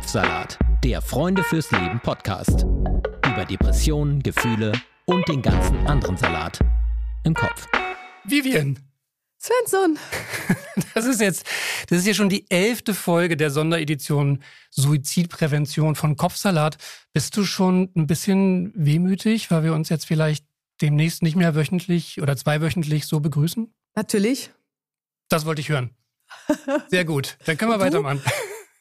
Kopfsalat, 0.00 0.58
der 0.82 1.02
Freunde 1.02 1.44
fürs 1.44 1.70
Leben 1.72 2.00
Podcast. 2.00 2.62
Über 3.26 3.44
Depressionen, 3.44 4.22
Gefühle 4.22 4.72
und 5.04 5.28
den 5.28 5.42
ganzen 5.42 5.76
anderen 5.86 6.16
Salat 6.16 6.58
im 7.24 7.34
Kopf. 7.34 7.68
Vivian. 8.24 8.78
Svensson. 9.38 9.98
Das 10.94 11.04
ist 11.04 11.20
jetzt, 11.20 11.44
das 11.90 11.98
ist 11.98 12.06
ja 12.06 12.14
schon 12.14 12.30
die 12.30 12.50
elfte 12.50 12.94
Folge 12.94 13.36
der 13.36 13.50
Sonderedition 13.50 14.42
Suizidprävention 14.70 15.94
von 15.94 16.16
Kopfsalat. 16.16 16.78
Bist 17.12 17.36
du 17.36 17.44
schon 17.44 17.90
ein 17.94 18.06
bisschen 18.06 18.72
wehmütig, 18.74 19.50
weil 19.50 19.64
wir 19.64 19.74
uns 19.74 19.90
jetzt 19.90 20.06
vielleicht 20.06 20.46
demnächst 20.80 21.22
nicht 21.22 21.36
mehr 21.36 21.54
wöchentlich 21.54 22.22
oder 22.22 22.38
zweiwöchentlich 22.38 23.04
so 23.04 23.20
begrüßen? 23.20 23.70
Natürlich. 23.94 24.50
Das 25.28 25.44
wollte 25.44 25.60
ich 25.60 25.68
hören. 25.68 25.90
Sehr 26.88 27.04
gut. 27.04 27.36
Dann 27.44 27.58
können 27.58 27.72
wir 27.72 27.76
Du? 27.76 27.84
weitermachen. 27.84 28.22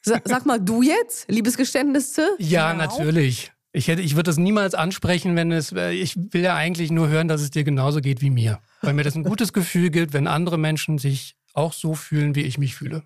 Sa 0.06 0.20
sag 0.24 0.46
mal, 0.46 0.60
du 0.60 0.82
jetzt? 0.82 1.30
Liebesgeständnisse? 1.30 2.30
Ja, 2.40 2.72
Genau. 2.72 2.86
natürlich. 2.86 3.52
Ich, 3.72 3.88
hätte, 3.88 4.02
ich 4.02 4.16
würde 4.16 4.24
das 4.30 4.38
niemals 4.38 4.74
ansprechen, 4.74 5.36
wenn 5.36 5.52
es. 5.52 5.72
äh, 5.74 5.92
Ich 5.92 6.16
will 6.16 6.42
ja 6.42 6.56
eigentlich 6.56 6.90
nur 6.90 7.08
hören, 7.10 7.28
dass 7.28 7.42
es 7.42 7.52
dir 7.52 7.64
genauso 7.64 8.02
geht 8.02 8.22
wie 8.22 8.30
mir. 8.32 8.60
Weil 8.82 8.94
mir 8.94 9.04
das 9.04 9.16
ein 9.16 9.24
gutes 9.24 9.54
Gefühl 9.54 9.90
gibt, 9.92 10.14
wenn 10.14 10.26
andere 10.28 10.58
Menschen 10.58 10.98
sich 10.98 11.36
auch 11.54 11.74
so 11.74 11.94
fühlen, 11.94 12.34
wie 12.36 12.42
ich 12.44 12.58
mich 12.58 12.76
fühle. 12.76 13.04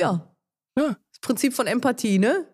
Ja. 0.00 0.34
Ja. 0.76 0.96
Das 1.10 1.20
Prinzip 1.20 1.54
von 1.54 1.66
Empathie, 1.66 2.18
ne? 2.18 2.46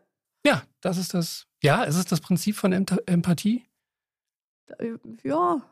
Ja, 0.46 0.64
das 0.80 0.98
ist 0.98 1.14
das. 1.14 1.46
Ja, 1.62 1.84
ist 1.84 1.96
es 1.96 2.04
das 2.04 2.20
Prinzip 2.20 2.56
von 2.56 2.74
Emta- 2.74 3.00
Empathie? 3.06 3.64
Ja. 5.22 5.62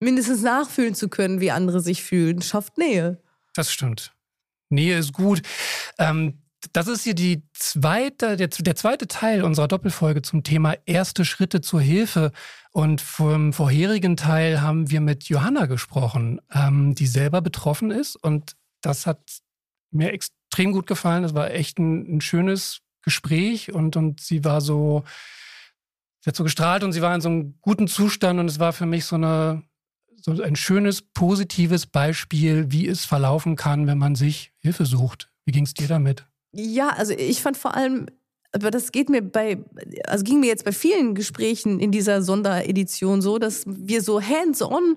Mindestens 0.00 0.42
nachfühlen 0.42 0.94
zu 0.94 1.08
können, 1.08 1.40
wie 1.40 1.50
andere 1.50 1.80
sich 1.80 2.02
fühlen, 2.02 2.40
schafft 2.42 2.78
Nähe. 2.78 3.22
Das 3.54 3.70
stimmt. 3.70 4.14
Nähe 4.70 4.96
ist 4.98 5.12
gut. 5.12 5.42
Ähm, 5.98 6.42
das 6.72 6.88
ist 6.88 7.04
hier 7.04 7.14
die 7.14 7.42
zweite, 7.52 8.36
der, 8.36 8.48
der 8.48 8.76
zweite 8.76 9.08
Teil 9.08 9.42
unserer 9.42 9.68
Doppelfolge 9.68 10.22
zum 10.22 10.42
Thema 10.42 10.74
erste 10.86 11.24
Schritte 11.24 11.60
zur 11.60 11.80
Hilfe. 11.80 12.32
Und 12.72 13.00
vom 13.00 13.52
vorherigen 13.52 14.16
Teil 14.16 14.60
haben 14.60 14.90
wir 14.90 15.00
mit 15.00 15.24
Johanna 15.24 15.66
gesprochen, 15.66 16.40
ähm, 16.52 16.94
die 16.94 17.06
selber 17.06 17.40
betroffen 17.40 17.90
ist. 17.90 18.16
Und 18.16 18.56
das 18.80 19.06
hat 19.06 19.40
mir 19.90 20.12
extrem 20.12 20.72
gut 20.72 20.86
gefallen. 20.86 21.22
Das 21.22 21.34
war 21.34 21.50
echt 21.50 21.78
ein, 21.78 22.16
ein 22.16 22.20
schönes 22.20 22.80
Gespräch 23.02 23.72
und, 23.72 23.96
und 23.96 24.20
sie 24.20 24.44
war 24.44 24.60
so, 24.60 25.04
sie 26.20 26.28
hat 26.28 26.36
so 26.36 26.44
gestrahlt 26.44 26.84
und 26.84 26.92
sie 26.92 27.02
war 27.02 27.14
in 27.14 27.20
so 27.20 27.28
einem 27.28 27.58
guten 27.60 27.88
Zustand 27.88 28.38
und 28.38 28.46
es 28.46 28.58
war 28.58 28.72
für 28.72 28.86
mich 28.86 29.06
so 29.06 29.16
eine, 29.16 29.62
so 30.16 30.40
ein 30.42 30.56
schönes, 30.56 31.00
positives 31.00 31.86
Beispiel, 31.86 32.70
wie 32.70 32.86
es 32.86 33.06
verlaufen 33.06 33.56
kann, 33.56 33.86
wenn 33.86 33.98
man 33.98 34.14
sich 34.14 34.52
Hilfe 34.58 34.84
sucht. 34.84 35.32
Wie 35.46 35.52
ging 35.52 35.64
es 35.64 35.72
dir 35.72 35.88
damit? 35.88 36.29
Ja, 36.52 36.88
also 36.90 37.12
ich 37.12 37.42
fand 37.42 37.56
vor 37.56 37.74
allem, 37.74 38.06
aber 38.52 38.70
das 38.70 38.92
geht 38.92 39.08
mir 39.08 39.22
bei, 39.22 39.62
also 40.06 40.24
ging 40.24 40.40
mir 40.40 40.46
jetzt 40.48 40.64
bei 40.64 40.72
vielen 40.72 41.14
Gesprächen 41.14 41.78
in 41.78 41.92
dieser 41.92 42.22
Sonderedition 42.22 43.22
so, 43.22 43.38
dass 43.38 43.62
wir 43.66 44.02
so 44.02 44.20
hands-on 44.20 44.96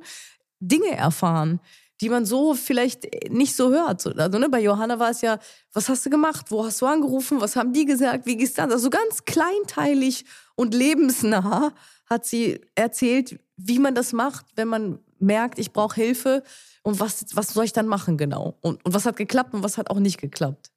Dinge 0.60 0.92
erfahren, 0.92 1.60
die 2.02 2.10
man 2.10 2.26
so 2.26 2.56
vielleicht 2.56 3.30
nicht 3.30 3.56
so 3.56 3.72
hört. 3.72 4.06
Also 4.20 4.40
ne, 4.40 4.50
bei 4.50 4.62
Johanna 4.62 5.00
war 5.00 5.12
es 5.12 5.22
ja, 5.22 5.40
was 5.74 5.90
hast 5.90 6.06
du 6.06 6.10
gemacht? 6.10 6.48
Wo 6.50 6.66
hast 6.66 6.82
du 6.82 6.88
angerufen? 6.88 7.40
Was 7.40 7.56
haben 7.56 7.74
die 7.74 7.86
gesagt? 7.86 8.26
Wie 8.26 8.38
geht's 8.38 8.56
dann? 8.56 8.72
Also 8.72 8.90
ganz 8.90 9.26
kleinteilig 9.26 10.26
und 10.56 10.74
lebensnah 10.74 11.74
hat 12.08 12.26
sie 12.26 12.60
erzählt, 12.76 13.40
wie 13.58 13.80
man 13.80 13.96
das 13.96 14.12
macht, 14.14 14.46
wenn 14.56 14.68
man 14.68 15.00
merkt, 15.20 15.60
ich 15.60 15.72
brauche 15.72 15.96
Hilfe 15.96 16.44
und 16.82 17.00
was, 17.00 17.26
was 17.34 17.54
soll 17.54 17.66
ich 17.66 17.74
dann 17.74 17.88
machen 17.88 18.18
genau? 18.18 18.58
Und, 18.62 18.84
und 18.84 18.94
was 18.94 19.06
hat 19.06 19.16
geklappt 19.16 19.54
und 19.54 19.64
was 19.64 19.78
hat 19.78 19.90
auch 19.90 20.00
nicht 20.00 20.20
geklappt? 20.20 20.73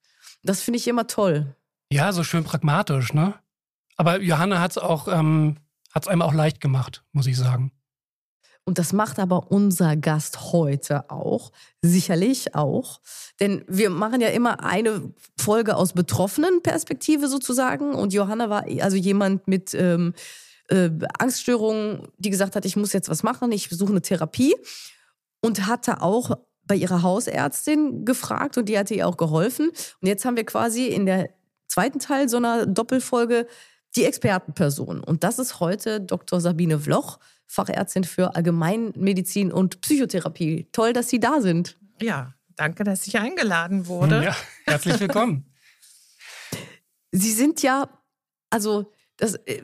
Das 0.46 0.62
finde 0.62 0.78
ich 0.78 0.88
immer 0.88 1.06
toll. 1.06 1.54
Ja, 1.92 2.12
so 2.12 2.24
schön 2.24 2.44
pragmatisch, 2.44 3.12
ne? 3.12 3.34
Aber 3.96 4.20
Johanna 4.20 4.60
hat 4.60 4.72
es 4.72 4.78
auch, 4.78 5.08
ähm, 5.08 5.56
hat's 5.92 6.08
einem 6.08 6.22
auch 6.22 6.34
leicht 6.34 6.60
gemacht, 6.60 7.02
muss 7.12 7.26
ich 7.26 7.36
sagen. 7.36 7.72
Und 8.64 8.78
das 8.78 8.92
macht 8.92 9.20
aber 9.20 9.52
unser 9.52 9.96
Gast 9.96 10.52
heute 10.52 11.08
auch, 11.10 11.52
sicherlich 11.82 12.56
auch. 12.56 13.00
Denn 13.38 13.64
wir 13.68 13.90
machen 13.90 14.20
ja 14.20 14.28
immer 14.28 14.64
eine 14.64 15.12
Folge 15.38 15.76
aus 15.76 15.92
betroffenen 15.92 16.62
Perspektive 16.62 17.28
sozusagen. 17.28 17.94
Und 17.94 18.12
Johanna 18.12 18.50
war 18.50 18.64
also 18.80 18.96
jemand 18.96 19.46
mit 19.46 19.72
ähm, 19.74 20.14
äh, 20.68 20.90
Angststörungen, 21.18 22.08
die 22.18 22.30
gesagt 22.30 22.56
hat, 22.56 22.64
ich 22.64 22.74
muss 22.74 22.92
jetzt 22.92 23.08
was 23.08 23.22
machen, 23.22 23.52
ich 23.52 23.68
suche 23.70 23.92
eine 23.92 24.02
Therapie. 24.02 24.54
Und 25.40 25.66
hatte 25.66 26.02
auch 26.02 26.36
bei 26.66 26.74
ihrer 26.74 27.02
Hausärztin 27.02 28.04
gefragt 28.04 28.58
und 28.58 28.68
die 28.68 28.78
hatte 28.78 28.94
ihr 28.94 29.06
auch 29.06 29.16
geholfen. 29.16 29.68
Und 29.68 30.08
jetzt 30.08 30.24
haben 30.24 30.36
wir 30.36 30.44
quasi 30.44 30.86
in 30.86 31.06
der 31.06 31.30
zweiten 31.68 31.98
Teil 31.98 32.28
so 32.28 32.36
einer 32.36 32.66
Doppelfolge 32.66 33.46
die 33.96 34.04
Expertenperson. 34.04 35.02
Und 35.02 35.24
das 35.24 35.38
ist 35.38 35.60
heute 35.60 36.00
Dr. 36.00 36.40
Sabine 36.40 36.78
Vloch, 36.78 37.18
Fachärztin 37.46 38.04
für 38.04 38.34
Allgemeinmedizin 38.34 39.52
und 39.52 39.80
Psychotherapie. 39.80 40.68
Toll, 40.72 40.92
dass 40.92 41.08
Sie 41.08 41.20
da 41.20 41.40
sind. 41.40 41.78
Ja, 42.00 42.34
danke, 42.56 42.84
dass 42.84 43.06
ich 43.06 43.18
eingeladen 43.18 43.86
wurde. 43.86 44.22
Ja, 44.24 44.36
herzlich 44.64 45.00
willkommen. 45.00 45.46
Sie 47.12 47.32
sind 47.32 47.62
ja, 47.62 47.88
also, 48.50 48.92
das, 49.16 49.36
äh, 49.46 49.62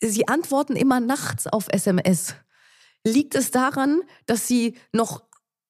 Sie 0.00 0.28
antworten 0.28 0.76
immer 0.76 1.00
nachts 1.00 1.46
auf 1.46 1.66
SMS. 1.70 2.34
Liegt 3.04 3.34
es 3.34 3.50
daran, 3.50 4.00
dass 4.26 4.46
Sie 4.46 4.76
noch 4.92 5.24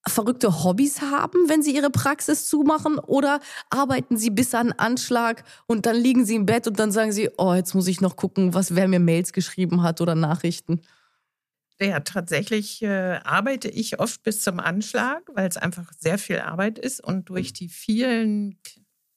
verrückte 0.09 0.63
Hobbys 0.63 1.01
haben, 1.01 1.47
wenn 1.47 1.61
Sie 1.61 1.75
Ihre 1.75 1.89
Praxis 1.89 2.47
zumachen? 2.47 2.99
Oder 2.99 3.39
arbeiten 3.69 4.17
Sie 4.17 4.29
bis 4.29 4.53
an 4.53 4.71
Anschlag 4.71 5.43
und 5.65 5.85
dann 5.85 5.95
liegen 5.95 6.25
Sie 6.25 6.35
im 6.35 6.45
Bett 6.45 6.67
und 6.67 6.79
dann 6.79 6.91
sagen 6.91 7.11
Sie, 7.11 7.29
oh, 7.37 7.53
jetzt 7.53 7.73
muss 7.73 7.87
ich 7.87 8.01
noch 8.01 8.15
gucken, 8.15 8.53
was 8.53 8.75
wer 8.75 8.87
mir 8.87 8.99
Mails 8.99 9.33
geschrieben 9.33 9.83
hat 9.83 10.01
oder 10.01 10.15
Nachrichten? 10.15 10.81
Ja, 11.79 11.99
tatsächlich 11.99 12.81
äh, 12.81 13.19
arbeite 13.23 13.69
ich 13.69 13.99
oft 13.99 14.23
bis 14.23 14.41
zum 14.41 14.59
Anschlag, 14.59 15.29
weil 15.33 15.47
es 15.47 15.57
einfach 15.57 15.91
sehr 15.99 16.17
viel 16.17 16.39
Arbeit 16.39 16.79
ist 16.79 17.03
und 17.03 17.29
durch 17.29 17.53
die 17.53 17.69
vielen 17.69 18.57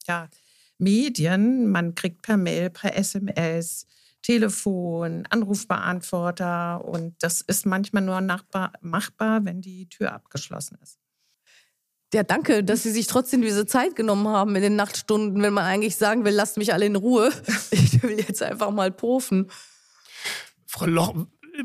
ja, 0.07 0.29
Medien, 0.77 1.71
man 1.71 1.95
kriegt 1.95 2.23
per 2.23 2.37
Mail, 2.37 2.69
per 2.71 2.97
SMS, 2.97 3.87
Telefon, 4.23 5.27
Anrufbeantworter 5.31 6.85
und 6.85 7.15
das 7.21 7.41
ist 7.41 7.67
manchmal 7.67 8.03
nur 8.03 8.21
nachbar, 8.21 8.73
machbar, 8.81 9.45
wenn 9.45 9.61
die 9.61 9.89
Tür 9.89 10.13
abgeschlossen 10.13 10.79
ist. 10.83 10.99
Ja, 12.13 12.25
danke, 12.25 12.65
dass 12.65 12.83
Sie 12.83 12.91
sich 12.91 13.07
trotzdem 13.07 13.41
diese 13.41 13.67
Zeit 13.67 13.95
genommen 13.95 14.27
haben 14.27 14.57
in 14.57 14.63
den 14.63 14.75
Nachtstunden, 14.75 15.43
wenn 15.43 15.53
man 15.53 15.65
eigentlich 15.65 15.95
sagen 15.97 16.25
will, 16.25 16.35
lasst 16.35 16.57
mich 16.57 16.73
alle 16.73 16.87
in 16.87 16.97
Ruhe. 16.97 17.31
Ich 17.71 18.03
will 18.03 18.19
jetzt 18.19 18.43
einfach 18.43 18.71
mal 18.71 18.91
profen. 18.91 19.51
Frau 20.65 20.87
Loch, 20.87 21.15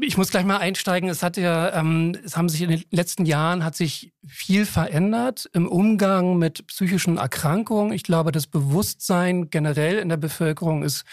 ich 0.01 0.17
muss 0.17 0.31
gleich 0.31 0.44
mal 0.44 0.57
einsteigen. 0.57 1.09
Es 1.09 1.23
hat 1.23 1.38
ja, 1.38 1.73
ähm, 1.73 2.17
es 2.25 2.35
haben 2.35 2.49
sich 2.49 2.61
in 2.61 2.69
den 2.69 2.83
letzten 2.91 3.25
Jahren 3.25 3.63
hat 3.63 3.75
sich 3.75 4.13
viel 4.27 4.65
verändert 4.65 5.49
im 5.53 5.67
Umgang 5.67 6.38
mit 6.38 6.67
psychischen 6.67 7.17
Erkrankungen. 7.17 7.94
Ich 7.94 8.03
glaube, 8.03 8.31
das 8.31 8.47
Bewusstsein 8.47 9.49
generell 9.49 9.99
in 9.99 10.09
der 10.09 10.17
Bevölkerung 10.17 10.83
ist 10.83 11.05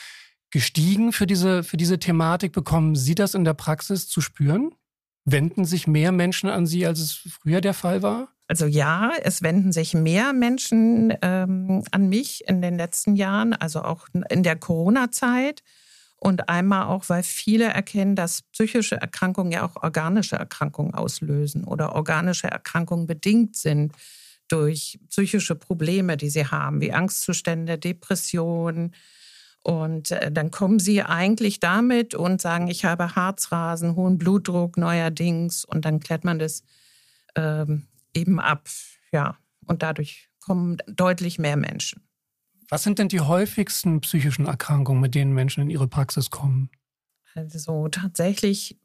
gestiegen 0.52 1.12
für 1.12 1.26
diese, 1.26 1.64
für 1.64 1.76
diese 1.76 1.98
Thematik. 1.98 2.52
Bekommen 2.52 2.94
Sie 2.94 3.16
das 3.16 3.34
in 3.34 3.44
der 3.44 3.54
Praxis 3.54 4.06
zu 4.06 4.20
spüren? 4.20 4.72
Wenden 5.24 5.64
sich 5.64 5.86
mehr 5.88 6.12
Menschen 6.12 6.48
an 6.48 6.66
Sie, 6.66 6.86
als 6.86 7.00
es 7.00 7.12
früher 7.12 7.60
der 7.60 7.74
Fall 7.74 8.02
war? 8.02 8.28
Also 8.48 8.66
ja, 8.66 9.12
es 9.22 9.42
wenden 9.42 9.72
sich 9.72 9.94
mehr 9.94 10.32
Menschen 10.32 11.14
ähm, 11.22 11.82
an 11.90 12.08
mich 12.08 12.46
in 12.46 12.60
den 12.60 12.76
letzten 12.76 13.16
Jahren, 13.16 13.54
also 13.54 13.82
auch 13.82 14.08
in 14.28 14.42
der 14.42 14.56
Corona-Zeit. 14.56 15.62
Und 16.16 16.48
einmal 16.48 16.86
auch, 16.86 17.08
weil 17.08 17.22
viele 17.24 17.64
erkennen, 17.64 18.14
dass 18.14 18.42
psychische 18.42 18.96
Erkrankungen 18.96 19.50
ja 19.50 19.64
auch 19.64 19.82
organische 19.82 20.36
Erkrankungen 20.36 20.94
auslösen 20.94 21.64
oder 21.64 21.96
organische 21.96 22.46
Erkrankungen 22.46 23.06
bedingt 23.06 23.56
sind 23.56 23.92
durch 24.46 25.00
psychische 25.08 25.54
Probleme, 25.56 26.16
die 26.16 26.30
sie 26.30 26.46
haben, 26.46 26.80
wie 26.80 26.92
Angstzustände, 26.92 27.78
Depressionen. 27.78 28.94
Und 29.62 30.10
äh, 30.10 30.32
dann 30.32 30.50
kommen 30.50 30.78
sie 30.78 31.02
eigentlich 31.02 31.60
damit 31.60 32.14
und 32.14 32.40
sagen, 32.40 32.68
ich 32.68 32.84
habe 32.84 33.14
Herzrasen, 33.14 33.94
hohen 33.94 34.18
Blutdruck 34.18 34.76
neuerdings. 34.76 35.64
Und 35.64 35.84
dann 35.84 36.00
klärt 36.00 36.24
man 36.24 36.38
das 36.38 36.64
ähm, 37.36 37.86
eben 38.14 38.40
ab. 38.40 38.68
Ja, 39.12 39.36
und 39.66 39.82
dadurch 39.82 40.28
kommen 40.40 40.78
deutlich 40.86 41.38
mehr 41.38 41.56
Menschen. 41.56 42.02
Was 42.68 42.82
sind 42.82 42.98
denn 42.98 43.08
die 43.08 43.20
häufigsten 43.20 44.00
psychischen 44.00 44.46
Erkrankungen, 44.46 45.00
mit 45.00 45.14
denen 45.14 45.32
Menschen 45.32 45.62
in 45.62 45.70
Ihre 45.70 45.86
Praxis 45.86 46.30
kommen? 46.30 46.70
Also 47.34 47.88
tatsächlich 47.88 48.78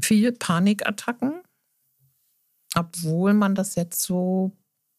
viel 0.00 0.32
Panikattacken, 0.32 1.42
obwohl 2.74 3.34
man 3.34 3.54
das 3.54 3.74
jetzt 3.74 4.02
so 4.02 4.56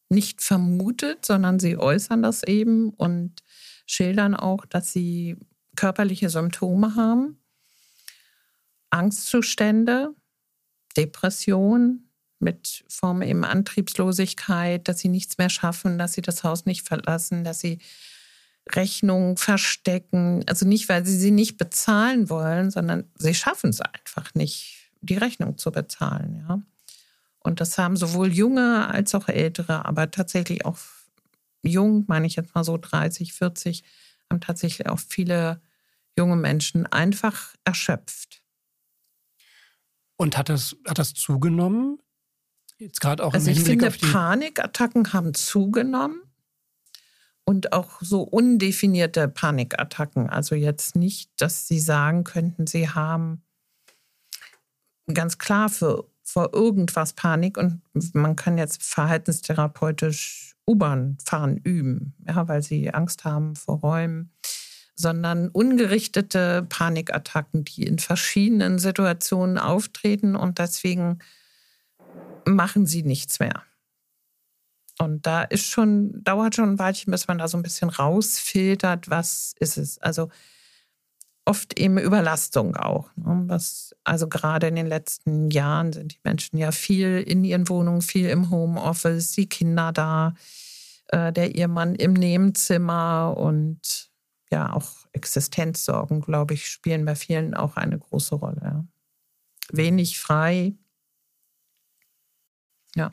nicht 0.10 0.42
vermutet, 0.42 1.26
sondern 1.26 1.60
sie 1.60 1.78
äußern 1.78 2.22
das 2.22 2.44
eben 2.44 2.90
und 2.90 3.44
schildern 3.92 4.36
auch, 4.36 4.66
dass 4.66 4.94
sie 4.94 5.38
körperliche 5.76 6.30
Symptome 6.30 6.96
haben, 6.96 7.38
Angstzustände, 8.90 10.14
Depression 10.98 12.10
mit 12.40 12.84
Form 12.88 13.22
eben 13.22 13.44
Antriebslosigkeit, 13.44 14.88
dass 14.88 15.00
sie 15.00 15.10
nichts 15.10 15.38
mehr 15.38 15.50
schaffen, 15.50 15.98
dass 15.98 16.14
sie 16.14 16.22
das 16.22 16.44
Haus 16.44 16.66
nicht 16.66 16.88
verlassen, 16.88 17.44
dass 17.44 17.60
sie 17.60 17.80
Rechnungen 18.70 19.38
verstecken. 19.38 20.44
Also 20.48 20.66
nicht, 20.66 20.90
weil 20.90 21.06
sie 21.06 21.18
sie 21.18 21.32
nicht 21.32 21.58
bezahlen 21.58 22.30
wollen, 22.30 22.72
sondern 22.72 23.06
sie 23.18 23.36
schaffen 23.36 23.70
es 23.70 23.82
einfach 23.82 24.34
nicht, 24.34 24.90
die 25.02 25.18
Rechnung 25.18 25.58
zu 25.58 25.72
bezahlen. 25.72 26.44
Ja. 26.48 26.62
Und 27.40 27.62
das 27.62 27.78
haben 27.78 27.96
sowohl 27.98 28.32
junge 28.32 28.88
als 28.88 29.16
auch 29.16 29.28
ältere, 29.28 29.86
aber 29.86 30.12
tatsächlich 30.12 30.66
auch 30.66 30.78
jung, 31.64 32.06
meine 32.08 32.28
ich 32.28 32.36
jetzt 32.36 32.56
mal 32.56 32.64
so 32.64 32.78
30, 32.78 33.34
40, 33.34 33.84
haben 34.30 34.42
tatsächlich 34.42 34.88
auch 34.88 35.00
viele 35.00 35.62
junge 36.18 36.36
Menschen 36.36 36.86
einfach 36.86 37.56
erschöpft. 37.64 38.44
Und 40.18 40.38
hat 40.38 40.50
das, 40.50 40.76
hat 40.88 41.00
das 41.00 41.14
zugenommen? 41.14 42.00
Jetzt 42.78 43.02
gerade 43.02 43.24
auch 43.24 43.34
also 43.34 43.50
im 43.50 43.58
ich 43.58 43.64
finde, 43.64 43.92
Panikattacken 43.92 45.14
haben 45.14 45.34
zugenommen 45.34 46.22
und 47.44 47.74
auch 47.74 48.02
so 48.02 48.22
undefinierte 48.22 49.28
Panikattacken. 49.28 50.30
Also 50.30 50.56
jetzt 50.56 50.96
nicht, 50.96 51.30
dass 51.40 51.68
sie 51.68 51.80
sagen 51.80 52.24
könnten, 52.24 52.68
sie 52.68 52.90
haben 52.90 53.44
ganz 55.14 55.38
klar 55.38 55.70
für, 55.70 56.06
vor 56.24 56.54
irgendwas 56.54 57.14
Panik 57.14 57.58
und 57.58 57.82
man 58.14 58.36
kann 58.36 58.58
jetzt 58.58 58.84
verhaltenstherapeutisch 58.84 60.56
U-Bahn 60.72 61.18
fahren 61.24 61.58
üben, 61.58 62.14
ja, 62.28 62.48
weil 62.48 62.62
sie 62.62 62.94
Angst 62.94 63.26
haben 63.26 63.56
vor 63.56 63.80
Räumen, 63.80 64.32
sondern 64.96 65.50
ungerichtete 65.50 66.66
Panikattacken, 66.70 67.66
die 67.66 67.84
in 67.84 68.00
verschiedenen 68.00 68.80
Situationen 68.80 69.58
auftreten 69.58 70.36
und 70.36 70.60
deswegen 70.60 71.20
machen 72.46 72.86
sie 72.86 73.04
nichts 73.04 73.40
mehr. 73.40 73.64
Und 74.98 75.26
da 75.26 75.44
ist 75.44 75.66
schon, 75.66 76.24
dauert 76.24 76.56
schon 76.56 76.74
ein 76.74 76.80
Weilchen, 76.80 77.12
bis 77.12 77.28
man 77.28 77.40
da 77.40 77.48
so 77.48 77.58
ein 77.58 77.64
bisschen 77.64 77.90
rausfiltert, 77.90 79.10
was 79.10 79.56
ist 79.60 79.78
es. 79.78 79.98
Also 79.98 80.30
oft 81.52 81.78
eben 81.78 81.98
Überlastung 81.98 82.78
auch. 82.78 83.10
Ne? 83.18 83.44
Was, 83.48 83.94
also 84.06 84.30
gerade 84.30 84.68
in 84.68 84.76
den 84.76 84.88
letzten 84.88 85.52
Jahren 85.52 85.92
sind 85.92 86.14
die 86.14 86.20
Menschen 86.24 86.58
ja 86.58 86.72
viel 86.72 87.20
in 87.20 87.44
ihren 87.44 87.68
Wohnungen, 87.68 88.02
viel 88.02 88.30
im 88.30 88.50
Homeoffice, 88.50 89.34
die 89.34 89.50
Kinder 89.50 89.92
da, 89.92 90.34
äh, 91.08 91.34
der 91.34 91.54
Ehemann 91.54 91.96
im 91.96 92.14
Nebenzimmer 92.14 93.36
und 93.38 94.10
ja, 94.50 94.72
auch 94.72 94.92
Existenzsorgen, 95.12 96.22
glaube 96.22 96.54
ich, 96.54 96.70
spielen 96.70 97.04
bei 97.04 97.16
vielen 97.16 97.54
auch 97.54 97.76
eine 97.76 98.00
große 98.00 98.36
Rolle. 98.36 98.62
Ja. 98.64 98.86
Wenig 99.74 100.20
frei. 100.20 100.74
Ja. 102.96 103.12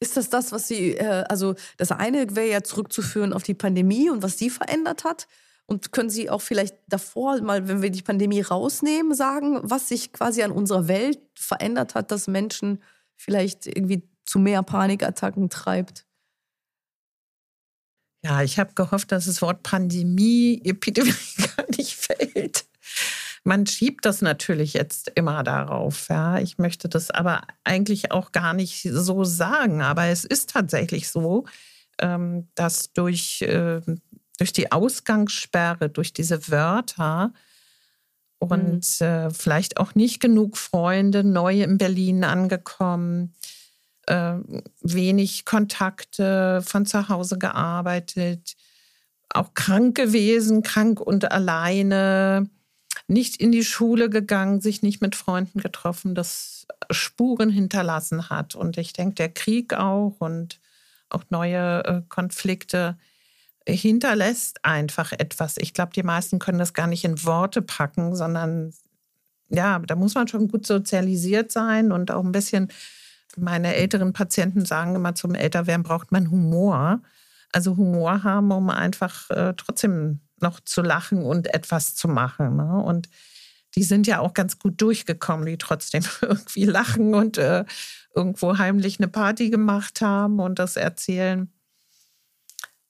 Ist 0.00 0.18
das 0.18 0.28
das, 0.28 0.52
was 0.52 0.68
Sie, 0.68 0.98
äh, 0.98 1.24
also 1.30 1.54
das 1.78 1.92
eine 1.92 2.36
wäre 2.36 2.50
ja 2.50 2.62
zurückzuführen 2.62 3.32
auf 3.32 3.42
die 3.42 3.54
Pandemie 3.54 4.10
und 4.10 4.22
was 4.22 4.36
die 4.36 4.50
verändert 4.50 5.04
hat? 5.04 5.28
Und 5.66 5.92
können 5.92 6.10
Sie 6.10 6.28
auch 6.28 6.42
vielleicht 6.42 6.76
davor 6.88 7.40
mal, 7.40 7.68
wenn 7.68 7.82
wir 7.82 7.90
die 7.90 8.02
Pandemie 8.02 8.40
rausnehmen, 8.40 9.14
sagen, 9.14 9.60
was 9.62 9.88
sich 9.88 10.12
quasi 10.12 10.42
an 10.42 10.50
unserer 10.50 10.88
Welt 10.88 11.20
verändert 11.34 11.94
hat, 11.94 12.10
dass 12.10 12.26
Menschen 12.26 12.82
vielleicht 13.16 13.66
irgendwie 13.66 14.08
zu 14.24 14.38
mehr 14.38 14.62
Panikattacken 14.62 15.50
treibt? 15.50 16.04
Ja, 18.24 18.42
ich 18.42 18.58
habe 18.58 18.74
gehofft, 18.74 19.10
dass 19.12 19.26
das 19.26 19.42
Wort 19.42 19.62
Pandemie, 19.62 20.60
Epidemie 20.64 21.12
gar 21.56 21.66
nicht 21.76 21.96
fällt 21.96 22.66
man 23.44 23.66
schiebt 23.66 24.04
das 24.04 24.22
natürlich 24.22 24.72
jetzt 24.74 25.10
immer 25.14 25.42
darauf. 25.42 26.08
Ja. 26.08 26.38
Ich 26.38 26.58
möchte 26.58 26.88
das 26.88 27.10
aber 27.10 27.42
eigentlich 27.64 28.12
auch 28.12 28.32
gar 28.32 28.54
nicht 28.54 28.82
so 28.82 29.24
sagen. 29.24 29.82
Aber 29.82 30.06
es 30.06 30.24
ist 30.24 30.50
tatsächlich 30.50 31.10
so, 31.10 31.44
ähm, 32.00 32.48
dass 32.54 32.92
durch, 32.92 33.44
ähm, 33.46 34.00
durch 34.38 34.52
die 34.52 34.72
Ausgangssperre, 34.72 35.88
durch 35.88 36.12
diese 36.12 36.48
Wörter 36.48 37.32
und 38.38 39.00
mhm. 39.00 39.06
Äh, 39.06 39.30
vielleicht 39.30 39.76
auch 39.76 39.94
nicht 39.94 40.20
genug 40.20 40.56
Freunde 40.56 41.22
neu 41.22 41.62
in 41.62 41.78
Berlin 41.78 42.24
angekommen, 42.24 43.34
äh, 44.08 44.34
wenig 44.80 45.44
Kontakte 45.44 46.60
von 46.62 46.84
zu 46.84 47.08
Hause 47.08 47.38
gearbeitet, 47.38 48.56
auch 49.30 49.54
krank 49.54 49.96
gewesen, 49.96 50.62
krank 50.62 51.00
und 51.00 51.30
alleine 51.30 52.50
nicht 53.06 53.36
in 53.36 53.52
die 53.52 53.64
Schule 53.64 54.10
gegangen, 54.10 54.60
sich 54.60 54.82
nicht 54.82 55.00
mit 55.00 55.14
Freunden 55.14 55.60
getroffen, 55.60 56.14
das 56.14 56.66
Spuren 56.90 57.50
hinterlassen 57.50 58.28
hat. 58.28 58.54
Und 58.54 58.76
ich 58.76 58.92
denke, 58.92 59.14
der 59.14 59.28
Krieg 59.28 59.74
auch 59.74 60.16
und 60.18 60.60
auch 61.10 61.24
neue 61.30 61.84
äh, 61.84 62.02
Konflikte 62.08 62.98
hinterlässt 63.66 64.64
einfach 64.64 65.12
etwas. 65.12 65.56
Ich 65.58 65.74
glaube, 65.74 65.92
die 65.94 66.02
meisten 66.02 66.38
können 66.38 66.58
das 66.58 66.74
gar 66.74 66.86
nicht 66.86 67.04
in 67.04 67.24
Worte 67.24 67.62
packen, 67.62 68.14
sondern 68.16 68.72
ja, 69.48 69.78
da 69.80 69.96
muss 69.96 70.14
man 70.14 70.28
schon 70.28 70.48
gut 70.48 70.66
sozialisiert 70.66 71.52
sein 71.52 71.92
und 71.92 72.10
auch 72.10 72.24
ein 72.24 72.32
bisschen, 72.32 72.68
meine 73.36 73.74
älteren 73.74 74.12
Patienten 74.12 74.64
sagen 74.64 74.94
immer, 74.94 75.14
zum 75.14 75.34
Älterwerden 75.34 75.82
braucht 75.82 76.10
man 76.10 76.30
Humor. 76.30 77.02
Also 77.52 77.76
Humor 77.76 78.24
haben, 78.24 78.50
um 78.50 78.70
einfach 78.70 79.30
äh, 79.30 79.52
trotzdem 79.56 80.20
noch 80.40 80.60
zu 80.60 80.82
lachen 80.82 81.22
und 81.22 81.52
etwas 81.54 81.94
zu 81.94 82.08
machen. 82.08 82.56
Ne? 82.56 82.82
Und 82.82 83.08
die 83.76 83.84
sind 83.84 84.06
ja 84.06 84.20
auch 84.20 84.34
ganz 84.34 84.58
gut 84.58 84.80
durchgekommen, 84.80 85.46
die 85.46 85.58
trotzdem 85.58 86.02
irgendwie 86.20 86.64
lachen 86.64 87.14
und 87.14 87.38
äh, 87.38 87.64
irgendwo 88.14 88.58
heimlich 88.58 88.98
eine 88.98 89.08
Party 89.08 89.50
gemacht 89.50 90.00
haben 90.00 90.40
und 90.40 90.58
das 90.58 90.76
erzählen. 90.76 91.52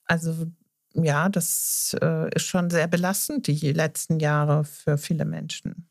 Also 0.05 0.47
ja, 0.93 1.29
das 1.29 1.95
äh, 2.01 2.33
ist 2.35 2.45
schon 2.45 2.69
sehr 2.69 2.87
belastend, 2.87 3.47
die 3.47 3.73
letzten 3.73 4.19
Jahre 4.19 4.63
für 4.63 4.97
viele 4.97 5.25
Menschen. 5.25 5.89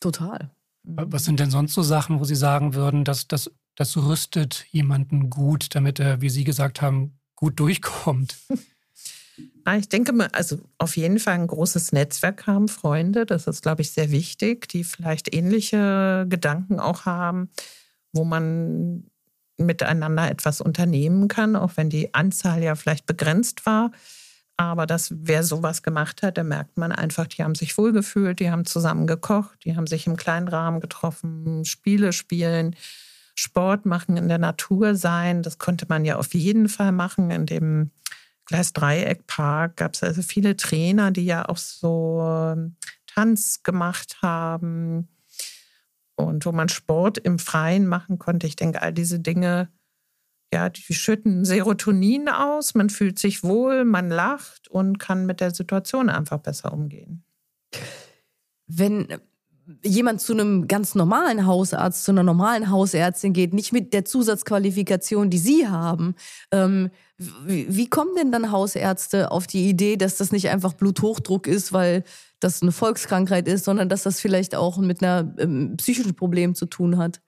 Total. 0.00 0.50
Was 0.84 1.24
sind 1.24 1.40
denn 1.40 1.50
sonst 1.50 1.74
so 1.74 1.82
Sachen, 1.82 2.20
wo 2.20 2.24
Sie 2.24 2.34
sagen 2.34 2.74
würden, 2.74 3.04
dass 3.04 3.26
das, 3.26 3.50
das 3.74 3.96
rüstet 3.96 4.66
jemanden 4.70 5.30
gut, 5.30 5.74
damit 5.74 5.98
er, 5.98 6.20
wie 6.20 6.28
Sie 6.28 6.44
gesagt 6.44 6.82
haben, 6.82 7.18
gut 7.34 7.58
durchkommt? 7.58 8.36
Ah, 9.64 9.76
ich 9.76 9.88
denke 9.88 10.12
mal, 10.12 10.28
also 10.32 10.60
auf 10.78 10.96
jeden 10.96 11.18
Fall 11.18 11.34
ein 11.34 11.46
großes 11.46 11.92
Netzwerk 11.92 12.46
haben, 12.46 12.68
Freunde. 12.68 13.26
Das 13.26 13.46
ist, 13.46 13.62
glaube 13.62 13.82
ich, 13.82 13.90
sehr 13.90 14.10
wichtig, 14.10 14.68
die 14.68 14.84
vielleicht 14.84 15.34
ähnliche 15.34 16.26
Gedanken 16.28 16.78
auch 16.78 17.06
haben, 17.06 17.48
wo 18.12 18.24
man 18.24 19.10
miteinander 19.56 20.30
etwas 20.30 20.60
unternehmen 20.60 21.28
kann, 21.28 21.56
auch 21.56 21.72
wenn 21.76 21.90
die 21.90 22.14
Anzahl 22.14 22.62
ja 22.62 22.74
vielleicht 22.74 23.06
begrenzt 23.06 23.66
war. 23.66 23.90
Aber 24.56 24.86
dass 24.86 25.12
wer 25.16 25.42
sowas 25.42 25.82
gemacht 25.82 26.22
hat, 26.22 26.38
da 26.38 26.44
merkt 26.44 26.78
man 26.78 26.92
einfach, 26.92 27.26
die 27.26 27.42
haben 27.42 27.56
sich 27.56 27.76
wohlgefühlt, 27.76 28.38
die 28.38 28.50
haben 28.50 28.64
zusammen 28.64 29.06
gekocht, 29.06 29.64
die 29.64 29.76
haben 29.76 29.86
sich 29.86 30.06
im 30.06 30.16
kleinen 30.16 30.46
Rahmen 30.46 30.80
getroffen, 30.80 31.64
Spiele 31.64 32.12
spielen, 32.12 32.76
Sport 33.34 33.84
machen, 33.84 34.16
in 34.16 34.28
der 34.28 34.38
Natur 34.38 34.94
sein. 34.94 35.42
Das 35.42 35.58
konnte 35.58 35.86
man 35.88 36.04
ja 36.04 36.16
auf 36.16 36.34
jeden 36.34 36.68
Fall 36.68 36.92
machen, 36.92 37.30
in 37.30 37.46
dem 37.46 37.90
Gleisdreieckpark 38.46 39.76
gab 39.76 39.94
es 39.94 40.02
also 40.02 40.22
viele 40.22 40.56
Trainer, 40.56 41.10
die 41.10 41.24
ja 41.24 41.48
auch 41.48 41.56
so 41.56 42.20
ähm, 42.22 42.76
Tanz 43.06 43.62
gemacht 43.62 44.18
haben 44.22 45.08
und 46.16 46.46
wo 46.46 46.52
man 46.52 46.68
Sport 46.68 47.18
im 47.18 47.38
Freien 47.38 47.86
machen 47.86 48.18
konnte. 48.18 48.46
Ich 48.46 48.56
denke, 48.56 48.82
all 48.82 48.92
diese 48.92 49.20
Dinge, 49.20 49.68
ja, 50.52 50.68
die 50.68 50.94
schütten 50.94 51.44
Serotonin 51.44 52.28
aus, 52.28 52.74
man 52.74 52.90
fühlt 52.90 53.18
sich 53.18 53.42
wohl, 53.42 53.84
man 53.84 54.08
lacht 54.08 54.68
und 54.68 54.98
kann 54.98 55.26
mit 55.26 55.40
der 55.40 55.52
Situation 55.52 56.08
einfach 56.08 56.38
besser 56.38 56.72
umgehen. 56.72 57.24
Wenn 58.66 59.08
jemand 59.82 60.20
zu 60.20 60.32
einem 60.32 60.68
ganz 60.68 60.94
normalen 60.94 61.46
Hausarzt, 61.46 62.04
zu 62.04 62.12
einer 62.12 62.22
normalen 62.22 62.70
Hausärztin 62.70 63.32
geht, 63.32 63.54
nicht 63.54 63.72
mit 63.72 63.92
der 63.92 64.04
Zusatzqualifikation, 64.04 65.30
die 65.30 65.38
Sie 65.38 65.66
haben, 65.66 66.14
ähm, 66.50 66.90
wie, 67.16 67.66
wie, 67.74 67.88
kommen 67.88 68.14
denn 68.16 68.32
dann 68.32 68.50
Hausärzte 68.50 69.30
auf 69.30 69.46
die 69.46 69.68
Idee, 69.68 69.96
dass 69.96 70.16
das 70.16 70.32
nicht 70.32 70.50
einfach 70.50 70.74
Bluthochdruck 70.74 71.46
ist, 71.46 71.72
weil 71.72 72.04
das 72.44 72.62
eine 72.62 72.72
Volkskrankheit 72.72 73.48
ist, 73.48 73.64
sondern 73.64 73.88
dass 73.88 74.02
das 74.02 74.20
vielleicht 74.20 74.54
auch 74.54 74.76
mit 74.78 75.02
einem 75.02 75.34
ähm, 75.38 75.76
psychischen 75.76 76.14
Problem 76.14 76.54
zu 76.54 76.66
tun 76.66 76.98
hat? 76.98 77.20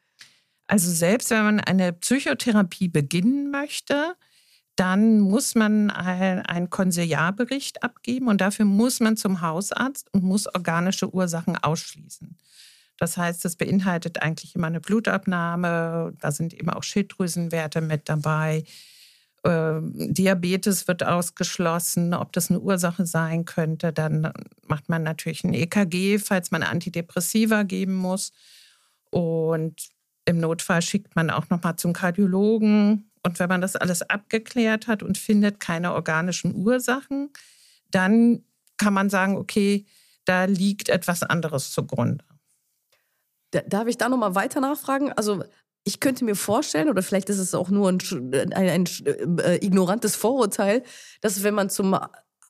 Also 0.67 0.91
selbst 0.91 1.31
wenn 1.31 1.45
man 1.45 1.61
eine 1.61 1.93
Psychotherapie 1.93 2.89
beginnen 2.89 3.51
möchte, 3.51 4.15
dann 4.77 5.21
muss 5.21 5.55
man 5.55 5.91
einen 5.91 6.69
Konsiliarbericht 6.69 7.83
abgeben 7.83 8.29
und 8.29 8.43
dafür 8.43 8.67
muss 8.67 9.01
man 9.01 9.17
zum 9.17 9.41
Hausarzt 9.41 10.13
und 10.13 10.23
muss 10.23 10.47
organische 10.55 11.13
Ursachen 11.15 11.57
ausschließen. 11.57 12.37
Das 12.99 13.17
heißt, 13.17 13.45
das 13.45 13.57
beinhaltet 13.57 14.23
eigentlich 14.23 14.55
immer 14.55 14.67
eine 14.67 14.81
Blutabnahme, 14.81 16.13
da 16.21 16.31
sind 16.31 16.53
eben 16.53 16.71
auch 16.71 16.83
Schilddrüsenwerte 16.83 17.81
mit 17.81 18.09
dabei. 18.09 18.65
Ähm, 19.47 19.93
Diabetes 20.13 20.89
wird 20.89 21.05
ausgeschlossen, 21.05 22.15
ob 22.15 22.33
das 22.33 22.51
eine 22.51 22.59
Ursache 22.59 23.07
sein 23.07 23.45
könnte. 23.45 23.93
Dann 23.93 24.33
macht 24.67 24.89
man 24.89 25.05
natürlich 25.05 25.45
ein 25.45 25.55
EKG, 25.55 26.19
falls 26.19 26.51
man 26.51 26.65
Antidepressiva 26.65 27.63
geben 27.63 27.95
muss. 27.95 28.33
Und 29.11 29.89
im 30.25 30.41
Notfall 30.41 30.83
schickt 30.83 31.15
man 31.15 31.31
auch 31.31 31.49
nochmal 31.49 31.77
zum 31.77 31.93
Kardiologen 31.93 33.09
Und 33.23 33.39
wenn 33.39 33.49
man 33.49 33.61
das 33.61 33.77
alles 33.77 34.03
abgeklärt 34.03 34.89
hat 34.89 35.05
und 35.05 35.17
findet 35.17 35.61
keine 35.61 35.93
organischen 35.93 36.55
Ursachen, 36.57 37.31
dann 37.91 38.43
kann 38.79 38.95
man 38.95 39.11
sagen, 39.11 39.37
okay, 39.37 39.87
da 40.25 40.45
liegt 40.47 40.89
etwas 40.89 41.23
anderes 41.23 41.71
zugrunde. 41.71 42.25
Darf 43.51 43.87
ich 43.87 43.97
da 43.97 44.09
nochmal 44.09 44.35
weiter 44.35 44.61
nachfragen? 44.61 45.13
Also 45.13 45.45
ich 45.87 46.01
könnte 46.01 46.25
mir 46.25 46.35
vorstellen, 46.35 46.89
oder 46.89 47.01
vielleicht 47.01 47.31
ist 47.31 47.39
es 47.39 47.55
auch 47.55 47.71
nur 47.71 47.89
ein, 47.89 48.01
ein, 48.35 48.53
ein 48.53 48.85
äh, 49.39 49.65
ignorantes 49.65 50.17
Vorurteil, 50.17 50.83
dass 51.21 51.45
wenn 51.45 51.55
man 51.55 51.71
zum 51.71 51.97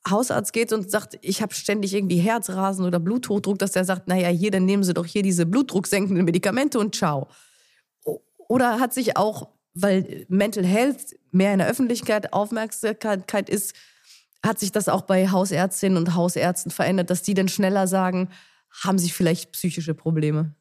Hausarzt 0.09 0.53
geht 0.53 0.73
und 0.73 0.89
sagt, 0.89 1.19
ich 1.21 1.43
habe 1.43 1.53
ständig 1.53 1.93
irgendwie 1.93 2.17
Herzrasen 2.17 2.83
oder 2.83 2.99
Bluthochdruck, 2.99 3.59
dass 3.59 3.73
der 3.73 3.85
sagt, 3.85 4.07
naja, 4.07 4.29
hier, 4.29 4.49
dann 4.49 4.65
nehmen 4.65 4.83
Sie 4.83 4.95
doch 4.95 5.05
hier 5.05 5.21
diese 5.21 5.45
blutdrucksenkenden 5.45 6.25
Medikamente 6.25 6.79
und 6.79 6.95
ciao. 6.95 7.27
Oder 8.49 8.79
hat 8.79 8.95
sich 8.95 9.17
auch, 9.17 9.49
weil 9.75 10.25
Mental 10.29 10.65
Health 10.65 11.15
mehr 11.31 11.53
in 11.53 11.59
der 11.59 11.67
Öffentlichkeit 11.67 12.33
Aufmerksamkeit 12.33 13.49
ist, 13.49 13.75
hat 14.43 14.57
sich 14.57 14.71
das 14.71 14.89
auch 14.89 15.01
bei 15.01 15.29
Hausärztinnen 15.29 15.97
und 15.99 16.15
Hausärzten 16.15 16.71
verändert, 16.71 17.11
dass 17.11 17.21
die 17.21 17.35
dann 17.35 17.49
schneller 17.49 17.85
sagen, 17.85 18.29
haben 18.83 18.97
sie 18.97 19.11
vielleicht 19.11 19.51
psychische 19.51 19.93
Probleme? 19.93 20.55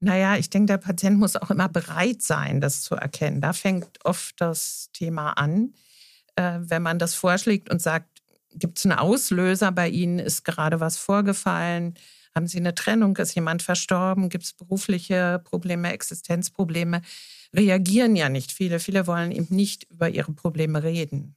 Naja, 0.00 0.36
ich 0.36 0.50
denke, 0.50 0.66
der 0.66 0.78
Patient 0.78 1.18
muss 1.18 1.36
auch 1.36 1.50
immer 1.50 1.68
bereit 1.68 2.22
sein, 2.22 2.60
das 2.60 2.82
zu 2.82 2.94
erkennen. 2.94 3.40
Da 3.40 3.52
fängt 3.52 4.04
oft 4.04 4.34
das 4.40 4.90
Thema 4.92 5.30
an. 5.32 5.74
Äh, 6.36 6.58
wenn 6.60 6.82
man 6.82 6.98
das 6.98 7.14
vorschlägt 7.14 7.70
und 7.70 7.80
sagt, 7.80 8.08
gibt 8.54 8.78
es 8.78 8.86
einen 8.86 8.98
Auslöser 8.98 9.72
bei 9.72 9.88
Ihnen? 9.88 10.18
Ist 10.18 10.44
gerade 10.44 10.80
was 10.80 10.98
vorgefallen? 10.98 11.94
Haben 12.34 12.46
Sie 12.46 12.58
eine 12.58 12.74
Trennung? 12.74 13.16
Ist 13.16 13.34
jemand 13.34 13.62
verstorben? 13.62 14.28
Gibt 14.28 14.44
es 14.44 14.52
berufliche 14.52 15.40
Probleme, 15.44 15.92
Existenzprobleme? 15.92 17.00
Reagieren 17.54 18.16
ja 18.16 18.28
nicht 18.28 18.52
viele. 18.52 18.78
Viele 18.80 19.06
wollen 19.06 19.32
eben 19.32 19.54
nicht 19.54 19.84
über 19.90 20.10
ihre 20.10 20.32
Probleme 20.32 20.82
reden. 20.82 21.36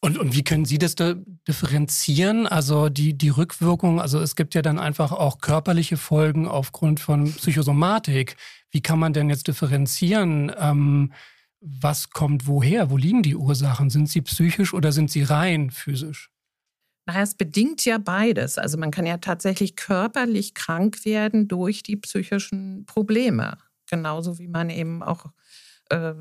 Und, 0.00 0.18
und 0.18 0.34
wie 0.34 0.42
können 0.42 0.64
Sie 0.64 0.78
das 0.78 0.94
da 0.94 1.14
differenzieren? 1.46 2.46
Also 2.46 2.88
die, 2.88 3.16
die 3.16 3.28
Rückwirkung, 3.28 4.00
also 4.00 4.20
es 4.20 4.34
gibt 4.34 4.54
ja 4.54 4.62
dann 4.62 4.78
einfach 4.78 5.12
auch 5.12 5.38
körperliche 5.38 5.96
Folgen 5.96 6.48
aufgrund 6.48 7.00
von 7.00 7.32
Psychosomatik. 7.32 8.36
Wie 8.70 8.80
kann 8.80 8.98
man 8.98 9.12
denn 9.12 9.28
jetzt 9.30 9.46
differenzieren? 9.48 10.52
Ähm, 10.58 11.12
was 11.60 12.10
kommt 12.10 12.46
woher? 12.46 12.90
Wo 12.90 12.96
liegen 12.96 13.22
die 13.22 13.36
Ursachen? 13.36 13.88
Sind 13.88 14.08
sie 14.08 14.22
psychisch 14.22 14.74
oder 14.74 14.90
sind 14.90 15.10
sie 15.10 15.22
rein 15.22 15.70
physisch? 15.70 16.30
Naja, 17.06 17.22
es 17.22 17.34
bedingt 17.34 17.84
ja 17.84 17.98
beides. 17.98 18.58
Also 18.58 18.78
man 18.78 18.90
kann 18.90 19.06
ja 19.06 19.18
tatsächlich 19.18 19.76
körperlich 19.76 20.54
krank 20.54 21.04
werden 21.04 21.48
durch 21.48 21.82
die 21.82 21.96
psychischen 21.96 22.84
Probleme. 22.86 23.58
Genauso 23.88 24.38
wie 24.38 24.48
man 24.48 24.70
eben 24.70 25.02
auch 25.02 25.26
äh, 25.90 26.14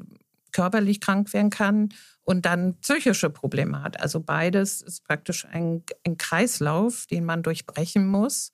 körperlich 0.52 1.00
krank 1.00 1.34
werden 1.34 1.50
kann 1.50 1.90
und 2.22 2.46
dann 2.46 2.76
psychische 2.80 3.30
Probleme 3.30 3.82
hat. 3.82 4.00
Also 4.00 4.20
beides 4.20 4.82
ist 4.82 5.04
praktisch 5.06 5.46
ein, 5.46 5.84
ein 6.06 6.18
Kreislauf, 6.18 7.08
den 7.08 7.26
man 7.26 7.44
durchbrechen 7.44 8.08
muss. 8.08 8.52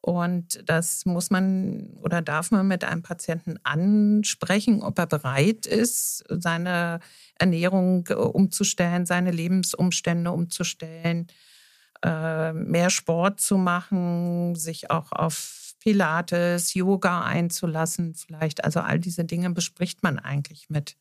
Und 0.00 0.68
das 0.68 1.06
muss 1.06 1.30
man 1.30 1.96
oder 2.02 2.22
darf 2.22 2.50
man 2.50 2.66
mit 2.66 2.82
einem 2.82 3.02
Patienten 3.02 3.60
ansprechen, 3.62 4.82
ob 4.82 4.98
er 4.98 5.06
bereit 5.06 5.64
ist, 5.64 6.24
seine 6.28 6.98
Ernährung 7.38 8.06
äh, 8.08 8.14
umzustellen, 8.14 9.06
seine 9.06 9.30
Lebensumstände 9.30 10.32
umzustellen, 10.32 11.28
äh, 12.04 12.52
mehr 12.52 12.90
Sport 12.90 13.40
zu 13.40 13.56
machen, 13.58 14.56
sich 14.56 14.90
auch 14.90 15.12
auf 15.12 15.74
Pilates, 15.78 16.74
Yoga 16.74 17.22
einzulassen, 17.22 18.14
vielleicht. 18.14 18.64
Also 18.64 18.80
all 18.80 18.98
diese 18.98 19.24
Dinge 19.24 19.50
bespricht 19.50 20.02
man 20.02 20.18
eigentlich 20.18 20.68
mit 20.68 20.96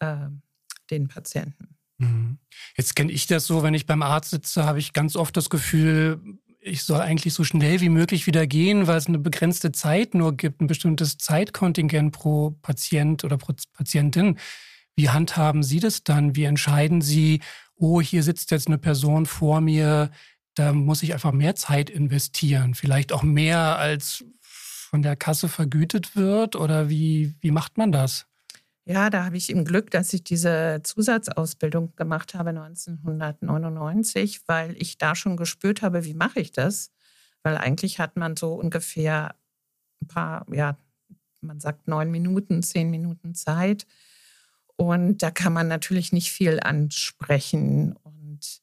äh, 0.00 0.28
den 0.90 1.08
Patienten. 1.08 1.76
Mhm. 1.98 2.38
Jetzt 2.76 2.96
kenne 2.96 3.12
ich 3.12 3.26
das 3.26 3.46
so, 3.46 3.62
wenn 3.62 3.74
ich 3.74 3.86
beim 3.86 4.02
Arzt 4.02 4.30
sitze, 4.30 4.64
habe 4.64 4.78
ich 4.78 4.92
ganz 4.92 5.16
oft 5.16 5.36
das 5.36 5.50
Gefühl, 5.50 6.20
ich 6.60 6.82
soll 6.82 7.00
eigentlich 7.00 7.34
so 7.34 7.44
schnell 7.44 7.80
wie 7.80 7.88
möglich 7.88 8.26
wieder 8.26 8.46
gehen, 8.46 8.86
weil 8.86 8.98
es 8.98 9.06
eine 9.06 9.18
begrenzte 9.18 9.72
Zeit 9.72 10.14
nur 10.14 10.36
gibt, 10.36 10.60
ein 10.60 10.66
bestimmtes 10.66 11.18
Zeitkontingent 11.18 12.12
pro 12.12 12.50
Patient 12.62 13.24
oder 13.24 13.36
pro 13.36 13.54
Patientin. 13.72 14.38
Wie 14.96 15.10
handhaben 15.10 15.62
Sie 15.62 15.80
das 15.80 16.04
dann? 16.04 16.34
Wie 16.34 16.44
entscheiden 16.44 17.00
Sie, 17.00 17.40
oh, 17.76 18.00
hier 18.00 18.22
sitzt 18.22 18.50
jetzt 18.50 18.66
eine 18.66 18.78
Person 18.78 19.26
vor 19.26 19.60
mir, 19.60 20.10
da 20.54 20.72
muss 20.72 21.04
ich 21.04 21.14
einfach 21.14 21.32
mehr 21.32 21.54
Zeit 21.54 21.88
investieren, 21.88 22.74
vielleicht 22.74 23.12
auch 23.12 23.22
mehr 23.22 23.78
als 23.78 24.24
von 24.42 25.02
der 25.02 25.14
Kasse 25.16 25.48
vergütet 25.48 26.16
wird? 26.16 26.56
Oder 26.56 26.88
wie, 26.88 27.34
wie 27.40 27.52
macht 27.52 27.78
man 27.78 27.92
das? 27.92 28.27
Ja, 28.90 29.10
da 29.10 29.26
habe 29.26 29.36
ich 29.36 29.50
im 29.50 29.66
Glück, 29.66 29.90
dass 29.90 30.14
ich 30.14 30.24
diese 30.24 30.80
Zusatzausbildung 30.82 31.94
gemacht 31.96 32.32
habe 32.32 32.54
1999, 32.54 34.40
weil 34.46 34.74
ich 34.80 34.96
da 34.96 35.14
schon 35.14 35.36
gespürt 35.36 35.82
habe, 35.82 36.04
wie 36.06 36.14
mache 36.14 36.40
ich 36.40 36.52
das? 36.52 36.90
Weil 37.42 37.58
eigentlich 37.58 37.98
hat 38.00 38.16
man 38.16 38.34
so 38.34 38.54
ungefähr 38.54 39.34
ein 40.00 40.08
paar, 40.08 40.46
ja, 40.50 40.78
man 41.42 41.60
sagt 41.60 41.86
neun 41.86 42.10
Minuten, 42.10 42.62
zehn 42.62 42.88
Minuten 42.90 43.34
Zeit. 43.34 43.86
Und 44.76 45.22
da 45.22 45.30
kann 45.30 45.52
man 45.52 45.68
natürlich 45.68 46.10
nicht 46.12 46.32
viel 46.32 46.58
ansprechen. 46.58 47.94
Und 48.04 48.62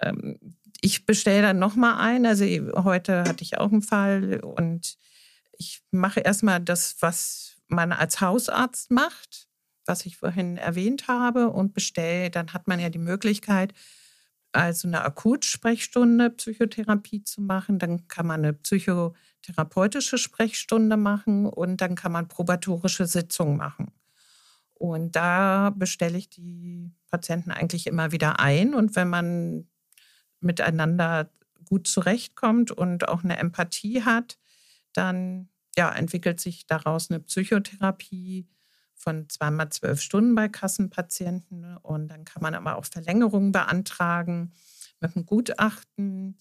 ähm, 0.00 0.38
ich 0.80 1.06
bestelle 1.06 1.42
dann 1.42 1.58
nochmal 1.58 1.98
ein. 1.98 2.24
Also 2.24 2.44
heute 2.84 3.24
hatte 3.24 3.42
ich 3.42 3.58
auch 3.58 3.72
einen 3.72 3.82
Fall 3.82 4.38
und 4.44 4.96
ich 5.58 5.82
mache 5.90 6.20
erstmal 6.20 6.60
das, 6.60 6.98
was 7.00 7.56
man 7.66 7.90
als 7.90 8.20
Hausarzt 8.20 8.92
macht 8.92 9.45
was 9.86 10.06
ich 10.06 10.16
vorhin 10.16 10.56
erwähnt 10.56 11.08
habe, 11.08 11.50
und 11.50 11.74
bestelle, 11.74 12.30
dann 12.30 12.52
hat 12.52 12.68
man 12.68 12.80
ja 12.80 12.90
die 12.90 12.98
Möglichkeit, 12.98 13.72
also 14.52 14.88
eine 14.88 15.04
Akutsprechstunde 15.04 16.30
Psychotherapie 16.30 17.22
zu 17.22 17.42
machen. 17.42 17.78
Dann 17.78 18.08
kann 18.08 18.26
man 18.26 18.42
eine 18.42 18.54
psychotherapeutische 18.54 20.18
Sprechstunde 20.18 20.96
machen 20.96 21.46
und 21.46 21.80
dann 21.80 21.94
kann 21.94 22.12
man 22.12 22.28
probatorische 22.28 23.06
Sitzungen 23.06 23.56
machen. 23.58 23.92
Und 24.72 25.16
da 25.16 25.70
bestelle 25.70 26.18
ich 26.18 26.28
die 26.30 26.90
Patienten 27.10 27.50
eigentlich 27.50 27.86
immer 27.86 28.12
wieder 28.12 28.40
ein. 28.40 28.74
Und 28.74 28.96
wenn 28.96 29.08
man 29.08 29.68
miteinander 30.40 31.30
gut 31.64 31.86
zurechtkommt 31.86 32.70
und 32.70 33.08
auch 33.08 33.24
eine 33.24 33.38
Empathie 33.38 34.02
hat, 34.02 34.38
dann 34.92 35.48
ja, 35.76 35.90
entwickelt 35.92 36.40
sich 36.40 36.66
daraus 36.66 37.10
eine 37.10 37.20
Psychotherapie, 37.20 38.46
von 38.96 39.28
zweimal 39.28 39.68
zwölf 39.68 40.00
Stunden 40.00 40.34
bei 40.34 40.48
Kassenpatienten. 40.48 41.60
Ne? 41.60 41.78
Und 41.82 42.08
dann 42.08 42.24
kann 42.24 42.42
man 42.42 42.54
aber 42.54 42.76
auch 42.76 42.86
Verlängerungen 42.86 43.52
beantragen 43.52 44.52
mit 45.00 45.14
einem 45.14 45.26
Gutachten. 45.26 46.38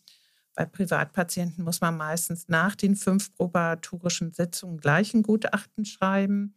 Bei 0.55 0.65
Privatpatienten 0.65 1.63
muss 1.63 1.81
man 1.81 1.97
meistens 1.97 2.47
nach 2.47 2.75
den 2.75 2.95
fünf 2.95 3.35
probatorischen 3.35 4.31
Sitzungen 4.31 4.77
gleich 4.77 5.13
ein 5.13 5.21
Gutachten 5.21 5.85
schreiben. 5.85 6.55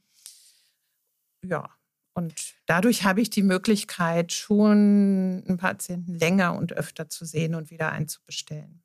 Ja, 1.44 1.68
und 2.14 2.54
dadurch 2.66 3.04
habe 3.04 3.20
ich 3.20 3.30
die 3.30 3.42
Möglichkeit, 3.42 4.32
schon 4.32 5.44
einen 5.46 5.56
Patienten 5.56 6.14
länger 6.14 6.56
und 6.56 6.72
öfter 6.72 7.08
zu 7.08 7.24
sehen 7.24 7.54
und 7.54 7.70
wieder 7.70 7.92
einzubestellen. 7.92 8.82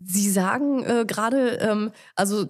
Sie 0.00 0.30
sagen 0.30 0.82
äh, 0.84 1.04
gerade, 1.06 1.58
ähm, 1.58 1.92
also 2.16 2.44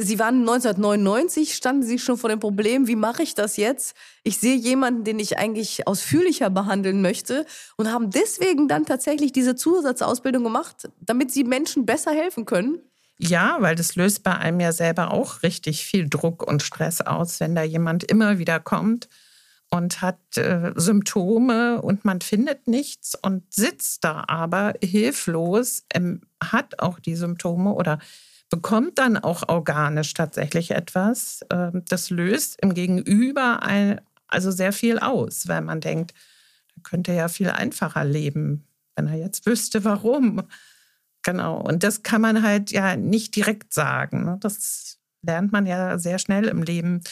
Sie 0.00 0.18
waren 0.18 0.40
1999, 0.40 1.54
standen 1.54 1.82
Sie 1.82 1.98
schon 1.98 2.16
vor 2.16 2.30
dem 2.30 2.40
Problem, 2.40 2.86
wie 2.86 2.96
mache 2.96 3.22
ich 3.22 3.34
das 3.34 3.58
jetzt? 3.58 3.94
Ich 4.22 4.38
sehe 4.38 4.56
jemanden, 4.56 5.04
den 5.04 5.18
ich 5.18 5.36
eigentlich 5.36 5.86
ausführlicher 5.86 6.48
behandeln 6.48 7.02
möchte 7.02 7.44
und 7.76 7.92
haben 7.92 8.08
deswegen 8.10 8.68
dann 8.68 8.86
tatsächlich 8.86 9.32
diese 9.32 9.54
Zusatzausbildung 9.54 10.44
gemacht, 10.44 10.88
damit 11.00 11.30
Sie 11.30 11.44
Menschen 11.44 11.84
besser 11.84 12.12
helfen 12.12 12.46
können? 12.46 12.78
Ja, 13.18 13.58
weil 13.60 13.74
das 13.74 13.94
löst 13.94 14.22
bei 14.22 14.34
einem 14.34 14.60
ja 14.60 14.72
selber 14.72 15.10
auch 15.10 15.42
richtig 15.42 15.84
viel 15.84 16.08
Druck 16.08 16.42
und 16.42 16.62
Stress 16.62 17.02
aus, 17.02 17.38
wenn 17.40 17.54
da 17.54 17.62
jemand 17.62 18.02
immer 18.02 18.38
wieder 18.38 18.60
kommt 18.60 19.10
und 19.68 20.00
hat 20.00 20.38
äh, 20.38 20.72
Symptome 20.74 21.82
und 21.82 22.06
man 22.06 22.22
findet 22.22 22.66
nichts 22.66 23.14
und 23.14 23.42
sitzt 23.52 24.04
da 24.04 24.24
aber 24.26 24.72
hilflos, 24.82 25.84
ähm, 25.92 26.22
hat 26.42 26.78
auch 26.78 26.98
die 26.98 27.14
Symptome 27.14 27.74
oder 27.74 27.98
bekommt 28.52 28.98
dann 28.98 29.16
auch 29.16 29.48
organisch 29.48 30.12
tatsächlich 30.12 30.72
etwas. 30.72 31.40
Ähm, 31.50 31.84
das 31.88 32.10
löst 32.10 32.60
im 32.60 32.74
Gegenüber 32.74 33.62
ein, 33.62 33.98
also 34.28 34.50
sehr 34.50 34.74
viel 34.74 34.98
aus, 34.98 35.48
weil 35.48 35.62
man 35.62 35.80
denkt, 35.80 36.12
er 36.76 36.82
könnte 36.82 37.14
ja 37.14 37.28
viel 37.28 37.48
einfacher 37.48 38.04
leben, 38.04 38.66
wenn 38.94 39.06
er 39.06 39.16
jetzt 39.16 39.46
wüsste, 39.46 39.84
warum. 39.84 40.42
Genau. 41.22 41.62
Und 41.62 41.82
das 41.82 42.02
kann 42.02 42.20
man 42.20 42.42
halt 42.42 42.70
ja 42.70 42.94
nicht 42.94 43.34
direkt 43.36 43.72
sagen. 43.72 44.26
Ne? 44.26 44.36
Das 44.40 44.98
lernt 45.22 45.50
man 45.50 45.64
ja 45.64 45.98
sehr 45.98 46.18
schnell 46.18 46.44
im 46.44 46.62
Leben. 46.62 47.02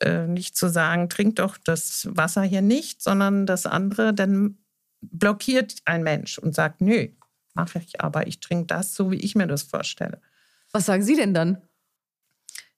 Äh, 0.00 0.28
nicht 0.28 0.56
zu 0.56 0.68
sagen, 0.68 1.08
trink 1.08 1.34
doch 1.36 1.58
das 1.58 2.06
Wasser 2.12 2.42
hier 2.42 2.62
nicht, 2.62 3.02
sondern 3.02 3.44
das 3.44 3.66
andere, 3.66 4.14
dann 4.14 4.58
blockiert 5.00 5.78
ein 5.84 6.04
Mensch 6.04 6.38
und 6.38 6.54
sagt, 6.54 6.80
nö, 6.80 7.08
mache 7.54 7.80
ich 7.80 8.00
aber, 8.00 8.28
ich 8.28 8.38
trinke 8.38 8.66
das 8.66 8.94
so, 8.94 9.10
wie 9.10 9.16
ich 9.16 9.34
mir 9.34 9.48
das 9.48 9.64
vorstelle. 9.64 10.20
Was 10.76 10.84
sagen 10.84 11.02
Sie 11.02 11.16
denn 11.16 11.32
dann? 11.32 11.62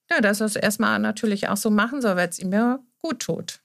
Ja, 0.09 0.21
dass 0.21 0.39
er 0.39 0.45
es 0.45 0.55
erstmal 0.55 0.99
natürlich 0.99 1.49
auch 1.49 1.57
so 1.57 1.69
machen 1.69 2.01
soll, 2.01 2.15
weil 2.15 2.29
es 2.29 2.39
ihm 2.39 2.53
ja 2.53 2.79
gut 2.99 3.19
tut. 3.19 3.59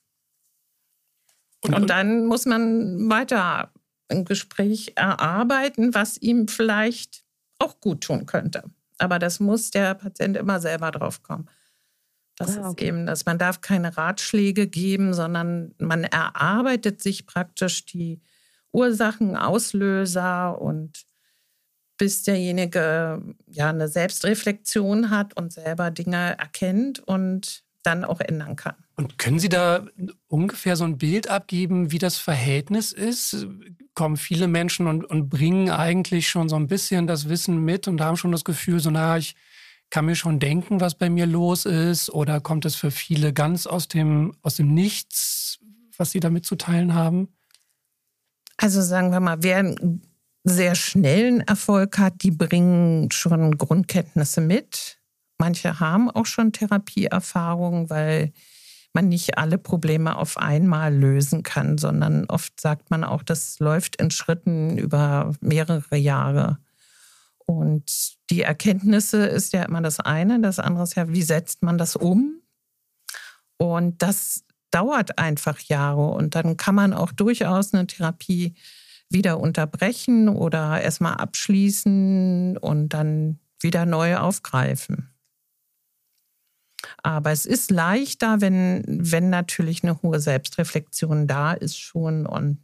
Und, 1.61 1.73
und 1.73 1.89
dann 1.89 2.27
muss 2.27 2.45
man 2.45 3.09
weiter 3.09 3.73
ein 4.09 4.25
Gespräch 4.25 4.95
erarbeiten, 4.97 5.95
was 5.95 6.17
ihm 6.17 6.49
vielleicht 6.49 7.23
auch 7.61 7.79
gut 7.79 8.01
tun 8.03 8.27
könnte. 8.27 8.65
Aber 8.99 9.21
das 9.21 9.39
muss 9.39 9.71
der 9.71 9.95
Patient 9.95 10.37
immer 10.37 10.59
selber 10.59 10.91
drauf 10.91 11.23
kommen. 11.23 11.49
Das 12.35 12.59
ah, 12.59 12.71
okay. 12.71 12.87
ist 12.87 12.89
eben 12.89 13.07
das. 13.07 13.27
Man 13.27 13.39
darf 13.39 13.61
keine 13.61 13.97
Ratschläge 13.97 14.67
geben, 14.67 15.15
sondern 15.15 15.77
man 15.79 16.03
erarbeitet 16.03 17.01
sich 17.01 17.27
praktisch 17.27 17.87
die 17.87 18.21
Ursachen, 18.73 19.37
Auslöser 19.37 20.61
und 20.61 21.07
bis 21.97 22.23
derjenige 22.23 23.23
ja 23.47 23.71
eine 23.71 23.89
Selbstreflexion 23.89 25.11
hat 25.11 25.37
und 25.37 25.53
selber 25.53 25.91
Dinge 25.91 26.39
erkennt 26.39 27.01
und 27.01 27.63
dann 27.83 28.05
auch 28.05 28.21
ändern 28.21 28.57
kann. 28.57 28.75
Und 28.97 29.19
können 29.19 29.39
Sie 29.39 29.49
da 29.49 29.87
ungefähr 30.27 30.77
so 30.77 30.85
ein 30.85 30.99
Bild 30.99 31.29
abgeben, 31.29 31.91
wie 31.91 31.99
das 31.99 32.17
Verhältnis 32.17 32.93
ist? 32.93 33.47
Kommen 33.95 34.17
viele 34.17 34.49
Menschen 34.49 34.87
und, 34.87 35.05
und 35.05 35.29
bringen 35.29 35.71
eigentlich 35.71 36.29
schon 36.29 36.49
so 36.49 36.57
ein 36.57 36.67
bisschen 36.67 37.07
das 37.07 37.29
Wissen 37.29 37.59
mit 37.59 37.87
und 37.87 38.01
haben 38.01 38.17
schon 38.17 38.33
das 38.33 38.45
Gefühl, 38.45 38.81
so 38.81 38.91
na, 38.91 39.19
ich 39.19 39.35
kann 39.91 40.07
mir 40.07 40.17
schon 40.17 40.41
denken, 40.41 40.81
was 40.81 40.97
bei 40.97 41.11
mir 41.11 41.27
los 41.27 41.67
ist? 41.67 42.11
Oder 42.11 42.41
kommt 42.41 42.65
es 42.65 42.75
für 42.75 42.91
viele 42.91 43.33
ganz 43.33 43.67
aus 43.67 43.87
dem, 43.87 44.35
aus 44.43 44.57
dem 44.57 44.73
Nichts, 44.73 45.59
was 45.97 46.11
Sie 46.11 46.21
da 46.21 46.31
mitzuteilen 46.31 46.95
haben? 46.95 47.29
Also 48.57 48.81
sagen 48.81 49.11
wir 49.11 49.21
mal, 49.21 49.43
wer 49.43 49.59
einen 49.59 50.03
sehr 50.45 50.75
schnellen 50.75 51.41
Erfolg 51.41 51.99
hat, 51.99 52.23
die 52.23 52.31
bringen 52.31 53.11
schon 53.11 53.57
Grundkenntnisse 53.57 54.43
mit. 54.43 54.99
Manche 55.39 55.81
haben 55.81 56.11
auch 56.11 56.27
schon 56.27 56.53
Therapieerfahrungen, 56.53 57.91
weil 57.91 58.33
man 58.93 59.09
nicht 59.09 59.39
alle 59.39 59.59
Probleme 59.59 60.17
auf 60.17 60.37
einmal 60.37 60.95
lösen 60.95 61.43
kann, 61.43 61.79
sondern 61.79 62.27
oft 62.27 62.61
sagt 62.61 62.91
man 62.91 63.03
auch, 63.03 63.23
das 63.23 63.59
läuft 63.59 63.97
in 63.97 64.11
Schritten 64.11 64.79
über 64.79 65.33
mehrere 65.41 65.97
Jahre. 65.97 66.59
Und 67.47 68.15
die 68.31 68.43
Erkenntnisse 68.43 69.27
ist 69.27 69.53
ja 69.53 69.65
immer 69.65 69.83
das 69.83 69.99
eine, 69.99 70.41
das 70.41 70.59
andere 70.59 70.85
ist 70.85 70.95
ja, 70.95 71.09
wie 71.09 71.23
setzt 71.23 71.63
man 71.63 71.77
das 71.77 71.97
um? 71.97 72.41
Und 73.57 74.01
das 74.03 74.45
dauert 74.71 75.19
einfach 75.19 75.59
Jahre 75.61 76.09
und 76.09 76.35
dann 76.35 76.57
kann 76.57 76.75
man 76.75 76.93
auch 76.93 77.13
durchaus 77.13 77.75
eine 77.75 77.87
Therapie 77.87 78.55
wieder 79.11 79.39
unterbrechen 79.41 80.29
oder 80.29 80.81
erstmal 80.81 81.15
abschließen 81.15 82.57
und 82.59 82.89
dann 82.91 83.39
wieder 83.61 83.87
neu 83.87 84.17
aufgreifen. 84.17 85.11
Aber 87.03 87.33
es 87.33 87.47
ist 87.47 87.71
leichter, 87.71 88.41
wenn, 88.41 88.85
wenn 88.87 89.31
natürlich 89.31 89.83
eine 89.83 90.03
hohe 90.03 90.21
Selbstreflexion 90.21 91.27
da 91.27 91.53
ist 91.53 91.79
schon 91.79 92.27
und 92.27 92.59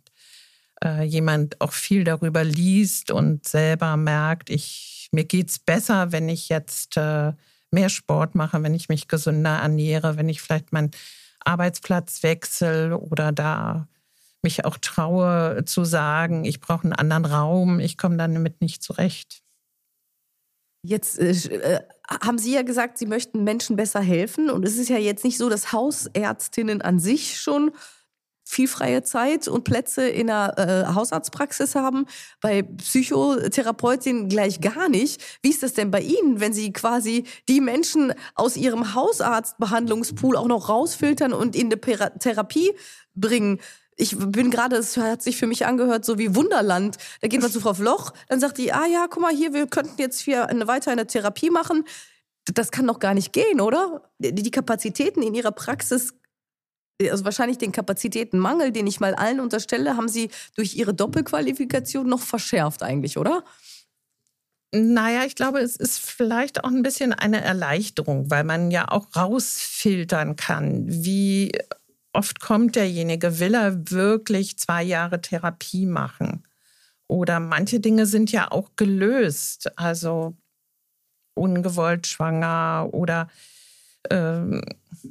äh, 0.85 1.03
jemand 1.03 1.61
auch 1.61 1.73
viel 1.73 2.05
darüber 2.05 2.45
liest 2.45 3.11
und 3.11 3.47
selber 3.47 3.97
merkt, 3.97 4.51
ich, 4.51 5.09
mir 5.13 5.25
geht 5.25 5.51
es 5.51 5.59
besser, 5.59 6.13
wenn 6.13 6.29
ich 6.29 6.49
jetzt 6.49 6.97
äh, 6.97 7.33
mehr 7.71 7.89
Sport 7.89 8.35
mache, 8.35 8.63
wenn 8.63 8.75
ich 8.75 8.89
mich 8.89 9.09
gesünder 9.09 9.59
ernähre, 9.59 10.17
wenn 10.17 10.29
ich 10.29 10.41
vielleicht 10.41 10.73
meinen 10.73 10.91
Arbeitsplatz 11.45 12.23
wechsle 12.23 12.99
oder 12.99 13.33
da 13.33 13.89
mich 14.43 14.65
auch 14.65 14.77
traue 14.79 15.65
zu 15.65 15.85
sagen, 15.85 16.45
ich 16.45 16.61
brauche 16.61 16.85
einen 16.85 16.93
anderen 16.93 17.25
Raum, 17.25 17.81
ich 17.81 17.99
komme 17.99 18.17
damit 18.17 18.61
nicht 18.61 18.83
zurecht. 18.83 19.43
Jetzt 20.83 21.19
äh, 21.19 21.31
äh, 21.31 21.81
haben 22.25 22.39
Sie 22.39 22.55
ja 22.55 22.63
gesagt, 22.63 22.99
Sie 22.99 23.07
möchten 23.07 23.45
Menschen 23.45 23.77
besser 23.77 24.01
helfen. 24.01 24.51
Und 24.51 24.65
es 24.65 24.79
ist 24.79 24.89
ja 24.89 24.97
jetzt 24.97 25.25
nicht 25.25 25.37
so, 25.37 25.49
dass 25.49 25.73
Hausärztinnen 25.73 26.81
an 26.81 26.99
sich 26.99 27.39
schon 27.39 27.73
viel 28.51 28.67
freie 28.67 29.03
Zeit 29.05 29.47
und 29.47 29.63
Plätze 29.63 30.09
in 30.09 30.27
der 30.27 30.59
äh, 30.59 30.95
Hausarztpraxis 30.95 31.77
haben, 31.77 32.07
bei 32.41 32.63
Psychotherapeutinnen 32.63 34.29
gleich 34.29 34.61
gar 34.61 34.89
nicht. 34.89 35.23
Wie 35.43 35.51
ist 35.51 35.63
das 35.63 35.75
denn 35.75 35.93
bei 35.93 36.01
Ihnen, 36.01 36.41
wenn 36.41 36.53
Sie 36.53 36.73
quasi 36.73 37.25
die 37.49 37.61
Menschen 37.61 38.13
aus 38.35 38.57
Ihrem 38.57 38.95
Hausarztbehandlungspool 38.95 40.37
auch 40.37 40.49
noch 40.49 40.69
rausfiltern 40.69 41.33
und 41.33 41.55
in 41.55 41.73
eine 41.73 42.19
Therapie 42.19 42.73
bringen? 43.15 43.61
Ich 44.01 44.17
bin 44.19 44.51
gerade, 44.51 44.77
es 44.77 44.97
hat 44.97 45.23
sich 45.23 45.37
für 45.37 45.47
mich 45.47 45.67
angehört, 45.67 46.05
so 46.05 46.19
wie 46.19 46.35
Wunderland. 46.35 46.97
Da 47.21 47.29
geht 47.29 47.41
man 47.41 47.51
zu 47.51 47.61
Frau 47.61 47.75
Floch, 47.75 48.13
dann 48.29 48.41
sagt 48.41 48.59
die, 48.59 48.73
ah 48.73 48.87
ja, 48.87 49.07
guck 49.09 49.23
mal 49.23 49.35
hier, 49.35 49.53
wir 49.53 49.67
könnten 49.67 50.01
jetzt 50.01 50.21
hier 50.21 50.49
eine, 50.49 50.67
weiter 50.67 50.91
eine 50.91 51.07
Therapie 51.07 51.51
machen. 51.51 51.85
Das 52.53 52.71
kann 52.71 52.87
doch 52.87 52.99
gar 52.99 53.15
nicht 53.15 53.33
gehen, 53.33 53.61
oder? 53.61 54.11
Die 54.19 54.51
Kapazitäten 54.51 55.23
in 55.23 55.35
ihrer 55.35 55.53
Praxis 55.53 56.15
also 57.09 57.25
wahrscheinlich 57.25 57.57
den 57.57 57.73
Kapazitätenmangel, 57.73 58.73
den 58.73 58.87
ich 58.87 59.01
mal 59.01 59.15
allen 59.15 59.41
unterstelle, 59.41 59.97
haben 59.97 60.09
Sie 60.09 60.29
durch 60.55 60.75
Ihre 60.75 60.93
Doppelqualifikation 60.93 62.07
noch 62.07 62.21
verschärft 62.21 62.83
eigentlich, 62.83 63.17
oder? 63.17 63.43
Naja, 64.73 65.25
ich 65.25 65.35
glaube, 65.35 65.61
es 65.61 65.77
ist 65.77 65.99
vielleicht 65.99 66.63
auch 66.63 66.69
ein 66.69 66.83
bisschen 66.83 67.13
eine 67.13 67.41
Erleichterung, 67.41 68.31
weil 68.31 68.45
man 68.45 68.71
ja 68.71 68.89
auch 68.89 69.17
rausfiltern 69.17 70.37
kann, 70.37 70.85
wie 70.87 71.53
oft 72.13 72.41
kommt 72.41 72.77
derjenige, 72.77 73.39
will 73.39 73.55
er 73.55 73.91
wirklich 73.91 74.59
zwei 74.59 74.83
Jahre 74.83 75.21
Therapie 75.21 75.87
machen? 75.87 76.45
Oder 77.07 77.41
manche 77.41 77.81
Dinge 77.81 78.07
sind 78.07 78.31
ja 78.31 78.51
auch 78.51 78.71
gelöst, 78.77 79.77
also 79.77 80.37
ungewollt 81.35 82.07
schwanger 82.07 82.89
oder 82.93 83.29
ähm, 84.09 84.63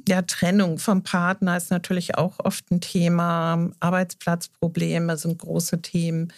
ja, 0.08 0.22
Trennung 0.22 0.78
vom 0.78 1.02
Partner 1.02 1.56
ist 1.56 1.70
natürlich 1.70 2.16
auch 2.16 2.38
oft 2.38 2.70
ein 2.70 2.80
Thema. 2.80 3.70
Arbeitsplatzprobleme 3.80 5.16
sind 5.16 5.38
große 5.38 5.82
Themen. 5.82 6.32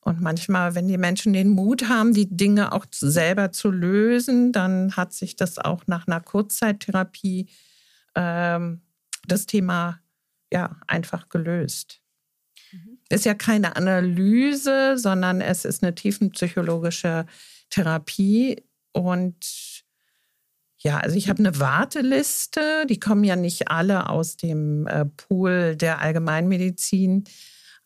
Und 0.00 0.20
manchmal, 0.20 0.74
wenn 0.74 0.86
die 0.86 0.98
Menschen 0.98 1.32
den 1.32 1.48
Mut 1.48 1.88
haben, 1.88 2.12
die 2.12 2.28
Dinge 2.28 2.72
auch 2.72 2.84
selber 2.92 3.52
zu 3.52 3.70
lösen, 3.70 4.52
dann 4.52 4.96
hat 4.96 5.14
sich 5.14 5.34
das 5.36 5.58
auch 5.58 5.86
nach 5.86 6.06
einer 6.06 6.20
Kurzzeittherapie 6.20 7.48
ähm, 8.14 8.82
das 9.26 9.46
Thema 9.46 9.98
ja 10.52 10.76
einfach 10.86 11.28
gelöst. 11.28 12.00
Mhm. 12.72 12.98
Ist 13.08 13.24
ja 13.24 13.34
keine 13.34 13.76
Analyse, 13.76 14.98
sondern 14.98 15.40
es 15.40 15.64
ist 15.64 15.82
eine 15.82 15.94
tiefenpsychologische 15.94 17.26
Therapie 17.70 18.62
und 18.92 19.84
ja, 20.78 20.98
also 20.98 21.16
ich 21.16 21.30
habe 21.30 21.38
eine 21.38 21.58
Warteliste, 21.58 22.84
die 22.86 23.00
kommen 23.00 23.24
ja 23.24 23.36
nicht 23.36 23.68
alle 23.68 24.10
aus 24.10 24.36
dem 24.36 24.86
äh, 24.86 25.06
Pool 25.06 25.76
der 25.76 26.02
Allgemeinmedizin. 26.02 27.24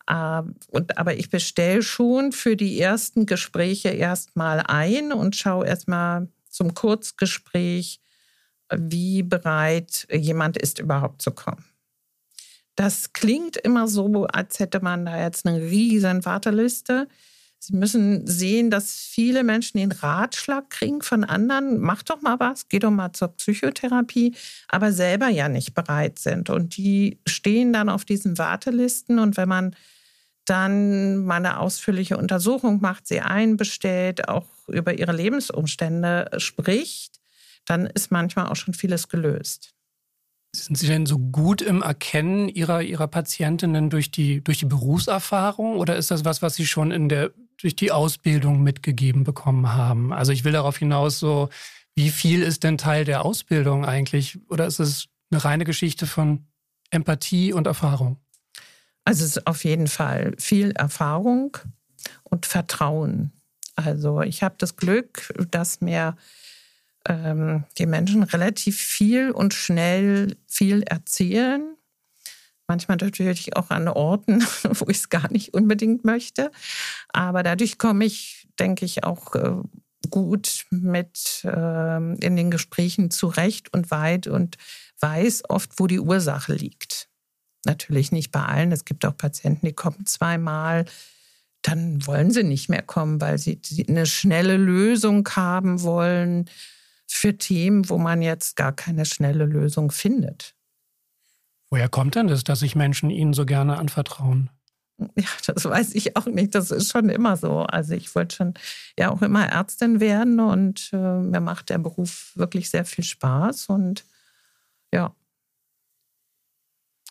Äh, 0.05 0.41
und, 0.67 0.97
aber 0.97 1.15
ich 1.15 1.29
bestelle 1.29 1.81
schon 1.81 2.33
für 2.33 2.57
die 2.57 2.79
ersten 2.79 3.25
Gespräche 3.25 3.87
erstmal 3.89 4.59
ein 4.59 5.13
und 5.13 5.37
schaue 5.37 5.65
erstmal 5.65 6.27
zum 6.49 6.73
Kurzgespräch, 6.73 8.01
wie 8.75 9.23
bereit 9.23 10.05
jemand 10.11 10.57
ist, 10.57 10.79
überhaupt 10.79 11.21
zu 11.21 11.31
kommen. 11.31 11.63
Das 12.79 13.11
klingt 13.11 13.57
immer 13.57 13.89
so, 13.89 14.25
als 14.27 14.59
hätte 14.59 14.79
man 14.79 15.05
da 15.05 15.21
jetzt 15.21 15.45
eine 15.45 15.59
riesen 15.63 16.23
Warteliste. 16.23 17.09
Sie 17.59 17.75
müssen 17.75 18.25
sehen, 18.25 18.71
dass 18.71 18.93
viele 18.93 19.43
Menschen 19.43 19.79
den 19.79 19.91
Ratschlag 19.91 20.69
kriegen 20.69 21.01
von 21.01 21.25
anderen, 21.25 21.81
mach 21.81 22.03
doch 22.03 22.21
mal 22.21 22.39
was, 22.39 22.69
geh 22.69 22.79
doch 22.79 22.89
mal 22.89 23.11
zur 23.11 23.35
Psychotherapie, 23.35 24.33
aber 24.69 24.93
selber 24.93 25.27
ja 25.27 25.49
nicht 25.49 25.73
bereit 25.73 26.19
sind. 26.19 26.49
Und 26.49 26.77
die 26.77 27.19
stehen 27.27 27.73
dann 27.73 27.89
auf 27.89 28.05
diesen 28.05 28.37
Wartelisten 28.37 29.19
und 29.19 29.35
wenn 29.35 29.49
man 29.49 29.75
dann 30.45 31.17
mal 31.25 31.35
eine 31.35 31.59
ausführliche 31.59 32.15
Untersuchung 32.15 32.79
macht, 32.79 33.07
sie 33.07 33.19
einbestellt, 33.19 34.29
auch 34.29 34.47
über 34.69 34.97
ihre 34.97 35.11
Lebensumstände 35.11 36.31
spricht, 36.37 37.19
dann 37.65 37.87
ist 37.87 38.09
manchmal 38.09 38.47
auch 38.47 38.55
schon 38.55 38.73
vieles 38.73 39.09
gelöst. 39.09 39.73
Sind 40.55 40.77
Sie 40.77 40.87
denn 40.87 41.05
so 41.05 41.19
gut 41.19 41.61
im 41.61 41.81
Erkennen 41.83 42.49
Ihrer, 42.49 42.81
Ihrer 42.81 43.07
Patientinnen 43.07 43.89
durch 43.89 44.09
die, 44.09 44.43
durch 44.43 44.57
die 44.57 44.65
Berufserfahrung 44.65 45.77
oder 45.77 45.95
ist 45.95 46.09
das 46.09 46.25
was, 46.25 46.41
was 46.41 46.55
Sie 46.55 46.65
schon 46.65 46.91
in 46.91 47.07
der, 47.07 47.31
durch 47.57 47.75
die 47.75 47.91
Ausbildung 47.91 48.63
mitgegeben 48.63 49.23
bekommen 49.23 49.73
haben? 49.73 50.11
Also 50.11 50.31
ich 50.31 50.43
will 50.43 50.51
darauf 50.51 50.77
hinaus 50.77 51.19
so, 51.19 51.49
wie 51.95 52.09
viel 52.09 52.41
ist 52.41 52.63
denn 52.63 52.77
Teil 52.77 53.05
der 53.05 53.25
Ausbildung 53.25 53.85
eigentlich? 53.85 54.39
Oder 54.49 54.65
ist 54.65 54.79
es 54.79 55.07
eine 55.31 55.43
reine 55.43 55.65
Geschichte 55.65 56.07
von 56.07 56.47
Empathie 56.89 57.53
und 57.53 57.67
Erfahrung? 57.67 58.17
Also 59.05 59.25
es 59.25 59.37
ist 59.37 59.47
auf 59.47 59.63
jeden 59.63 59.87
Fall 59.87 60.33
viel 60.39 60.71
Erfahrung 60.71 61.57
und 62.23 62.45
Vertrauen. 62.45 63.33
Also 63.75 64.21
ich 64.21 64.43
habe 64.43 64.55
das 64.57 64.75
Glück, 64.75 65.33
dass 65.51 65.81
mir 65.81 66.15
ähm, 67.07 67.63
die 67.77 67.85
Menschen 67.85 68.23
relativ 68.23 68.77
viel 68.77 69.31
und 69.31 69.53
schnell 69.53 70.35
viel 70.47 70.83
erzählen. 70.83 71.75
Manchmal 72.67 72.97
natürlich 72.97 73.55
auch 73.55 73.69
an 73.69 73.87
Orten, 73.87 74.41
wo 74.63 74.87
ich 74.89 74.97
es 74.97 75.09
gar 75.09 75.31
nicht 75.31 75.53
unbedingt 75.53 76.05
möchte. 76.05 76.51
Aber 77.09 77.43
dadurch 77.43 77.77
komme 77.77 78.05
ich, 78.05 78.47
denke 78.59 78.85
ich, 78.85 79.03
auch 79.03 79.33
äh, 79.35 79.55
gut 80.09 80.65
mit 80.69 81.41
äh, 81.45 81.97
in 81.97 82.35
den 82.35 82.51
Gesprächen 82.51 83.11
zurecht 83.11 83.73
und 83.73 83.91
weit 83.91 84.27
und 84.27 84.57
weiß 84.99 85.43
oft, 85.49 85.79
wo 85.79 85.87
die 85.87 85.99
Ursache 85.99 86.53
liegt. 86.53 87.09
Natürlich 87.65 88.11
nicht 88.11 88.31
bei 88.31 88.43
allen. 88.43 88.71
Es 88.71 88.85
gibt 88.85 89.05
auch 89.05 89.15
Patienten, 89.17 89.65
die 89.65 89.73
kommen 89.73 90.05
zweimal. 90.05 90.85
Dann 91.61 92.05
wollen 92.07 92.31
sie 92.31 92.43
nicht 92.43 92.69
mehr 92.69 92.81
kommen, 92.81 93.19
weil 93.19 93.37
sie 93.37 93.59
eine 93.87 94.05
schnelle 94.05 94.57
Lösung 94.57 95.27
haben 95.35 95.81
wollen 95.81 96.49
für 97.11 97.37
Themen, 97.37 97.89
wo 97.89 97.97
man 97.97 98.21
jetzt 98.21 98.55
gar 98.55 98.71
keine 98.71 99.05
schnelle 99.05 99.45
Lösung 99.45 99.91
findet. 99.91 100.55
Woher 101.69 101.89
kommt 101.89 102.15
denn 102.15 102.27
das, 102.27 102.43
dass 102.43 102.59
sich 102.59 102.75
Menschen 102.75 103.09
Ihnen 103.09 103.33
so 103.33 103.45
gerne 103.45 103.77
anvertrauen? 103.77 104.49
Ja, 105.15 105.29
das 105.45 105.63
weiß 105.63 105.95
ich 105.95 106.17
auch 106.17 106.25
nicht. 106.25 106.55
Das 106.55 106.71
ist 106.71 106.91
schon 106.91 107.09
immer 107.09 107.37
so. 107.37 107.61
Also 107.61 107.93
ich 107.93 108.13
wollte 108.15 108.35
schon 108.35 108.53
ja 108.97 109.09
auch 109.11 109.21
immer 109.21 109.47
Ärztin 109.47 110.01
werden 110.01 110.39
und 110.39 110.89
äh, 110.91 110.97
mir 110.97 111.39
macht 111.39 111.69
der 111.69 111.77
Beruf 111.77 112.33
wirklich 112.35 112.69
sehr 112.69 112.83
viel 112.83 113.05
Spaß 113.05 113.67
und 113.67 114.05
ja, 114.93 115.15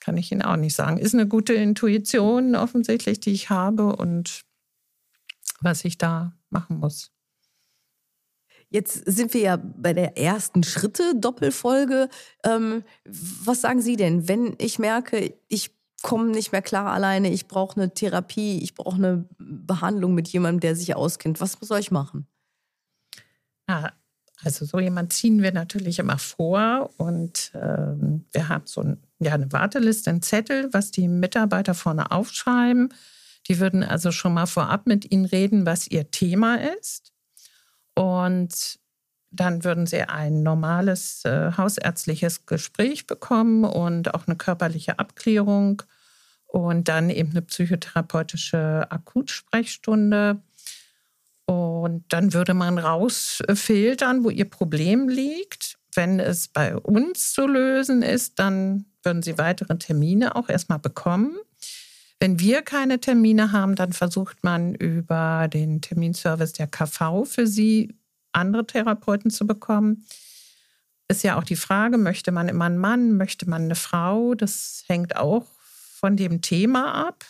kann 0.00 0.16
ich 0.16 0.30
Ihnen 0.32 0.42
auch 0.42 0.56
nicht 0.56 0.74
sagen. 0.74 0.98
Ist 0.98 1.14
eine 1.14 1.26
gute 1.28 1.54
Intuition 1.54 2.54
offensichtlich, 2.56 3.20
die 3.20 3.32
ich 3.32 3.50
habe 3.50 3.96
und 3.96 4.42
was 5.60 5.84
ich 5.84 5.98
da 5.98 6.32
machen 6.50 6.78
muss. 6.78 7.10
Jetzt 8.70 9.02
sind 9.06 9.32
wir 9.32 9.40
ja 9.40 9.56
bei 9.56 9.94
der 9.94 10.18
ersten 10.18 10.62
Schritte-Doppelfolge. 10.62 12.08
Ähm, 12.44 12.84
was 13.04 13.62
sagen 13.62 13.80
Sie 13.80 13.96
denn, 13.96 14.28
wenn 14.28 14.56
ich 14.58 14.78
merke, 14.78 15.34
ich 15.48 15.70
komme 16.02 16.30
nicht 16.30 16.52
mehr 16.52 16.62
klar 16.62 16.92
alleine, 16.92 17.30
ich 17.30 17.48
brauche 17.48 17.80
eine 17.80 17.92
Therapie, 17.92 18.62
ich 18.62 18.74
brauche 18.74 18.96
eine 18.96 19.24
Behandlung 19.38 20.14
mit 20.14 20.28
jemandem, 20.28 20.60
der 20.60 20.76
sich 20.76 20.94
auskennt. 20.94 21.40
Was 21.40 21.52
soll 21.60 21.80
ich 21.80 21.90
machen? 21.90 22.26
Ja, 23.68 23.92
also 24.44 24.64
so 24.64 24.78
jemand 24.78 25.12
ziehen 25.12 25.42
wir 25.42 25.52
natürlich 25.52 25.98
immer 25.98 26.18
vor 26.18 26.90
und 26.96 27.50
ähm, 27.54 28.26
wir 28.32 28.48
haben 28.48 28.66
so 28.66 28.82
ein, 28.82 29.02
ja, 29.18 29.34
eine 29.34 29.50
Warteliste, 29.50 30.10
einen 30.10 30.22
Zettel, 30.22 30.68
was 30.72 30.90
die 30.90 31.08
Mitarbeiter 31.08 31.74
vorne 31.74 32.10
aufschreiben. 32.10 32.94
Die 33.48 33.58
würden 33.58 33.82
also 33.82 34.12
schon 34.12 34.34
mal 34.34 34.46
vorab 34.46 34.86
mit 34.86 35.10
Ihnen 35.10 35.24
reden, 35.24 35.66
was 35.66 35.88
Ihr 35.88 36.10
Thema 36.10 36.56
ist. 36.78 37.12
Und 37.98 38.78
dann 39.32 39.64
würden 39.64 39.86
Sie 39.86 40.02
ein 40.02 40.44
normales 40.44 41.24
äh, 41.24 41.50
hausärztliches 41.56 42.46
Gespräch 42.46 43.08
bekommen 43.08 43.64
und 43.64 44.14
auch 44.14 44.28
eine 44.28 44.36
körperliche 44.36 45.00
Abklärung 45.00 45.82
und 46.46 46.86
dann 46.86 47.10
eben 47.10 47.30
eine 47.30 47.42
psychotherapeutische 47.42 48.86
Akutsprechstunde. 48.88 50.40
Und 51.44 52.04
dann 52.10 52.32
würde 52.34 52.54
man 52.54 52.78
rausfiltern, 52.78 54.22
wo 54.22 54.30
Ihr 54.30 54.48
Problem 54.48 55.08
liegt. 55.08 55.76
Wenn 55.92 56.20
es 56.20 56.46
bei 56.46 56.76
uns 56.76 57.32
zu 57.32 57.48
lösen 57.48 58.02
ist, 58.02 58.38
dann 58.38 58.84
würden 59.02 59.24
Sie 59.24 59.38
weitere 59.38 59.76
Termine 59.76 60.36
auch 60.36 60.48
erstmal 60.48 60.78
bekommen. 60.78 61.36
Wenn 62.20 62.40
wir 62.40 62.62
keine 62.62 62.98
Termine 62.98 63.52
haben, 63.52 63.76
dann 63.76 63.92
versucht 63.92 64.42
man 64.42 64.74
über 64.74 65.48
den 65.48 65.80
Terminservice 65.80 66.52
der 66.52 66.66
KV 66.66 67.24
für 67.24 67.46
Sie 67.46 67.94
andere 68.32 68.66
Therapeuten 68.66 69.30
zu 69.30 69.46
bekommen. 69.46 70.04
Ist 71.08 71.22
ja 71.22 71.38
auch 71.38 71.44
die 71.44 71.56
Frage, 71.56 71.96
möchte 71.96 72.32
man 72.32 72.48
immer 72.48 72.66
einen 72.66 72.78
Mann, 72.78 73.16
möchte 73.16 73.48
man 73.48 73.62
eine 73.62 73.76
Frau? 73.76 74.34
Das 74.34 74.84
hängt 74.88 75.16
auch 75.16 75.46
von 75.98 76.16
dem 76.16 76.42
Thema 76.42 77.06
ab. 77.06 77.24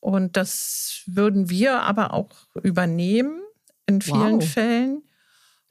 Und 0.00 0.36
das 0.36 1.02
würden 1.06 1.50
wir 1.50 1.82
aber 1.82 2.12
auch 2.14 2.30
übernehmen 2.62 3.40
in 3.86 4.00
vielen 4.00 4.40
wow. 4.40 4.48
Fällen. 4.48 5.02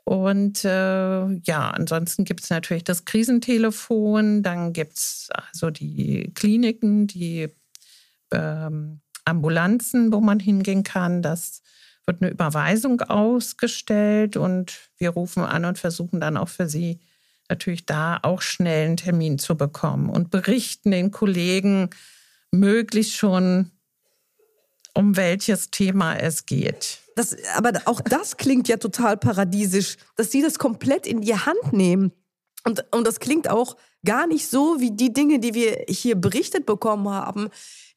Und 0.03 0.63
äh, 0.63 1.27
ja, 1.39 1.69
ansonsten 1.69 2.23
gibt 2.23 2.41
es 2.41 2.49
natürlich 2.49 2.83
das 2.83 3.05
Krisentelefon, 3.05 4.41
dann 4.41 4.71
gibt 4.71 4.97
es 4.97 5.29
also 5.33 5.69
die 5.69 6.31
Kliniken, 6.33 7.07
die 7.07 7.49
ähm, 8.31 9.01
Ambulanzen, 9.25 10.11
wo 10.13 10.21
man 10.21 10.39
hingehen 10.39 10.83
kann. 10.83 11.21
Das 11.21 11.61
wird 12.05 12.21
eine 12.21 12.31
Überweisung 12.31 13.01
ausgestellt 13.01 14.37
und 14.37 14.89
wir 14.97 15.09
rufen 15.09 15.43
an 15.43 15.65
und 15.65 15.77
versuchen 15.77 16.19
dann 16.19 16.37
auch 16.37 16.49
für 16.49 16.67
Sie 16.67 16.99
natürlich 17.49 17.85
da 17.85 18.19
auch 18.23 18.41
schnell 18.41 18.87
einen 18.87 18.97
Termin 18.97 19.39
zu 19.39 19.55
bekommen 19.55 20.09
und 20.09 20.31
berichten 20.31 20.91
den 20.91 21.11
Kollegen 21.11 21.89
möglichst 22.51 23.15
schon, 23.15 23.71
um 24.93 25.15
welches 25.15 25.69
Thema 25.69 26.15
es 26.15 26.45
geht. 26.45 26.99
Das, 27.15 27.35
aber 27.55 27.81
auch 27.85 28.01
das 28.01 28.37
klingt 28.37 28.67
ja 28.67 28.77
total 28.77 29.17
paradiesisch, 29.17 29.97
dass 30.15 30.31
Sie 30.31 30.41
das 30.41 30.59
komplett 30.59 31.05
in 31.05 31.21
die 31.21 31.35
Hand 31.35 31.73
nehmen. 31.73 32.11
Und, 32.63 32.85
und 32.91 33.05
das 33.05 33.19
klingt 33.19 33.49
auch 33.49 33.75
gar 34.05 34.27
nicht 34.27 34.47
so 34.47 34.79
wie 34.79 34.91
die 34.91 35.13
Dinge, 35.13 35.39
die 35.39 35.53
wir 35.53 35.85
hier 35.89 36.15
berichtet 36.15 36.65
bekommen 36.65 37.09
haben 37.09 37.49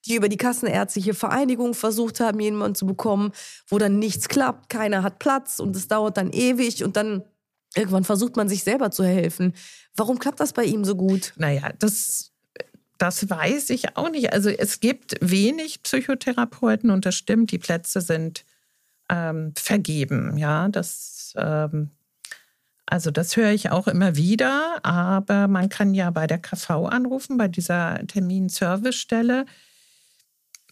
die 0.07 0.15
über 0.15 0.29
die 0.29 0.37
Kassenärztliche 0.37 1.15
Vereinigung 1.15 1.75
versucht 1.75 2.21
haben, 2.21 2.41
jemanden 2.41 2.75
zu 2.75 2.87
bekommen, 2.87 3.33
wo 3.69 3.79
dann 3.79 3.99
nichts 3.99 4.29
klappt, 4.29 4.69
keiner 4.69 5.03
hat 5.03 5.19
Platz 5.19 5.59
und 5.59 5.77
es 5.77 5.89
dauert 5.89 6.17
dann 6.17 6.33
ewig 6.33 6.85
und 6.85 6.97
dann 6.97 7.23
irgendwann 7.75 8.05
versucht 8.05 8.37
man 8.37 8.49
sich 8.49 8.65
selber 8.65 8.91
zu 8.91 9.05
helfen. 9.05 9.55
Warum 9.95 10.19
klappt 10.19 10.41
das 10.41 10.53
bei 10.53 10.65
ihm 10.65 10.85
so 10.85 10.95
gut? 10.95 11.33
Naja, 11.37 11.73
das, 11.79 12.33
das 12.99 13.29
weiß 13.29 13.71
ich 13.71 13.97
auch 13.97 14.11
nicht. 14.11 14.33
Also 14.33 14.51
es 14.51 14.81
gibt 14.81 15.17
wenig 15.21 15.83
Psychotherapeuten 15.83 16.91
und 16.91 17.07
das 17.07 17.15
stimmt, 17.15 17.53
die 17.53 17.59
Plätze 17.59 18.01
sind 18.01 18.45
ähm, 19.09 19.53
vergeben. 19.57 20.37
Ja, 20.37 20.69
das 20.69 21.35
ähm, 21.37 21.91
also 22.91 23.13
das 23.13 23.37
höre 23.37 23.53
ich 23.53 23.71
auch 23.71 23.87
immer 23.87 24.17
wieder, 24.17 24.85
aber 24.85 25.47
man 25.47 25.69
kann 25.69 25.95
ja 25.95 26.11
bei 26.11 26.27
der 26.27 26.39
KV 26.39 26.87
anrufen, 26.87 27.39
bei 27.39 27.47
dieser 27.47 28.05
Terminservicestelle. 28.09 29.47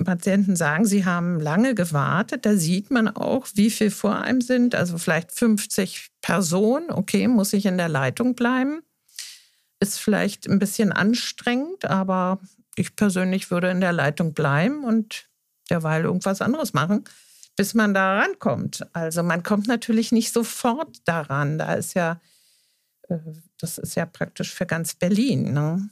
Patienten 0.05 0.57
sagen, 0.57 0.85
sie 0.85 1.05
haben 1.05 1.41
lange 1.41 1.75
gewartet. 1.75 2.47
Da 2.47 2.57
sieht 2.57 2.91
man 2.91 3.09
auch, 3.09 3.47
wie 3.55 3.71
viel 3.71 3.91
vor 3.91 4.17
einem 4.17 4.41
sind. 4.41 4.75
Also 4.75 4.99
vielleicht 4.99 5.33
50 5.33 6.11
Personen. 6.21 6.91
Okay, 6.91 7.29
muss 7.29 7.53
ich 7.53 7.67
in 7.67 7.79
der 7.79 7.89
Leitung 7.89 8.35
bleiben? 8.35 8.83
Ist 9.81 9.99
vielleicht 9.99 10.49
ein 10.49 10.59
bisschen 10.59 10.93
anstrengend, 10.93 11.85
aber 11.85 12.41
ich 12.77 12.97
persönlich 12.97 13.51
würde 13.51 13.71
in 13.71 13.81
der 13.81 13.93
Leitung 13.93 14.35
bleiben 14.35 14.85
und 14.85 15.29
derweil 15.71 16.05
irgendwas 16.05 16.41
anderes 16.41 16.73
machen, 16.73 17.05
bis 17.57 17.75
man 17.75 17.95
da 17.95 18.21
rankommt. 18.21 18.87
Also 18.93 19.23
man 19.23 19.43
kommt 19.43 19.67
natürlich 19.67 20.13
nicht 20.13 20.33
sofort 20.33 20.97
daran. 21.05 21.59
Da 21.59 21.75
ist 21.75 21.95
ja, 21.95 22.21
äh, 23.09 23.19
das 23.61 23.79
ist 23.79 23.95
ja 23.95 24.07
praktisch 24.07 24.55
für 24.55 24.67
ganz 24.67 24.95
Berlin. 24.95 25.53
Ne? 25.53 25.89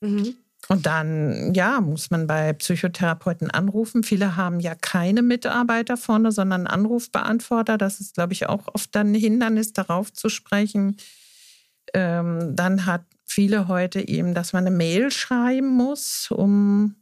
Mhm. 0.00 0.36
Und 0.68 0.86
dann, 0.86 1.52
ja, 1.54 1.80
muss 1.80 2.10
man 2.10 2.26
bei 2.26 2.52
Psychotherapeuten 2.52 3.50
anrufen. 3.50 4.02
Viele 4.02 4.36
haben 4.36 4.60
ja 4.60 4.74
keine 4.74 5.22
Mitarbeiter 5.22 5.96
vorne, 5.96 6.30
sondern 6.30 6.66
Anrufbeantworter. 6.66 7.76
Das 7.76 7.98
ist, 8.00 8.14
glaube 8.14 8.34
ich, 8.34 8.48
auch 8.48 8.68
oft 8.72 8.94
dann 8.94 9.12
ein 9.12 9.14
Hindernis, 9.14 9.72
darauf 9.72 10.12
zu 10.12 10.28
sprechen. 10.28 10.96
Ähm, 11.92 12.54
dann 12.54 12.86
hat 12.86 13.04
viele 13.24 13.68
heute 13.68 14.06
eben, 14.06 14.34
dass 14.34 14.52
man 14.52 14.66
eine 14.66 14.76
Mail 14.76 15.10
schreiben 15.10 15.68
muss, 15.68 16.30
um 16.30 16.96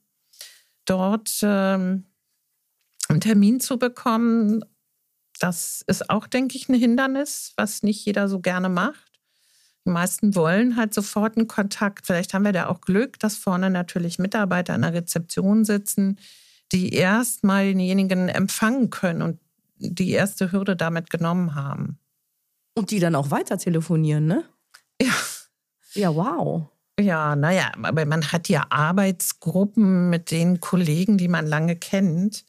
dort 0.86 1.30
ähm, 1.42 2.06
einen 3.08 3.20
Termin 3.20 3.60
zu 3.60 3.78
bekommen. 3.78 4.64
Das 5.40 5.82
ist 5.86 6.10
auch, 6.10 6.26
denke 6.26 6.56
ich, 6.56 6.68
ein 6.68 6.74
Hindernis, 6.74 7.52
was 7.56 7.82
nicht 7.82 8.04
jeder 8.04 8.28
so 8.28 8.40
gerne 8.40 8.68
macht. 8.68 9.07
Die 9.86 9.90
meisten 9.90 10.34
wollen 10.34 10.76
halt 10.76 10.92
sofort 10.92 11.36
einen 11.36 11.48
Kontakt. 11.48 12.06
Vielleicht 12.06 12.34
haben 12.34 12.44
wir 12.44 12.52
da 12.52 12.66
auch 12.68 12.80
Glück, 12.80 13.18
dass 13.18 13.36
vorne 13.36 13.70
natürlich 13.70 14.18
Mitarbeiter 14.18 14.74
an 14.74 14.82
der 14.82 14.92
Rezeption 14.92 15.64
sitzen, 15.64 16.18
die 16.72 16.92
erstmal 16.92 17.66
denjenigen 17.66 18.28
empfangen 18.28 18.90
können 18.90 19.22
und 19.22 19.40
die 19.76 20.10
erste 20.10 20.52
Hürde 20.52 20.76
damit 20.76 21.10
genommen 21.10 21.54
haben. 21.54 21.98
Und 22.74 22.90
die 22.90 23.00
dann 23.00 23.14
auch 23.14 23.30
weiter 23.30 23.58
telefonieren, 23.58 24.26
ne? 24.26 24.44
Ja. 25.00 25.14
Ja, 25.94 26.14
wow. 26.14 26.68
Ja, 27.00 27.36
naja, 27.36 27.72
aber 27.82 28.04
man 28.06 28.32
hat 28.32 28.48
ja 28.48 28.66
Arbeitsgruppen 28.70 30.10
mit 30.10 30.30
den 30.30 30.60
Kollegen, 30.60 31.16
die 31.16 31.28
man 31.28 31.46
lange 31.46 31.76
kennt. 31.76 32.44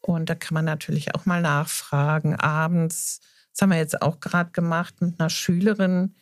Und 0.00 0.30
da 0.30 0.34
kann 0.34 0.54
man 0.54 0.64
natürlich 0.64 1.14
auch 1.14 1.26
mal 1.26 1.42
nachfragen. 1.42 2.36
Abends, 2.36 3.20
das 3.52 3.62
haben 3.62 3.70
wir 3.70 3.78
jetzt 3.78 4.00
auch 4.00 4.20
gerade 4.20 4.52
gemacht 4.52 5.00
mit 5.00 5.18
einer 5.20 5.30
Schülerin, 5.30 6.14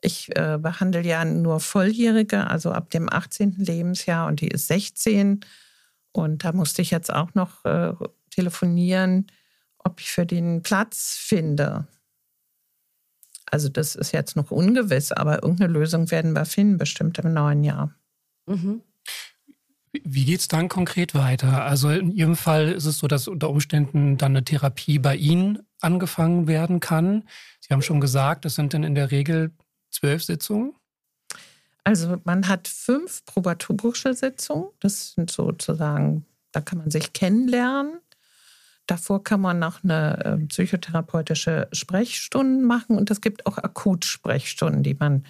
ich 0.00 0.34
äh, 0.36 0.58
behandle 0.60 1.02
ja 1.02 1.24
nur 1.24 1.60
Volljährige, 1.60 2.46
also 2.46 2.72
ab 2.72 2.90
dem 2.90 3.12
18. 3.12 3.56
Lebensjahr 3.58 4.26
und 4.26 4.40
die 4.40 4.48
ist 4.48 4.68
16. 4.68 5.40
Und 6.12 6.44
da 6.44 6.52
musste 6.52 6.82
ich 6.82 6.90
jetzt 6.90 7.12
auch 7.12 7.34
noch 7.34 7.64
äh, 7.64 7.92
telefonieren, 8.30 9.26
ob 9.78 10.00
ich 10.00 10.10
für 10.10 10.26
den 10.26 10.62
Platz 10.62 11.16
finde. 11.18 11.86
Also 13.50 13.68
das 13.68 13.94
ist 13.94 14.12
jetzt 14.12 14.36
noch 14.36 14.50
ungewiss, 14.50 15.12
aber 15.12 15.42
irgendeine 15.42 15.72
Lösung 15.72 16.10
werden 16.10 16.34
wir 16.34 16.44
finden, 16.44 16.76
bestimmt 16.76 17.18
im 17.18 17.32
neuen 17.32 17.64
Jahr. 17.64 17.94
Mhm. 18.46 18.82
Wie 20.04 20.24
geht 20.26 20.40
es 20.40 20.48
dann 20.48 20.68
konkret 20.68 21.14
weiter? 21.14 21.64
Also 21.64 21.88
in 21.90 22.12
Ihrem 22.12 22.36
Fall 22.36 22.72
ist 22.72 22.84
es 22.84 22.98
so, 22.98 23.08
dass 23.08 23.26
unter 23.26 23.48
Umständen 23.48 24.18
dann 24.18 24.32
eine 24.32 24.44
Therapie 24.44 24.98
bei 24.98 25.16
Ihnen 25.16 25.60
angefangen 25.80 26.46
werden 26.46 26.80
kann. 26.80 27.24
Sie 27.60 27.72
haben 27.72 27.82
schon 27.82 28.00
gesagt, 28.00 28.44
das 28.44 28.54
sind 28.54 28.74
dann 28.74 28.84
in 28.84 28.94
der 28.94 29.10
Regel 29.10 29.52
zwölf 29.90 30.24
Sitzungen? 30.24 30.74
Also 31.84 32.20
man 32.24 32.48
hat 32.48 32.68
fünf 32.68 33.24
probatorische 33.24 34.14
Sitzungen. 34.14 34.68
Das 34.80 35.12
sind 35.12 35.30
sozusagen, 35.30 36.26
da 36.52 36.60
kann 36.60 36.78
man 36.78 36.90
sich 36.90 37.12
kennenlernen. 37.12 37.98
Davor 38.86 39.22
kann 39.22 39.40
man 39.40 39.58
noch 39.58 39.84
eine 39.84 40.24
äh, 40.24 40.46
psychotherapeutische 40.46 41.68
Sprechstunde 41.72 42.64
machen 42.64 42.96
und 42.96 43.10
es 43.10 43.20
gibt 43.20 43.46
auch 43.46 43.58
Akutsprechstunden, 43.58 44.82
die 44.82 44.94
man 44.94 45.24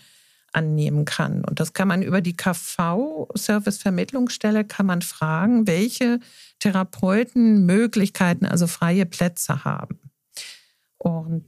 annehmen 0.52 1.04
kann. 1.04 1.44
Und 1.44 1.60
das 1.60 1.72
kann 1.72 1.86
man 1.88 2.02
über 2.02 2.20
die 2.20 2.36
KV-Service-Vermittlungsstelle 2.36 4.64
kann 4.64 4.86
man 4.86 5.02
fragen, 5.02 5.66
welche 5.66 6.20
Therapeuten 6.58 7.66
Möglichkeiten, 7.66 8.46
also 8.46 8.66
freie 8.66 9.06
Plätze 9.06 9.64
haben. 9.64 9.98
Und 10.96 11.44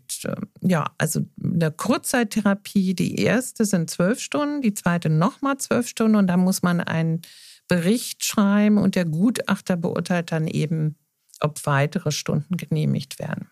ja, 0.60 0.84
also 0.98 1.20
eine 1.42 1.70
Kurzzeittherapie, 1.70 2.94
die 2.94 3.16
erste 3.16 3.64
sind 3.64 3.90
zwölf 3.90 4.20
Stunden, 4.20 4.62
die 4.62 4.74
zweite 4.74 5.08
nochmal 5.08 5.58
zwölf 5.58 5.88
Stunden 5.88 6.16
und 6.16 6.26
da 6.26 6.36
muss 6.36 6.62
man 6.62 6.80
einen 6.80 7.22
Bericht 7.68 8.24
schreiben 8.24 8.78
und 8.78 8.96
der 8.96 9.04
Gutachter 9.04 9.76
beurteilt 9.76 10.32
dann 10.32 10.46
eben, 10.46 10.96
ob 11.40 11.64
weitere 11.66 12.10
Stunden 12.10 12.56
genehmigt 12.56 13.18
werden. 13.18 13.48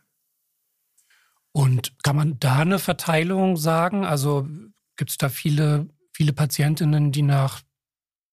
Und 1.52 1.92
kann 2.02 2.16
man 2.16 2.38
da 2.40 2.58
eine 2.58 2.78
Verteilung 2.78 3.56
sagen? 3.56 4.04
Also 4.04 4.48
gibt 4.96 5.10
es 5.10 5.18
da 5.18 5.28
viele, 5.28 5.88
viele 6.12 6.32
Patientinnen, 6.32 7.12
die 7.12 7.22
nach 7.22 7.62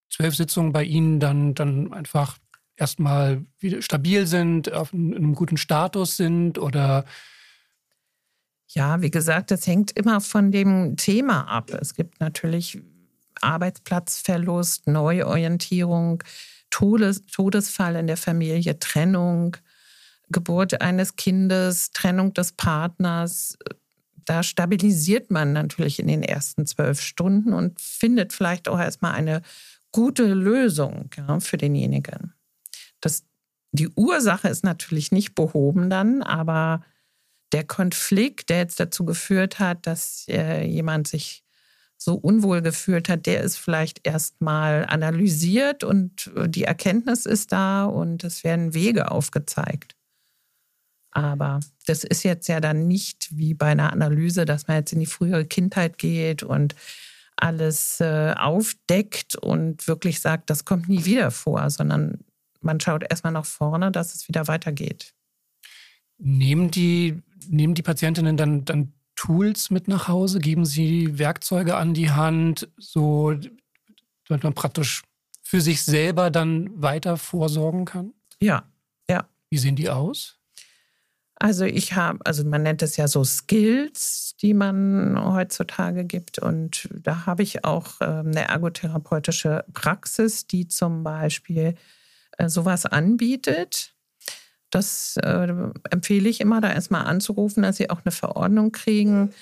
zwölf 0.10 0.36
Sitzungen 0.36 0.74
bei 0.74 0.84
Ihnen 0.84 1.19
dann, 1.19 1.56
dann 1.56 1.93
einfach 1.93 2.38
erstmal 2.76 3.45
wieder 3.60 3.82
stabil 3.82 4.28
sind, 4.28 4.71
auf 4.74 4.93
einem 4.93 5.34
guten 5.36 5.58
Status 5.58 6.17
sind 6.17 6.58
oder 6.58 7.06
ja, 8.67 9.01
wie 9.01 9.12
gesagt, 9.12 9.51
das 9.51 9.67
hängt 9.67 9.91
immer 9.91 10.21
von 10.21 10.51
dem 10.51 10.97
Thema 10.97 11.47
ab. 11.47 11.71
Es 11.71 11.93
gibt 11.93 12.19
natürlich 12.19 12.82
Arbeitsplatzverlust, 13.41 14.88
Neuorientierung, 14.88 16.23
Todes, 16.69 17.25
Todesfall 17.28 17.95
in 17.95 18.08
der 18.08 18.17
Familie, 18.17 18.80
Trennung, 18.80 19.56
Geburt 20.30 20.82
eines 20.82 21.15
Kindes, 21.15 21.91
Trennung 21.91 22.34
des 22.34 22.54
Partners. 22.54 23.58
Da 24.25 24.41
stabilisiert 24.41 25.30
man 25.30 25.54
natürlich 25.54 25.99
in 25.99 26.08
den 26.08 26.23
ersten 26.23 26.65
zwölf 26.65 26.99
Stunden 26.99 27.54
und 27.54 27.80
findet 27.80 28.34
vielleicht 28.34 28.67
auch 28.67 28.80
erstmal 28.80 29.13
eine 29.13 29.41
gute 29.91 30.34
Lösung 30.34 31.10
ja, 31.15 31.39
für 31.39 31.58
denjenigen. 31.58 32.34
Das, 33.01 33.23
die 33.71 33.89
Ursache 33.89 34.49
ist 34.49 34.63
natürlich 34.63 35.12
nicht 35.12 35.36
behoben 35.36 35.89
dann, 35.89 36.23
aber 36.23 36.82
der 37.56 37.63
Konflikt, 37.63 38.50
der 38.50 38.58
jetzt 38.58 38.82
dazu 38.82 39.06
geführt 39.06 39.60
hat, 39.60 39.88
dass 39.88 40.26
äh, 40.28 40.65
jemand 40.65 41.08
sich 41.08 41.41
so 41.98 42.15
unwohl 42.15 42.62
gefühlt 42.62 43.08
hat, 43.08 43.26
der 43.26 43.41
ist 43.44 43.56
vielleicht 43.56 44.06
erstmal 44.06 44.86
analysiert 44.86 45.86
und 45.86 46.34
äh, 46.36 46.50
die 46.50 46.65
Erkenntnis 46.65 47.26
ist 47.26 47.54
da 47.54 47.86
und 47.86 48.26
es 48.26 48.44
werden 48.44 48.74
Wege 48.74 49.10
aufgezeigt. 49.10 49.96
Aber 51.12 51.62
das 51.86 52.04
ist 52.04 52.24
jetzt 52.24 52.50
ja 52.50 52.60
dann 52.60 52.89
nicht 52.89 53.30
wie 53.32 53.54
bei 53.54 53.68
einer 53.68 53.94
Analyse, 53.94 54.44
dass 54.44 54.68
man 54.68 54.76
jetzt 54.76 54.91
in 54.91 55.00
die 55.00 55.06
frühere 55.06 55.46
Kindheit 55.46 55.98
geht 55.98 56.44
und 56.44 56.76
alles 57.38 58.02
äh, 58.02 58.34
aufdeckt 58.38 59.38
und 59.38 59.88
wirklich 59.88 60.20
sagt, 60.20 60.50
das 60.50 60.65
kommt 60.65 60.89
nie 60.89 61.06
wieder 61.06 61.32
vor, 61.32 61.70
sondern 61.70 62.20
man 62.60 62.82
schaut 62.82 63.06
erstmal 63.10 63.32
nach 63.32 63.46
vorne, 63.46 63.91
dass 63.91 64.13
es 64.13 64.28
wieder 64.28 64.50
weitergeht. 64.50 65.13
Nehmen 66.18 66.70
die 66.70 67.22
nehmen 67.48 67.74
die 67.74 67.82
Patientinnen 67.82 68.38
dann, 68.38 68.65
dann 68.65 68.93
Tools 69.15 69.69
mit 69.69 69.88
nach 69.88 70.08
Hause? 70.08 70.39
Geben 70.39 70.65
sie 70.65 71.17
Werkzeuge 71.17 71.76
an 71.76 71.93
die 71.93 72.12
Hand, 72.12 72.69
so 72.78 73.34
damit 74.28 74.43
man 74.43 74.54
praktisch 74.54 75.04
für 75.41 75.62
sich 75.62 75.84
selber 75.84 76.32
dann 76.32 76.69
weiter 76.82 77.17
vorsorgen 77.17 77.86
kann? 77.86 78.13
Ja, 78.41 78.63
ja. 79.10 79.28
Wie 79.50 79.58
sehen 79.58 79.76
die 79.76 79.89
aus? 79.89 80.39
Also 81.38 81.65
ich 81.65 81.93
habe, 81.93 82.19
also 82.24 82.45
man 82.45 82.63
nennt 82.63 82.82
es 82.82 82.98
ja 82.98 83.08
so 83.08 83.24
Skills, 83.24 84.36
die 84.41 84.54
man 84.54 85.21
heutzutage 85.34 86.06
gibt. 86.06 86.39
Und 86.39 86.89
da 86.91 87.26
habe 87.26 87.43
ich 87.43 87.65
auch 87.65 87.95
ähm, 88.02 88.28
eine 88.28 88.48
ergotherapeutische 88.48 89.65
Praxis, 89.74 90.48
die 90.48 90.67
zum 90.67 91.04
Beispiel 91.04 91.76
äh, 92.38 92.48
sowas 92.48 92.86
anbietet. 92.86 93.94
Das 94.69 95.17
äh, 95.17 95.47
empfehle 95.89 96.28
ich 96.30 96.41
immer, 96.41 96.62
da 96.62 96.71
erstmal 96.71 97.06
anzurufen, 97.06 97.63
dass 97.63 97.78
sie 97.78 97.89
auch 97.89 98.01
eine 98.04 98.12
Verordnung 98.12 98.71
kriegen 98.71 99.34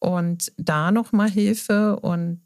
und 0.00 0.52
da 0.56 0.90
nochmal 0.90 1.30
Hilfe 1.30 1.96
und 1.96 2.40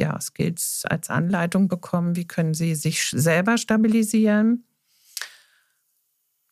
ja, 0.00 0.16
es 0.16 0.34
gilt 0.34 0.60
als 0.88 1.08
Anleitung 1.10 1.68
bekommen, 1.68 2.16
wie 2.16 2.26
können 2.26 2.54
sie 2.54 2.74
sich 2.74 3.10
selber 3.10 3.58
stabilisieren. 3.58 4.64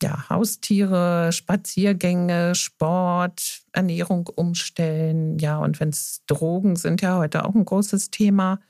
Ja, 0.03 0.29
Haustiere, 0.29 1.31
Spaziergänge, 1.33 2.55
Sport, 2.55 3.63
Ernährung 3.73 4.29
umstellen. 4.29 5.39
Ja, 5.39 5.59
und 5.59 5.81
wenn 5.81 5.91
es 5.91 6.23
Drogen 6.27 6.77
sind 6.77 7.03
ja 7.03 7.19
heute 7.19 7.45
auch 7.45 7.55
ein 7.55 7.65
großes 7.65 8.11
Thema 8.11 8.61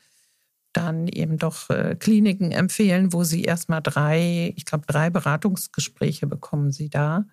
dann 0.73 1.09
eben 1.09 1.39
doch 1.39 1.71
äh, 1.71 1.97
Kliniken 1.99 2.51
empfehlen, 2.51 3.13
wo 3.13 3.25
sie 3.25 3.43
erstmal 3.43 3.83
drei, 3.83 4.53
ich 4.57 4.65
glaube, 4.65 4.87
drei 4.87 5.11
Beratungsgespräche 5.11 6.27
bekommen 6.27 6.73
sie 6.73 6.89
da. 6.89 7.27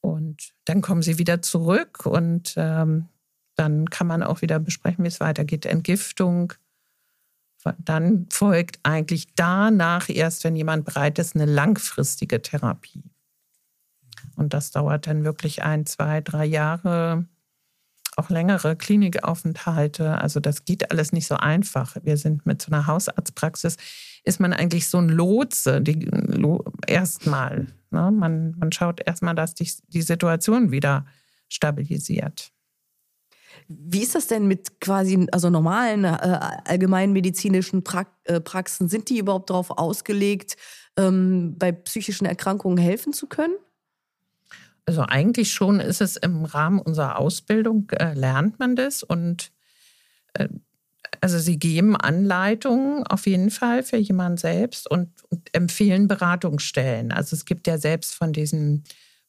Und 0.00 0.52
dann 0.64 0.82
kommen 0.82 1.02
sie 1.02 1.18
wieder 1.18 1.42
zurück 1.42 2.06
und 2.06 2.54
ähm, 2.56 3.08
dann 3.56 3.90
kann 3.90 4.06
man 4.06 4.22
auch 4.22 4.42
wieder 4.42 4.58
besprechen, 4.58 5.04
wie 5.04 5.08
es 5.08 5.20
weitergeht. 5.20 5.66
Entgiftung. 5.66 6.52
Dann 7.78 8.26
folgt 8.30 8.78
eigentlich 8.84 9.34
danach 9.34 10.08
erst, 10.08 10.44
wenn 10.44 10.54
jemand 10.54 10.84
bereit 10.84 11.18
ist, 11.18 11.34
eine 11.34 11.46
langfristige 11.46 12.40
Therapie. 12.40 13.02
Und 14.36 14.54
das 14.54 14.70
dauert 14.70 15.06
dann 15.06 15.24
wirklich 15.24 15.62
ein, 15.62 15.86
zwei, 15.86 16.20
drei 16.20 16.44
Jahre 16.44 17.26
auch 18.16 18.30
längere 18.30 18.76
Klinikaufenthalte. 18.76 20.18
Also 20.18 20.40
das 20.40 20.64
geht 20.64 20.90
alles 20.90 21.12
nicht 21.12 21.26
so 21.26 21.36
einfach. 21.36 21.96
Wir 22.02 22.16
sind 22.16 22.46
mit 22.46 22.62
so 22.62 22.72
einer 22.72 22.86
Hausarztpraxis, 22.86 23.76
ist 24.24 24.40
man 24.40 24.52
eigentlich 24.52 24.88
so 24.88 24.98
ein 24.98 25.08
Lotse, 25.08 25.80
die, 25.80 26.08
erstmal. 26.86 27.66
Ne? 27.90 28.10
Man, 28.10 28.56
man 28.58 28.72
schaut 28.72 29.00
erstmal, 29.06 29.34
dass 29.34 29.54
die, 29.54 29.70
die 29.88 30.02
Situation 30.02 30.72
wieder 30.72 31.06
stabilisiert. 31.48 32.52
Wie 33.68 34.02
ist 34.02 34.14
das 34.14 34.26
denn 34.26 34.46
mit 34.46 34.80
quasi 34.80 35.26
also 35.32 35.50
normalen 35.50 36.04
äh, 36.04 36.08
allgemeinmedizinischen 36.64 37.82
pra 37.84 38.06
äh, 38.24 38.40
Praxen? 38.40 38.88
Sind 38.88 39.08
die 39.10 39.18
überhaupt 39.18 39.50
darauf 39.50 39.70
ausgelegt, 39.70 40.56
ähm, 40.96 41.56
bei 41.58 41.72
psychischen 41.72 42.26
Erkrankungen 42.26 42.78
helfen 42.78 43.12
zu 43.12 43.26
können? 43.26 43.54
Also 44.86 45.02
eigentlich 45.02 45.52
schon 45.52 45.80
ist 45.80 46.00
es 46.00 46.16
im 46.16 46.44
Rahmen 46.44 46.78
unserer 46.78 47.18
Ausbildung, 47.18 47.90
äh, 47.90 48.14
lernt 48.14 48.58
man 48.60 48.76
das 48.76 49.02
und 49.02 49.52
äh, 50.34 50.48
also 51.20 51.38
sie 51.38 51.58
geben 51.58 51.96
Anleitungen 51.96 53.04
auf 53.04 53.26
jeden 53.26 53.50
Fall 53.50 53.82
für 53.82 53.96
jemanden 53.96 54.38
selbst 54.38 54.88
und, 54.90 55.10
und, 55.30 55.48
empfehlen 55.54 56.08
Beratungsstellen. 56.08 57.12
Also 57.12 57.34
es 57.34 57.44
gibt 57.44 57.66
ja 57.66 57.78
selbst 57.78 58.14
von 58.14 58.32
diesen 58.32 58.84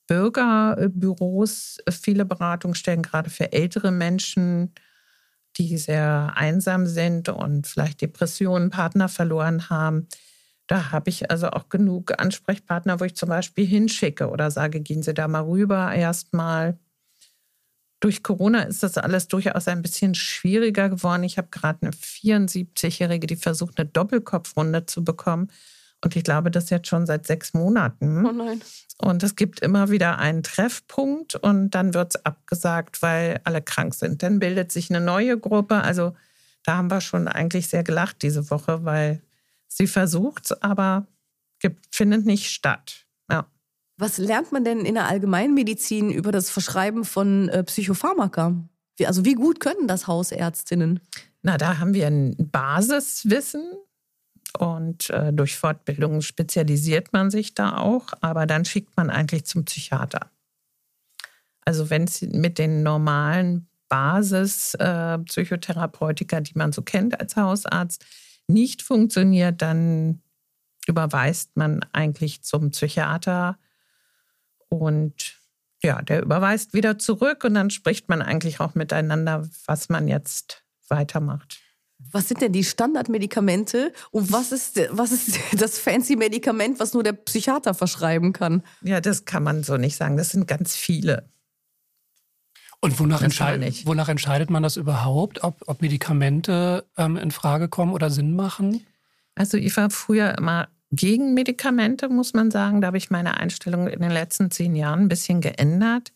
Bürgerbüros 0.08 1.80
viele 1.89 2.26
Beratungsstellen, 2.26 3.02
gerade 3.02 3.30
für 3.30 3.52
ältere 3.52 3.91
Menschen, 3.91 4.74
die 5.58 5.78
sehr 5.78 6.34
einsam 6.36 6.86
sind 6.86 7.30
und 7.30 7.67
vielleicht 7.67 8.02
Depressionen, 8.02 8.70
Partner 8.70 9.10
verloren 9.10 9.70
haben. 9.70 10.08
Da 10.67 10.91
habe 10.91 11.10
ich 11.10 11.32
also 11.32 11.49
auch 11.49 11.69
genug 11.69 12.19
Ansprechpartner, 12.19 12.99
wo 12.99 13.06
ich 13.06 13.15
zum 13.15 13.30
Beispiel 13.30 13.65
hinschicke 13.65 14.30
oder 14.30 14.51
sage, 14.51 14.82
gehen 14.82 15.01
Sie 15.01 15.13
da 15.13 15.27
mal 15.27 15.43
rüber 15.43 15.93
erstmal. 15.93 16.77
Durch 18.01 18.21
Corona 18.21 18.63
ist 18.63 18.84
das 18.84 18.97
alles 18.97 19.27
durchaus 19.27 19.67
ein 19.67 19.82
bisschen 19.82 20.13
schwieriger 20.13 20.89
geworden. 20.89 21.23
Ich 21.23 21.38
habe 21.38 21.47
gerade 21.49 21.80
eine 21.82 21.91
74-Jährige, 21.91 23.25
die 23.25 23.38
versucht, 23.38 23.80
eine 23.80 23.89
Doppelkopfrunde 23.89 24.86
zu 24.86 25.03
bekommen. 25.03 25.49
Und 26.03 26.15
ich 26.15 26.23
glaube, 26.23 26.51
das 26.51 26.69
jetzt 26.69 26.88
schon 26.88 27.08
seit 27.08 27.25
sechs 27.25 27.53
Monaten. 27.53 28.25
Oh 28.25 28.32
nein. 28.32 28.62
Und 28.99 29.23
es 29.23 29.36
gibt 29.36 29.62
immer 29.62 29.89
wieder 29.89 30.19
einen 30.19 30.43
Treffpunkt 30.43 31.36
und 31.36 31.71
dann 31.71 31.93
wird 31.93 32.15
es 32.15 32.25
abgesagt, 32.25 33.01
weil 33.01 33.41
alle 33.45 33.62
krank 33.62 33.95
sind. 33.95 34.21
Dann 34.21 34.39
bildet 34.39 34.71
sich 34.71 34.89
eine 34.89 35.01
neue 35.01 35.39
Gruppe. 35.39 35.75
Also 35.75 36.13
da 36.63 36.77
haben 36.77 36.91
wir 36.91 37.01
schon 37.01 37.27
eigentlich 37.27 37.67
sehr 37.67 37.84
gelacht 37.84 38.21
diese 38.21 38.49
Woche, 38.49 38.84
weil 38.86 39.21
Sie 39.67 39.88
versucht 39.88 40.45
es, 40.45 40.62
aber 40.62 41.08
findet 41.91 42.25
nicht 42.25 42.49
statt. 42.49 43.06
Ja. 43.30 43.47
Was 43.97 44.17
lernt 44.17 44.51
man 44.51 44.63
denn 44.63 44.86
in 44.86 44.93
der 44.93 45.08
Allgemeinmedizin 45.08 46.12
über 46.12 46.32
das 46.32 46.49
Verschreiben 46.49 47.03
von 47.03 47.49
äh, 47.49 47.63
Psychopharmaka? 47.63 48.56
Wie, 48.97 49.08
also 49.08 49.25
wie 49.25 49.36
gut 49.36 49.60
können 49.60 49.88
das 49.88 50.08
Hausärztinnen? 50.08 50.99
Na, 51.41 51.58
da 51.58 51.80
haben 51.80 51.93
wir 51.93 52.08
ein 52.08 52.36
Basiswissen 52.38 53.73
und 54.58 55.10
äh, 55.10 55.34
durch 55.34 55.58
Fortbildung 55.58 56.21
spezialisiert 56.21 57.12
man 57.13 57.32
sich 57.32 57.53
da 57.53 57.77
auch, 57.77 58.08
aber 58.21 58.45
dann 58.45 58.63
schickt 58.65 58.97
man 58.97 59.10
eigentlich 59.10 59.45
zum 59.45 59.63
Psychiater. 59.65 60.30
Also 61.62 61.89
wenn 61.89 62.03
es 62.03 62.21
mit 62.21 62.60
den 62.60 62.84
normalen 62.84 63.67
Basis-Psychotherapeutika, 63.89 66.38
äh, 66.38 66.41
die 66.41 66.58
man 66.58 66.71
so 66.71 66.82
kennt 66.82 67.19
als 67.19 67.36
Hausarzt, 67.36 68.06
nicht 68.47 68.81
funktioniert, 68.81 69.62
dann 69.62 70.21
überweist 70.88 71.55
man 71.55 71.86
eigentlich 71.91 72.43
zum 72.43 72.71
Psychiater 72.71 73.57
und 74.69 75.38
ja, 75.83 76.01
der 76.01 76.23
überweist 76.23 76.73
wieder 76.73 76.97
zurück 76.97 77.43
und 77.43 77.53
dann 77.53 77.69
spricht 77.69 78.10
man 78.10 78.21
eigentlich 78.21 78.60
auch 78.60 78.73
miteinander, 78.73 79.47
was 79.65 79.89
man 79.89 80.07
jetzt 80.07 80.63
weitermacht. 80.88 81.60
Was 82.12 82.27
sind 82.27 82.41
denn 82.41 82.53
die 82.53 82.63
Standardmedikamente 82.63 83.91
und 84.12 84.31
was 84.31 84.51
ist, 84.51 84.79
was 84.91 85.12
ist 85.12 85.39
das 85.60 85.77
fancy 85.79 86.15
Medikament, 86.15 86.79
was 86.79 86.93
nur 86.93 87.03
der 87.03 87.13
Psychiater 87.13 87.73
verschreiben 87.73 88.33
kann? 88.33 88.63
Ja, 88.81 89.01
das 89.01 89.25
kann 89.25 89.43
man 89.43 89.63
so 89.63 89.77
nicht 89.77 89.97
sagen. 89.97 90.17
Das 90.17 90.29
sind 90.29 90.47
ganz 90.47 90.75
viele. 90.75 91.29
Und 92.80 93.00
wonach, 93.00 93.22
entscheid 93.22 93.86
wonach 93.86 94.08
entscheidet 94.08 94.50
man 94.50 94.62
das 94.62 94.78
überhaupt, 94.78 95.44
ob, 95.44 95.63
ob 95.68 95.82
Medikamente 95.82 96.86
ähm, 96.96 97.18
in 97.18 97.32
Frage 97.32 97.70
kommen 97.70 97.94
oder 97.94 98.10
Sinn 98.10 98.36
machen? 98.36 98.86
Also 99.36 99.58
ich 99.58 99.76
war 99.78 99.90
früher 99.90 100.38
immer 100.38 100.68
gegen 100.92 101.34
Medikamente, 101.34 102.08
muss 102.08 102.34
man 102.34 102.52
sagen. 102.52 102.82
Da 102.82 102.88
habe 102.88 102.98
ich 102.98 103.10
meine 103.10 103.38
Einstellung 103.38 103.88
in 103.88 104.02
den 104.02 104.12
letzten 104.12 104.52
zehn 104.52 104.76
Jahren 104.76 105.02
ein 105.02 105.10
bisschen 105.10 105.42
geändert, 105.42 106.13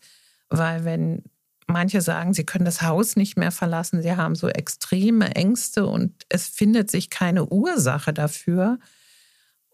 weil 0.48 0.84
wenn 0.84 1.24
manche 1.66 2.00
sagen, 2.00 2.34
sie 2.34 2.44
können 2.44 2.64
das 2.64 2.82
Haus 2.82 3.16
nicht 3.16 3.36
mehr 3.36 3.50
verlassen, 3.50 4.02
sie 4.02 4.16
haben 4.16 4.34
so 4.34 4.48
extreme 4.48 5.34
Ängste 5.34 5.86
und 5.86 6.12
es 6.28 6.48
findet 6.48 6.90
sich 6.90 7.10
keine 7.10 7.46
Ursache 7.46 8.12
dafür. 8.12 8.78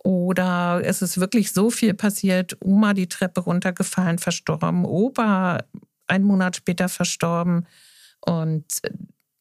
Oder 0.05 0.81
es 0.85 1.03
ist 1.03 1.18
wirklich 1.18 1.53
so 1.53 1.70
viel 1.70 1.92
passiert, 1.92 2.57
Oma 2.61 2.94
die 2.94 3.09
Treppe 3.09 3.40
runtergefallen, 3.40 4.18
verstorben, 4.18 4.85
Opa 4.85 5.59
einen 6.08 6.24
Monat 6.24 6.56
später 6.56 6.88
verstorben 6.88 7.66
und 8.20 8.64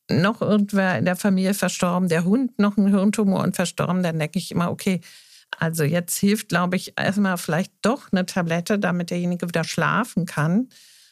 noch 0.09 0.41
irgendwer 0.41 0.97
in 0.97 1.05
der 1.05 1.15
Familie 1.15 1.53
verstorben, 1.53 2.09
der 2.09 2.23
Hund 2.23 2.59
noch 2.59 2.77
einen 2.77 2.87
Hirntumor 2.87 3.43
und 3.43 3.55
verstorben, 3.55 4.03
dann 4.03 4.19
denke 4.19 4.39
ich 4.39 4.51
immer, 4.51 4.71
okay, 4.71 5.01
also 5.57 5.83
jetzt 5.83 6.17
hilft, 6.17 6.49
glaube 6.49 6.75
ich, 6.75 6.93
erstmal 6.97 7.37
vielleicht 7.37 7.73
doch 7.81 8.11
eine 8.11 8.25
Tablette, 8.25 8.79
damit 8.79 9.09
derjenige 9.09 9.47
wieder 9.47 9.63
schlafen 9.63 10.25
kann 10.25 10.69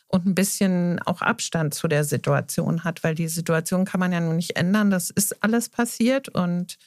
und 0.08 0.26
ein 0.26 0.36
bisschen 0.36 1.00
auch 1.02 1.22
Abstand 1.22 1.74
zu 1.74 1.88
der 1.88 2.04
Situation 2.04 2.84
hat, 2.84 3.04
weil 3.04 3.16
die 3.16 3.28
Situation 3.28 3.86
kann 3.86 4.00
man 4.00 4.12
ja 4.12 4.20
nun 4.20 4.36
nicht 4.36 4.56
ändern. 4.56 4.92
Das 4.92 5.10
ist 5.10 5.44
alles 5.44 5.70
passiert 5.70 6.30
und 6.30 6.78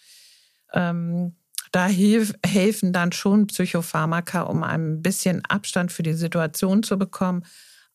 ähm, 0.72 1.34
da 1.72 1.86
hilf, 1.86 2.34
helfen 2.46 2.92
dann 2.92 3.12
schon 3.12 3.46
Psychopharmaka, 3.46 4.42
um 4.42 4.62
ein 4.62 5.02
bisschen 5.02 5.44
Abstand 5.44 5.92
für 5.92 6.02
die 6.02 6.14
Situation 6.14 6.82
zu 6.82 6.98
bekommen, 6.98 7.44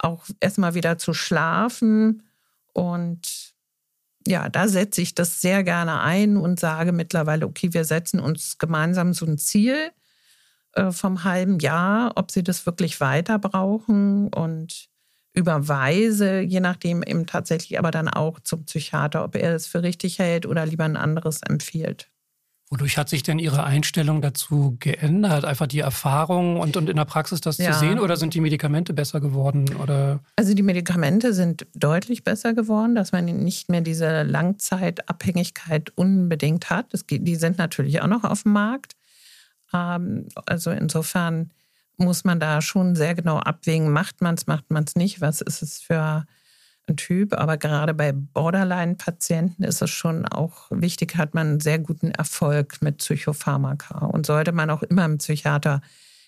auch 0.03 0.25
erstmal 0.39 0.73
wieder 0.75 0.97
zu 0.97 1.13
schlafen 1.13 2.23
und 2.73 3.53
ja, 4.27 4.49
da 4.49 4.67
setze 4.67 5.01
ich 5.01 5.15
das 5.15 5.41
sehr 5.41 5.63
gerne 5.63 6.01
ein 6.01 6.37
und 6.37 6.59
sage 6.59 6.91
mittlerweile, 6.91 7.45
okay, 7.45 7.73
wir 7.73 7.85
setzen 7.85 8.19
uns 8.19 8.57
gemeinsam 8.57 9.13
so 9.13 9.25
ein 9.25 9.37
Ziel 9.37 9.91
äh, 10.73 10.91
vom 10.91 11.23
halben 11.23 11.59
Jahr, 11.59 12.13
ob 12.15 12.31
sie 12.31 12.43
das 12.43 12.65
wirklich 12.65 13.01
weiter 13.01 13.39
brauchen 13.39 14.29
und 14.29 14.89
überweise, 15.33 16.39
je 16.41 16.59
nachdem 16.59 17.03
eben 17.03 17.25
tatsächlich 17.25 17.79
aber 17.79 17.91
dann 17.91 18.07
auch 18.07 18.39
zum 18.39 18.65
Psychiater, 18.65 19.23
ob 19.23 19.35
er 19.35 19.51
das 19.51 19.67
für 19.67 19.83
richtig 19.83 20.19
hält 20.19 20.45
oder 20.45 20.65
lieber 20.65 20.85
ein 20.85 20.97
anderes 20.97 21.41
empfiehlt. 21.41 22.12
Wodurch 22.69 22.97
hat 22.97 23.07
sich 23.07 23.21
denn 23.21 23.37
Ihre 23.39 23.63
Einstellung 23.63 24.21
dazu 24.21 24.77
geändert? 24.79 25.45
Einfach 25.45 25.67
die 25.67 25.79
Erfahrung 25.79 26.59
und, 26.59 26.75
und 26.75 26.89
in 26.89 26.95
der 26.95 27.05
Praxis 27.05 27.39
das 27.39 27.57
ja. 27.57 27.71
zu 27.71 27.79
sehen 27.79 27.99
oder 27.99 28.17
sind 28.17 28.33
die 28.33 28.41
Medikamente 28.41 28.93
besser 28.93 29.21
geworden? 29.21 29.75
Oder? 29.75 30.21
Also 30.37 30.53
die 30.55 30.63
Medikamente 30.63 31.33
sind 31.33 31.67
deutlich 31.75 32.23
besser 32.23 32.53
geworden, 32.53 32.95
dass 32.95 33.11
man 33.11 33.25
nicht 33.25 33.69
mehr 33.69 33.81
diese 33.81 34.23
Langzeitabhängigkeit 34.23 35.91
unbedingt 35.95 36.69
hat. 36.69 36.93
Das, 36.93 37.05
die 37.07 37.35
sind 37.35 37.57
natürlich 37.59 38.01
auch 38.01 38.07
noch 38.07 38.23
auf 38.23 38.43
dem 38.43 38.53
Markt. 38.53 38.93
Ähm, 39.73 40.27
also 40.45 40.71
insofern 40.71 41.51
muss 41.97 42.23
man 42.23 42.39
da 42.39 42.61
schon 42.61 42.95
sehr 42.95 43.13
genau 43.13 43.37
abwägen, 43.37 43.91
macht 43.91 44.21
man 44.21 44.35
es, 44.35 44.47
macht 44.47 44.71
man 44.71 44.83
es 44.85 44.95
nicht, 44.95 45.21
was 45.21 45.41
ist 45.41 45.61
es 45.61 45.79
für 45.79 46.25
Typ. 46.95 47.33
Aber 47.33 47.57
gerade 47.57 47.93
bei 47.93 48.11
Borderline-Patienten 48.11 49.63
ist 49.63 49.81
es 49.81 49.89
schon 49.89 50.25
auch 50.25 50.67
wichtig, 50.69 51.15
hat 51.15 51.33
man 51.33 51.47
einen 51.47 51.59
sehr 51.59 51.79
guten 51.79 52.11
Erfolg 52.11 52.81
mit 52.81 52.97
Psychopharmaka 52.97 54.05
und 54.05 54.25
sollte 54.25 54.51
man 54.51 54.69
auch 54.69 54.83
immer 54.83 55.03
einen 55.03 55.17
Psychiater 55.17 55.81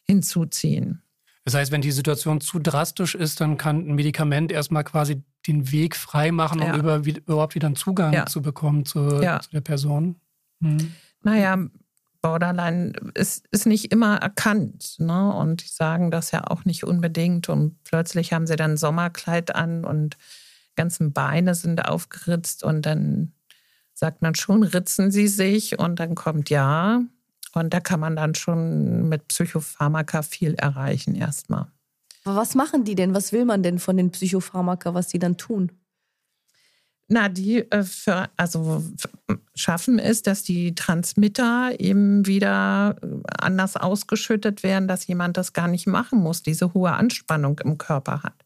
hinzuziehen. 0.04 1.02
Das 1.44 1.54
heißt, 1.54 1.72
wenn 1.72 1.82
die 1.82 1.92
Situation 1.92 2.42
zu 2.42 2.58
drastisch 2.60 3.14
ist, 3.14 3.40
dann 3.40 3.58
kann 3.58 3.88
ein 3.88 3.96
Medikament 3.96 4.52
erstmal 4.52 4.84
quasi 4.84 5.22
den 5.48 5.72
Weg 5.72 5.96
frei 5.96 6.32
machen, 6.32 6.60
um 6.60 6.68
ja. 6.68 6.76
über, 6.76 7.06
wie, 7.06 7.12
überhaupt 7.12 7.54
wieder 7.54 7.68
einen 7.68 7.76
Zugang 7.76 8.14
ja. 8.14 8.26
zu 8.26 8.42
bekommen 8.42 8.86
zu, 8.86 9.22
ja. 9.22 9.40
zu 9.40 9.52
der 9.52 9.62
Person. 9.62 10.16
Hm. 10.62 10.94
Naja, 11.22 11.58
Borderline 12.22 12.94
ist, 13.14 13.46
ist 13.52 13.68
nicht 13.68 13.92
immer 13.92 14.18
erkannt. 14.18 14.96
Ne? 14.98 15.32
Und 15.32 15.64
die 15.64 15.70
sagen 15.70 16.10
das 16.10 16.32
ja 16.32 16.48
auch 16.48 16.66
nicht 16.66 16.84
unbedingt. 16.84 17.50
Und 17.50 17.84
plötzlich 17.84 18.34
haben 18.34 18.48
sie 18.48 18.56
dann 18.56 18.78
Sommerkleid 18.78 19.54
an 19.54 19.86
und 19.86 20.18
ganzen 20.76 21.14
Beine 21.14 21.56
sind 21.56 21.86
aufgeritzt 21.86 22.64
und 22.64 22.86
dann 22.86 23.34
sagt 23.94 24.22
man 24.22 24.36
schon, 24.36 24.64
ritzen 24.64 25.12
sie 25.12 25.28
sich 25.28 25.80
und 25.80 26.00
dann 26.00 26.16
kommt 26.16 26.50
ja. 26.50 27.02
Und 27.54 27.74
da 27.74 27.80
kann 27.80 28.02
man 28.02 28.16
dann 28.18 28.36
schon 28.36 29.08
mit 29.08 29.30
Psychopharmaka 29.30 30.22
viel 30.22 30.56
erreichen 30.56 31.16
erstmal. 31.16 31.68
was 32.26 32.54
machen 32.54 32.84
die 32.84 32.96
denn? 32.96 33.14
Was 33.14 33.32
will 33.32 33.46
man 33.46 33.64
denn 33.64 33.80
von 33.80 33.96
den 33.96 34.12
Psychopharmaka, 34.12 34.94
was 34.94 35.08
die 35.08 35.20
dann 35.20 35.38
tun? 35.38 35.72
Na, 37.08 37.30
die 37.30 37.72
äh, 37.72 37.84
für, 37.84 38.30
also 38.36 38.84
schaffen 39.54 40.00
es, 40.00 40.24
dass 40.24 40.42
die 40.42 40.74
Transmitter 40.74 41.80
eben 41.80 42.26
wieder 42.26 42.96
äh, 43.02 43.08
anders 43.38 43.78
ausgeschüttet 43.78 44.64
werden, 44.64 44.88
dass 44.88 45.06
jemand 45.06 45.38
das 45.38 45.54
gar 45.54 45.68
nicht 45.68 45.86
machen 45.86 46.20
muss, 46.20 46.42
diese 46.42 46.74
hohe 46.74 46.92
Anspannung 46.92 47.60
im 47.60 47.78
Körper 47.78 48.24
hat. 48.24 48.46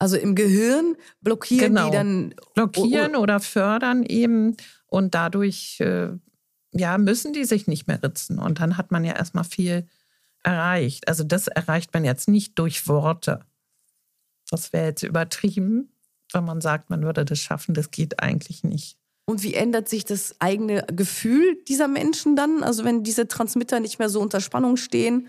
Also 0.00 0.16
im 0.16 0.34
Gehirn 0.34 0.96
blockieren 1.20 1.74
genau. 1.74 1.90
die 1.90 1.96
dann. 1.96 2.34
Blockieren 2.54 3.14
oder 3.16 3.38
fördern 3.38 4.02
eben. 4.02 4.56
Und 4.86 5.14
dadurch 5.14 5.78
äh, 5.80 6.08
ja, 6.72 6.98
müssen 6.98 7.32
die 7.34 7.44
sich 7.44 7.66
nicht 7.66 7.86
mehr 7.86 8.02
ritzen. 8.02 8.38
Und 8.38 8.60
dann 8.60 8.76
hat 8.76 8.90
man 8.90 9.04
ja 9.04 9.14
erstmal 9.14 9.44
viel 9.44 9.86
erreicht. 10.42 11.06
Also 11.06 11.22
das 11.22 11.48
erreicht 11.48 11.92
man 11.92 12.04
jetzt 12.04 12.28
nicht 12.28 12.58
durch 12.58 12.88
Worte. 12.88 13.40
Das 14.50 14.72
wäre 14.72 14.86
jetzt 14.86 15.02
übertrieben, 15.02 15.92
wenn 16.32 16.44
man 16.44 16.62
sagt, 16.62 16.88
man 16.88 17.02
würde 17.02 17.26
das 17.26 17.38
schaffen. 17.38 17.74
Das 17.74 17.90
geht 17.90 18.22
eigentlich 18.22 18.64
nicht. 18.64 18.96
Und 19.26 19.42
wie 19.42 19.54
ändert 19.54 19.88
sich 19.88 20.06
das 20.06 20.34
eigene 20.40 20.84
Gefühl 20.88 21.58
dieser 21.68 21.88
Menschen 21.88 22.36
dann? 22.36 22.62
Also 22.64 22.84
wenn 22.84 23.04
diese 23.04 23.28
Transmitter 23.28 23.80
nicht 23.80 23.98
mehr 23.98 24.08
so 24.08 24.20
unter 24.20 24.40
Spannung 24.40 24.78
stehen? 24.78 25.28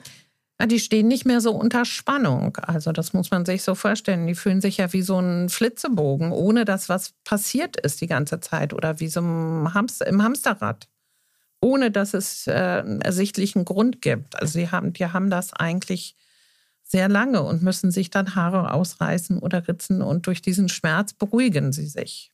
Die 0.65 0.79
stehen 0.79 1.07
nicht 1.07 1.25
mehr 1.25 1.41
so 1.41 1.51
unter 1.51 1.85
Spannung. 1.85 2.57
Also 2.57 2.91
das 2.91 3.13
muss 3.13 3.31
man 3.31 3.45
sich 3.45 3.63
so 3.63 3.75
vorstellen. 3.75 4.27
Die 4.27 4.35
fühlen 4.35 4.61
sich 4.61 4.77
ja 4.77 4.91
wie 4.93 5.01
so 5.01 5.19
ein 5.19 5.49
Flitzebogen, 5.49 6.31
ohne 6.31 6.65
dass 6.65 6.89
was 6.89 7.13
passiert 7.23 7.77
ist 7.77 8.01
die 8.01 8.07
ganze 8.07 8.39
Zeit 8.39 8.73
oder 8.73 8.99
wie 8.99 9.07
so 9.07 9.21
im, 9.21 9.73
Hamster, 9.73 10.07
im 10.07 10.23
Hamsterrad, 10.23 10.87
ohne 11.61 11.91
dass 11.91 12.13
es 12.13 12.47
äh, 12.47 12.51
einen 12.51 13.01
ersichtlichen 13.01 13.65
Grund 13.65 14.01
gibt. 14.01 14.39
Also 14.41 14.53
sie 14.53 14.69
haben, 14.69 14.93
die 14.93 15.05
haben 15.05 15.29
das 15.29 15.53
eigentlich 15.53 16.15
sehr 16.83 17.07
lange 17.07 17.41
und 17.41 17.63
müssen 17.63 17.91
sich 17.91 18.09
dann 18.09 18.35
Haare 18.35 18.73
ausreißen 18.73 19.39
oder 19.39 19.67
ritzen 19.67 20.01
und 20.01 20.27
durch 20.27 20.41
diesen 20.41 20.67
Schmerz 20.67 21.13
beruhigen 21.13 21.71
sie 21.71 21.87
sich. 21.87 22.31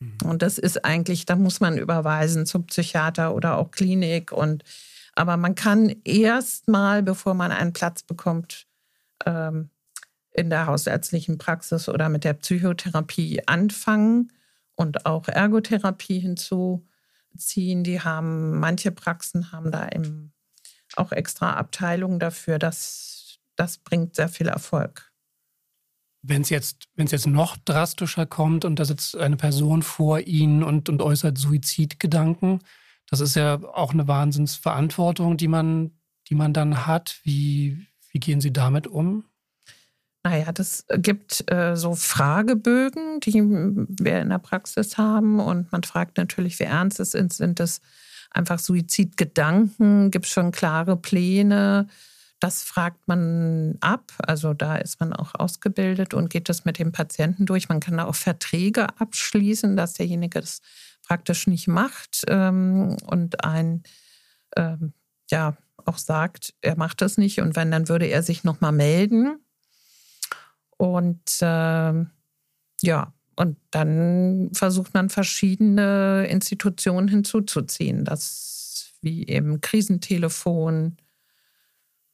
Mhm. 0.00 0.18
Und 0.24 0.42
das 0.42 0.58
ist 0.58 0.84
eigentlich, 0.84 1.26
da 1.26 1.36
muss 1.36 1.60
man 1.60 1.78
überweisen 1.78 2.46
zum 2.46 2.66
Psychiater 2.66 3.34
oder 3.34 3.56
auch 3.56 3.70
Klinik 3.70 4.32
und 4.32 4.64
aber 5.18 5.36
man 5.36 5.56
kann 5.56 5.96
erst 6.04 6.68
mal, 6.68 7.02
bevor 7.02 7.34
man 7.34 7.50
einen 7.50 7.72
Platz 7.72 8.04
bekommt, 8.04 8.68
ähm, 9.26 9.70
in 10.30 10.48
der 10.48 10.66
hausärztlichen 10.66 11.38
Praxis 11.38 11.88
oder 11.88 12.08
mit 12.08 12.22
der 12.22 12.34
Psychotherapie 12.34 13.42
anfangen 13.46 14.32
und 14.76 15.06
auch 15.06 15.26
Ergotherapie 15.26 16.20
hinzuziehen. 16.20 17.82
Die 17.82 18.00
haben, 18.00 18.60
manche 18.60 18.92
Praxen 18.92 19.50
haben 19.50 19.72
da 19.72 19.88
eben 19.88 20.32
auch 20.94 21.10
extra 21.10 21.54
Abteilungen 21.54 22.20
dafür. 22.20 22.60
Das, 22.60 23.40
das 23.56 23.78
bringt 23.78 24.14
sehr 24.14 24.28
viel 24.28 24.46
Erfolg. 24.46 25.12
Wenn 26.22 26.42
es 26.42 26.50
jetzt, 26.50 26.88
jetzt 26.96 27.26
noch 27.26 27.56
drastischer 27.56 28.26
kommt 28.26 28.64
und 28.64 28.78
da 28.78 28.84
sitzt 28.84 29.16
eine 29.16 29.36
Person 29.36 29.82
vor 29.82 30.20
Ihnen 30.20 30.62
und, 30.62 30.88
und 30.88 31.02
äußert 31.02 31.38
Suizidgedanken, 31.38 32.60
das 33.10 33.20
ist 33.20 33.36
ja 33.36 33.58
auch 33.74 33.92
eine 33.92 34.06
Wahnsinnsverantwortung, 34.06 35.36
die 35.36 35.48
man, 35.48 35.92
die 36.28 36.34
man 36.34 36.52
dann 36.52 36.86
hat. 36.86 37.20
Wie, 37.24 37.86
wie 38.12 38.20
gehen 38.20 38.40
Sie 38.40 38.52
damit 38.52 38.86
um? 38.86 39.24
Naja, 40.24 40.52
das 40.52 40.84
gibt 40.98 41.50
äh, 41.50 41.74
so 41.74 41.94
Fragebögen, 41.94 43.20
die 43.20 43.34
wir 43.34 44.20
in 44.20 44.28
der 44.28 44.38
Praxis 44.38 44.98
haben. 44.98 45.40
Und 45.40 45.72
man 45.72 45.84
fragt 45.84 46.18
natürlich, 46.18 46.58
wie 46.58 46.64
ernst 46.64 47.00
es 47.00 47.14
ist. 47.14 47.34
Sind 47.34 47.60
das 47.60 47.80
einfach 48.30 48.58
Suizidgedanken? 48.58 50.10
Gibt 50.10 50.26
es 50.26 50.32
schon 50.32 50.52
klare 50.52 50.96
Pläne? 50.96 51.86
Das 52.40 52.62
fragt 52.62 53.08
man 53.08 53.78
ab. 53.80 54.12
Also 54.18 54.52
da 54.52 54.76
ist 54.76 55.00
man 55.00 55.14
auch 55.14 55.34
ausgebildet 55.34 56.12
und 56.12 56.28
geht 56.28 56.48
das 56.48 56.64
mit 56.64 56.78
dem 56.78 56.92
Patienten 56.92 57.46
durch. 57.46 57.68
Man 57.70 57.80
kann 57.80 57.96
da 57.96 58.04
auch 58.04 58.14
Verträge 58.14 58.88
abschließen, 59.00 59.76
dass 59.76 59.94
derjenige 59.94 60.40
das 60.40 60.60
praktisch 61.08 61.46
nicht 61.46 61.68
macht 61.68 62.24
ähm, 62.28 62.96
und 63.06 63.42
ein 63.42 63.82
ähm, 64.56 64.92
ja 65.30 65.56
auch 65.86 65.98
sagt, 65.98 66.54
er 66.60 66.76
macht 66.76 67.00
das 67.00 67.16
nicht 67.16 67.40
und 67.40 67.56
wenn, 67.56 67.70
dann 67.70 67.88
würde 67.88 68.06
er 68.06 68.22
sich 68.22 68.44
nochmal 68.44 68.72
melden. 68.72 69.38
Und 70.76 71.40
äh, 71.40 72.04
ja, 72.82 73.14
und 73.36 73.56
dann 73.70 74.50
versucht 74.52 74.92
man 74.94 75.08
verschiedene 75.08 76.26
Institutionen 76.28 77.08
hinzuzuziehen, 77.08 78.04
das 78.04 78.92
wie 79.00 79.26
eben 79.26 79.60
Krisentelefon, 79.60 80.96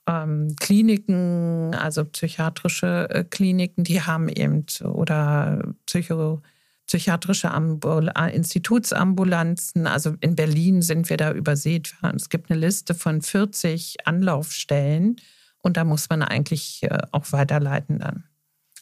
ähm, 0.07 0.55
Kliniken, 0.61 1.75
also 1.75 2.05
psychiatrische 2.05 3.09
äh, 3.11 3.25
Kliniken, 3.25 3.85
die 3.85 4.03
haben 4.03 4.29
eben 4.29 4.67
oder 4.85 5.75
Psycho, 5.87 6.43
psychiatrische 6.87 7.51
Ambul 7.51 8.13
Institutsambulanzen. 8.33 9.87
Also 9.87 10.15
in 10.21 10.37
Berlin 10.37 10.83
sind 10.83 11.09
wir 11.11 11.17
da 11.17 11.33
übersät. 11.33 11.95
Es 12.15 12.29
gibt 12.29 12.51
eine 12.51 12.61
Liste 12.61 12.95
von 12.95 13.23
40 13.23 14.07
Anlaufstellen 14.07 15.17
und 15.59 15.77
da 15.77 15.85
muss 15.85 16.09
man 16.11 16.23
eigentlich 16.23 16.83
äh, 16.83 16.99
auch 17.11 17.33
weiterleiten 17.33 17.99
dann. 17.99 18.25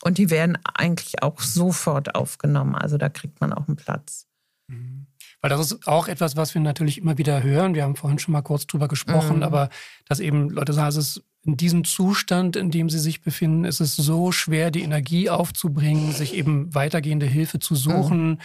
Und 0.02 0.18
die 0.18 0.30
werden 0.30 0.58
eigentlich 0.74 1.22
auch 1.22 1.40
sofort 1.40 2.16
aufgenommen. 2.16 2.74
Also 2.74 2.98
da 2.98 3.08
kriegt 3.08 3.40
man 3.40 3.52
auch 3.52 3.68
einen 3.68 3.76
Platz. 3.76 4.26
Mhm. 4.66 5.06
Weil 5.40 5.50
das 5.50 5.60
ist 5.60 5.86
auch 5.86 6.08
etwas, 6.08 6.36
was 6.36 6.54
wir 6.54 6.60
natürlich 6.60 6.98
immer 6.98 7.18
wieder 7.18 7.42
hören. 7.42 7.74
Wir 7.74 7.84
haben 7.84 7.96
vorhin 7.96 8.18
schon 8.18 8.32
mal 8.32 8.42
kurz 8.42 8.66
drüber 8.66 8.88
gesprochen, 8.88 9.38
mhm. 9.38 9.42
aber 9.42 9.70
dass 10.08 10.20
eben 10.20 10.50
Leute 10.50 10.72
sagen, 10.72 10.88
es 10.88 10.96
ist 10.96 11.22
in 11.44 11.56
diesem 11.56 11.84
Zustand, 11.84 12.56
in 12.56 12.70
dem 12.70 12.88
sie 12.88 13.00
sich 13.00 13.20
befinden, 13.20 13.64
ist 13.64 13.80
es 13.80 13.96
so 13.96 14.30
schwer, 14.30 14.70
die 14.70 14.82
Energie 14.82 15.28
aufzubringen, 15.28 16.12
sich 16.12 16.34
eben 16.34 16.72
weitergehende 16.74 17.26
Hilfe 17.26 17.58
zu 17.58 17.74
suchen, 17.74 18.28
mhm. 18.30 18.38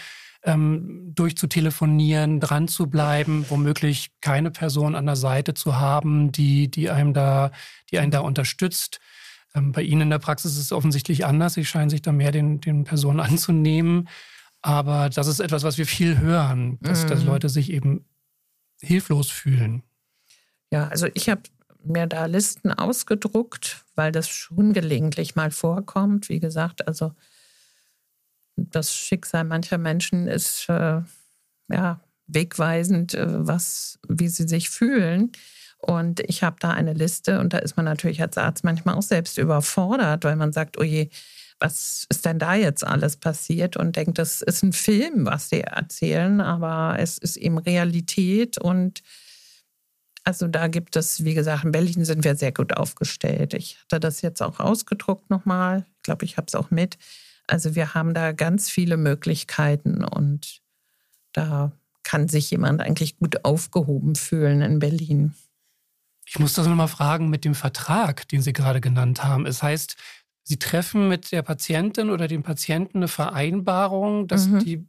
ähm, 0.44 1.12
durchzutelefonieren, 1.14 2.40
dran 2.40 2.68
zu 2.68 2.88
bleiben, 2.88 3.46
womöglich 3.50 4.10
keine 4.22 4.50
Person 4.50 4.96
an 4.96 5.06
der 5.06 5.16
Seite 5.16 5.54
zu 5.54 5.80
haben, 5.80 6.32
die, 6.32 6.72
die 6.72 6.90
einem 6.90 7.14
da, 7.14 7.52
die 7.92 8.00
einen 8.00 8.12
da 8.12 8.22
unterstützt. 8.22 9.00
Ähm, 9.54 9.74
bei 9.74 9.84
Ihnen 9.84 10.02
in 10.02 10.10
der 10.10 10.20
Praxis 10.20 10.54
ist 10.54 10.62
es 10.62 10.72
offensichtlich 10.72 11.24
anders. 11.24 11.54
Sie 11.54 11.66
scheinen 11.66 11.92
sich 11.92 12.02
da 12.02 12.12
mehr 12.12 12.32
den, 12.32 12.62
den 12.62 12.84
Personen 12.84 13.20
anzunehmen. 13.22 14.10
Aber 14.64 15.10
das 15.10 15.28
ist 15.28 15.40
etwas, 15.40 15.64
was 15.64 15.78
wir 15.78 15.86
viel 15.86 16.18
hören, 16.18 16.80
dass, 16.82 17.04
mhm. 17.04 17.10
dass 17.10 17.24
Leute 17.24 17.50
sich 17.50 17.72
eben 17.72 18.06
hilflos 18.82 19.30
fühlen. 19.30 19.84
Ja, 20.72 20.88
also 20.88 21.08
ich 21.14 21.30
habe 21.30 21.44
mir 21.88 22.08
da 22.08 22.26
Listen 22.26 22.72
ausgedruckt, 22.72 23.86
weil 23.96 24.12
das 24.12 24.30
schon 24.30 24.74
gelegentlich 24.74 25.36
mal 25.36 25.52
vorkommt. 25.52 26.30
Wie 26.30 26.40
gesagt, 26.40 26.88
also 26.88 27.14
das 28.56 28.94
Schicksal 28.94 29.44
mancher 29.44 29.78
Menschen 29.78 30.28
ist 30.28 30.68
äh, 30.70 31.02
ja 31.70 32.02
wegweisend, 32.28 33.14
äh, 33.14 33.26
was, 33.48 34.00
wie 34.08 34.28
sie 34.28 34.48
sich 34.48 34.70
fühlen. 34.70 35.32
Und 35.80 36.22
ich 36.22 36.44
habe 36.44 36.58
da 36.60 36.72
eine 36.72 36.94
Liste 36.94 37.40
und 37.40 37.54
da 37.54 37.60
ist 37.60 37.78
man 37.78 37.86
natürlich 37.86 38.22
als 38.22 38.38
Arzt 38.38 38.64
manchmal 38.64 38.96
auch 38.96 39.04
selbst 39.04 39.38
überfordert, 39.38 40.24
weil 40.24 40.36
man 40.36 40.52
sagt, 40.52 40.80
oh 40.80 40.84
je, 40.84 41.10
was 41.60 42.06
ist 42.10 42.26
denn 42.26 42.40
da 42.40 42.56
jetzt 42.56 42.86
alles 42.86 43.18
passiert 43.18 43.78
und 43.78 43.96
denkt, 43.96 44.18
das 44.18 44.42
ist 44.42 44.64
ein 44.64 44.74
Film, 44.74 45.26
was 45.26 45.50
sie 45.50 45.62
erzählen, 45.62 46.42
aber 46.42 46.98
es 47.00 47.18
ist 47.18 47.38
eben 47.38 47.58
Realität 47.58 48.58
und 48.58 49.02
also 50.28 50.46
da 50.50 50.68
gibt 50.68 50.98
es, 50.98 51.24
wie 51.24 51.36
gesagt, 51.36 51.64
in 51.64 51.72
Berlin 51.72 52.04
sind 52.04 52.26
wir 52.26 52.36
sehr 52.36 52.52
gut 52.52 52.76
aufgestellt. 52.76 53.54
Ich 53.54 53.78
hatte 53.80 54.02
das 54.02 54.22
jetzt 54.22 54.42
auch 54.42 54.60
ausgedruckt 54.60 55.30
nochmal. 55.30 55.86
Ich 55.96 56.04
glaube, 56.04 56.26
ich 56.26 56.36
habe 56.36 56.48
es 56.48 56.56
auch 56.56 56.70
mit. 56.70 56.98
Also 57.48 57.76
wir 57.76 57.94
haben 57.94 58.14
da 58.14 58.34
ganz 58.34 58.70
viele 58.70 58.98
Möglichkeiten 58.98 60.04
und 60.04 60.60
da 61.32 61.72
kann 62.04 62.28
sich 62.28 62.52
jemand 62.52 62.82
eigentlich 62.82 63.20
gut 63.20 63.46
aufgehoben 63.46 64.16
fühlen 64.16 64.62
in 64.62 64.80
Berlin. 64.80 65.34
Ich 66.26 66.38
muss 66.40 66.52
das 66.52 66.68
nochmal 66.68 66.90
fragen 66.90 67.30
mit 67.30 67.46
dem 67.46 67.56
Vertrag, 67.56 68.28
den 68.28 68.42
Sie 68.42 68.52
gerade 68.52 68.82
genannt 68.82 69.24
haben. 69.24 69.46
Es 69.46 69.64
heißt, 69.64 69.96
Sie 70.44 70.60
treffen 70.60 71.08
mit 71.08 71.32
der 71.32 71.42
Patientin 71.42 72.10
oder 72.10 72.28
dem 72.28 72.44
Patienten 72.44 72.98
eine 72.98 73.08
Vereinbarung, 73.08 74.28
dass 74.28 74.48
mhm. 74.48 74.60
die 74.60 74.86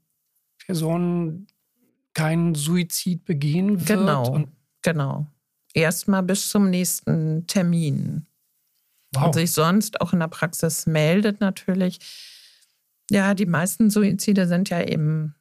Person 0.66 1.46
keinen 2.12 2.56
Suizid 2.56 3.24
begehen 3.24 3.78
wird. 3.78 4.00
Genau, 4.00 4.48
genau. 4.82 5.26
Erstmal 5.74 6.22
bis 6.22 6.48
zum 6.48 6.70
nächsten 6.70 7.46
Termin. 7.46 8.26
Wow. 9.14 9.26
Und 9.26 9.34
sich 9.34 9.52
sonst 9.52 10.00
auch 10.00 10.12
in 10.12 10.20
der 10.20 10.28
Praxis 10.28 10.86
meldet 10.86 11.40
natürlich. 11.40 11.98
Ja, 13.10 13.34
die 13.34 13.46
meisten 13.46 13.90
Suizide 13.90 14.46
sind 14.46 14.68
ja 14.68 14.82
eben, 14.82 15.34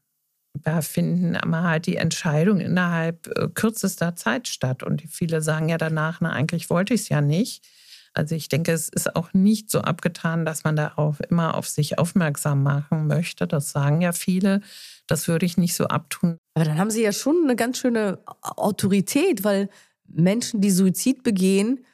da 0.53 0.81
finden 0.81 1.35
immer 1.35 1.63
halt 1.63 1.85
die 1.85 1.97
Entscheidung 1.97 2.59
innerhalb 2.59 3.27
äh, 3.37 3.49
kürzester 3.49 4.15
Zeit 4.15 4.47
statt. 4.47 4.83
Und 4.83 5.03
viele 5.09 5.41
sagen 5.41 5.69
ja 5.69 5.77
danach, 5.77 6.21
na, 6.21 6.31
eigentlich 6.31 6.69
wollte 6.69 6.93
ich 6.93 7.01
es 7.01 7.09
ja 7.09 7.21
nicht. 7.21 7.65
Also 8.13 8.33
ich 8.35 8.49
denke, 8.49 8.71
es 8.71 8.89
ist 8.89 9.15
auch 9.15 9.33
nicht 9.33 9.69
so 9.69 9.81
abgetan, 9.81 10.43
dass 10.43 10.63
man 10.63 10.75
da 10.75 10.93
auch 10.95 11.19
immer 11.19 11.55
auf 11.55 11.67
sich 11.67 11.99
aufmerksam 11.99 12.63
machen 12.63 13.05
möchte. 13.05 13.47
Das 13.47 13.71
sagen 13.71 14.01
ja 14.01 14.11
viele. 14.11 14.61
Das 15.05 15.27
würde 15.27 15.45
ich 15.45 15.57
nicht 15.57 15.75
so 15.75 15.87
abtun. 15.87 16.37
Aber 16.57 16.65
dann 16.65 16.79
haben 16.79 16.91
Sie 16.91 17.03
ja 17.03 17.11
schon 17.11 17.43
eine 17.43 17.55
ganz 17.55 17.77
schöne 17.77 18.19
Autorität, 18.41 19.43
weil 19.43 19.69
Menschen, 20.07 20.59
die 20.59 20.71
Suizid 20.71 21.23
begehen, 21.23 21.85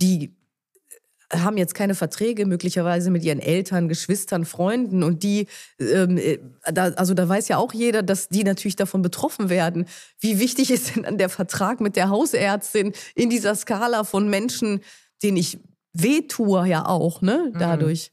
die 0.00 0.36
haben 1.32 1.56
jetzt 1.56 1.74
keine 1.74 1.94
Verträge 1.94 2.46
möglicherweise 2.46 3.10
mit 3.10 3.24
ihren 3.24 3.40
Eltern, 3.40 3.88
Geschwistern, 3.88 4.44
Freunden 4.44 5.02
und 5.02 5.22
die, 5.22 5.46
ähm, 5.80 6.18
äh, 6.18 6.38
da, 6.70 6.90
also 6.90 7.14
da 7.14 7.28
weiß 7.28 7.48
ja 7.48 7.56
auch 7.56 7.72
jeder, 7.72 8.02
dass 8.02 8.28
die 8.28 8.44
natürlich 8.44 8.76
davon 8.76 9.02
betroffen 9.02 9.48
werden. 9.48 9.86
Wie 10.20 10.38
wichtig 10.38 10.70
ist 10.70 10.94
denn 10.94 11.04
dann 11.04 11.18
der 11.18 11.30
Vertrag 11.30 11.80
mit 11.80 11.96
der 11.96 12.10
Hausärztin 12.10 12.92
in 13.14 13.30
dieser 13.30 13.54
Skala 13.54 14.04
von 14.04 14.28
Menschen, 14.28 14.82
denen 15.22 15.38
ich 15.38 15.58
wehtue 15.94 16.68
ja 16.68 16.86
auch, 16.86 17.22
ne, 17.22 17.50
mhm. 17.52 17.58
dadurch. 17.58 18.11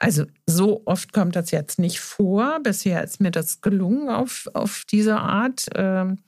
Also 0.00 0.24
so 0.46 0.82
oft 0.86 1.12
kommt 1.12 1.36
das 1.36 1.50
jetzt 1.50 1.78
nicht 1.78 2.00
vor. 2.00 2.58
Bisher 2.62 3.04
ist 3.04 3.20
mir 3.20 3.30
das 3.30 3.60
gelungen 3.60 4.08
auf, 4.08 4.48
auf 4.54 4.84
diese 4.90 5.18
Art. 5.18 5.66
Ähm, 5.74 6.18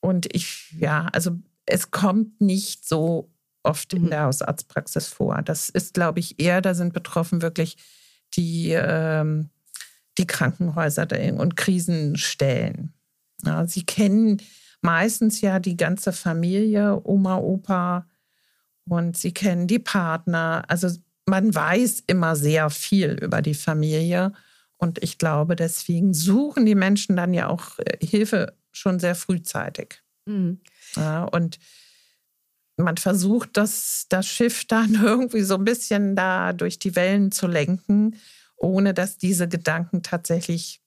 und 0.00 0.34
ich, 0.34 0.74
ja, 0.78 1.06
also 1.12 1.38
es 1.66 1.90
kommt 1.90 2.40
nicht 2.40 2.88
so 2.88 3.30
oft 3.62 3.92
in 3.92 4.04
mhm. 4.04 4.10
der 4.10 4.22
Hausarztpraxis 4.24 5.08
vor. 5.08 5.42
Das 5.42 5.68
ist, 5.68 5.92
glaube 5.94 6.18
ich, 6.20 6.40
eher, 6.40 6.62
da 6.62 6.74
sind 6.74 6.94
betroffen 6.94 7.42
wirklich 7.42 7.76
die, 8.34 8.70
ähm, 8.70 9.50
die 10.16 10.26
Krankenhäuser 10.26 11.06
und 11.36 11.56
Krisenstellen. 11.56 12.94
Ja, 13.44 13.66
sie 13.66 13.84
kennen 13.84 14.40
meistens 14.80 15.42
ja 15.42 15.58
die 15.58 15.76
ganze 15.76 16.12
Familie, 16.12 17.02
Oma, 17.04 17.36
Opa, 17.36 18.06
und 18.86 19.16
sie 19.16 19.32
kennen 19.32 19.66
die 19.66 19.78
Partner. 19.78 20.64
Also 20.68 20.88
man 21.26 21.54
weiß 21.54 22.04
immer 22.06 22.36
sehr 22.36 22.70
viel 22.70 23.18
über 23.22 23.42
die 23.42 23.54
Familie. 23.54 24.32
Und 24.76 25.02
ich 25.02 25.18
glaube, 25.18 25.56
deswegen 25.56 26.12
suchen 26.12 26.66
die 26.66 26.74
Menschen 26.74 27.16
dann 27.16 27.32
ja 27.32 27.48
auch 27.48 27.78
äh, 27.78 28.04
Hilfe 28.04 28.56
schon 28.72 28.98
sehr 28.98 29.14
frühzeitig. 29.14 30.02
Mhm. 30.26 30.60
Ja, 30.96 31.24
und 31.24 31.58
man 32.76 32.96
versucht, 32.96 33.56
das, 33.56 34.06
das 34.08 34.26
Schiff 34.26 34.64
dann 34.68 34.94
irgendwie 34.94 35.42
so 35.42 35.54
ein 35.54 35.64
bisschen 35.64 36.16
da 36.16 36.52
durch 36.52 36.78
die 36.78 36.96
Wellen 36.96 37.32
zu 37.32 37.46
lenken, 37.46 38.16
ohne 38.56 38.94
dass 38.94 39.18
diese 39.18 39.48
Gedanken 39.48 40.02
tatsächlich 40.02 40.80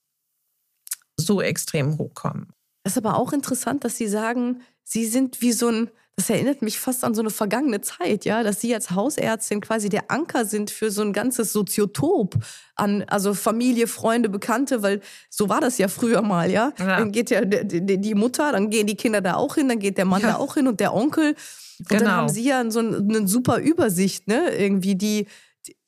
so 1.16 1.42
extrem 1.42 1.98
hochkommen. 1.98 2.52
Das 2.84 2.92
ist 2.92 2.98
aber 2.98 3.16
auch 3.16 3.32
interessant, 3.32 3.84
dass 3.84 3.96
Sie 3.96 4.08
sagen, 4.08 4.62
Sie 4.84 5.04
sind 5.06 5.40
wie 5.40 5.52
so 5.52 5.68
ein 5.68 5.90
das 6.18 6.30
erinnert 6.30 6.62
mich 6.62 6.80
fast 6.80 7.04
an 7.04 7.14
so 7.14 7.22
eine 7.22 7.30
vergangene 7.30 7.80
Zeit, 7.80 8.24
ja, 8.24 8.42
dass 8.42 8.60
Sie 8.60 8.74
als 8.74 8.90
Hausärztin 8.90 9.60
quasi 9.60 9.88
der 9.88 10.10
Anker 10.10 10.44
sind 10.44 10.68
für 10.68 10.90
so 10.90 11.02
ein 11.02 11.12
ganzes 11.12 11.52
Soziotop 11.52 12.34
an, 12.74 13.04
also 13.06 13.34
Familie, 13.34 13.86
Freunde, 13.86 14.28
Bekannte, 14.28 14.82
weil 14.82 15.00
so 15.30 15.48
war 15.48 15.60
das 15.60 15.78
ja 15.78 15.86
früher 15.86 16.20
mal, 16.20 16.50
ja. 16.50 16.72
ja. 16.76 16.98
Dann 16.98 17.12
geht 17.12 17.30
ja 17.30 17.44
die, 17.44 18.00
die, 18.00 18.14
Mutter, 18.16 18.50
dann 18.50 18.68
gehen 18.68 18.88
die 18.88 18.96
Kinder 18.96 19.20
da 19.20 19.34
auch 19.34 19.54
hin, 19.54 19.68
dann 19.68 19.78
geht 19.78 19.96
der 19.96 20.06
Mann 20.06 20.22
ja. 20.22 20.32
da 20.32 20.36
auch 20.38 20.54
hin 20.54 20.66
und 20.66 20.80
der 20.80 20.92
Onkel. 20.92 21.36
Und 21.78 21.88
genau. 21.88 22.02
dann 22.02 22.10
haben 22.10 22.28
Sie 22.28 22.42
ja 22.42 22.68
so 22.68 22.80
eine, 22.80 22.96
eine 22.96 23.28
super 23.28 23.60
Übersicht, 23.60 24.26
ne, 24.26 24.50
irgendwie, 24.58 24.96
die, 24.96 25.28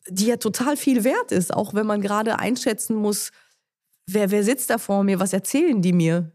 die 0.07 0.27
ja 0.27 0.37
total 0.37 0.77
viel 0.77 1.03
wert 1.03 1.33
ist, 1.33 1.53
auch 1.53 1.75
wenn 1.75 1.89
man 1.89 2.01
gerade 2.03 2.39
einschätzen 2.39 2.95
muss, 2.95 3.33
wer, 4.07 4.31
wer 4.31 4.45
sitzt 4.45 4.71
da 4.71 4.79
vor 4.79 5.03
mir, 5.03 5.19
was 5.19 5.33
erzählen 5.33 5.83
die 5.83 5.93
mir? 5.93 6.31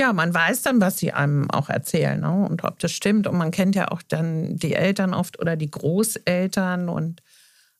Ja, 0.00 0.14
man 0.14 0.32
weiß 0.32 0.62
dann, 0.62 0.80
was 0.80 0.96
sie 0.96 1.12
einem 1.12 1.50
auch 1.50 1.68
erzählen 1.68 2.18
ne? 2.18 2.46
und 2.48 2.64
ob 2.64 2.78
das 2.78 2.90
stimmt. 2.90 3.26
Und 3.26 3.36
man 3.36 3.50
kennt 3.50 3.74
ja 3.74 3.88
auch 3.88 4.00
dann 4.00 4.56
die 4.56 4.72
Eltern 4.72 5.12
oft 5.12 5.38
oder 5.38 5.56
die 5.56 5.70
Großeltern 5.70 6.88
und 6.88 7.22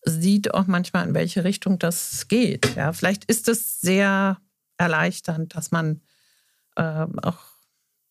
sieht 0.03 0.53
auch 0.53 0.67
manchmal, 0.67 1.09
in 1.09 1.15
welche 1.15 1.45
Richtung 1.45 1.79
das 1.79 2.29
geht. 2.29 2.77
Ja, 2.77 2.93
vielleicht 2.93 3.25
ist 3.25 3.49
es 3.49 3.81
sehr 3.81 4.37
erleichternd, 4.77 5.57
dass 5.57 5.71
man 5.71 6.03
äh, 6.77 7.07
auch 7.23 7.39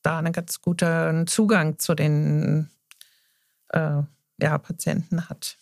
da 0.01 0.17
einen 0.17 0.33
ganz 0.33 0.59
guten 0.59 1.27
Zugang 1.27 1.77
zu 1.77 1.93
den 1.93 2.71
äh, 3.67 4.01
ja, 4.41 4.57
Patienten 4.57 5.29
hat. 5.29 5.59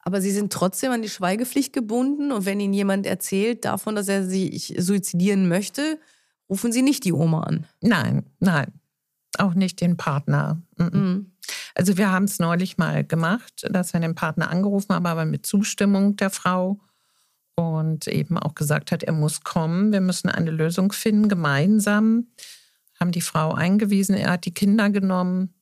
Aber 0.00 0.20
Sie 0.20 0.30
sind 0.30 0.52
trotzdem 0.52 0.92
an 0.92 1.00
die 1.00 1.08
Schweigepflicht 1.08 1.72
gebunden 1.72 2.32
und 2.32 2.44
wenn 2.44 2.60
Ihnen 2.60 2.74
jemand 2.74 3.06
erzählt 3.06 3.64
davon, 3.64 3.94
dass 3.94 4.08
er 4.08 4.26
sich 4.26 4.74
suizidieren 4.76 5.48
möchte, 5.48 5.98
rufen 6.50 6.72
Sie 6.72 6.82
nicht 6.82 7.04
die 7.04 7.12
Oma 7.12 7.42
an. 7.42 7.66
Nein, 7.80 8.26
nein. 8.40 8.72
Auch 9.38 9.54
nicht 9.54 9.80
den 9.80 9.96
Partner. 9.96 10.60
Mhm. 10.76 11.32
Also 11.74 11.96
wir 11.96 12.10
haben 12.10 12.24
es 12.24 12.38
neulich 12.38 12.78
mal 12.78 13.04
gemacht, 13.04 13.66
dass 13.70 13.92
wir 13.92 14.00
den 14.00 14.14
Partner 14.14 14.50
angerufen 14.50 14.94
haben, 14.94 15.06
aber 15.06 15.24
mit 15.24 15.46
Zustimmung 15.46 16.16
der 16.16 16.30
Frau 16.30 16.80
und 17.54 18.08
eben 18.08 18.38
auch 18.38 18.54
gesagt 18.54 18.92
hat, 18.92 19.02
er 19.02 19.12
muss 19.12 19.42
kommen, 19.42 19.92
wir 19.92 20.00
müssen 20.00 20.28
eine 20.28 20.50
Lösung 20.50 20.92
finden, 20.92 21.28
gemeinsam. 21.28 22.26
Haben 22.98 23.12
die 23.12 23.20
Frau 23.20 23.54
eingewiesen, 23.54 24.14
er 24.14 24.32
hat 24.32 24.44
die 24.44 24.54
Kinder 24.54 24.90
genommen 24.90 25.54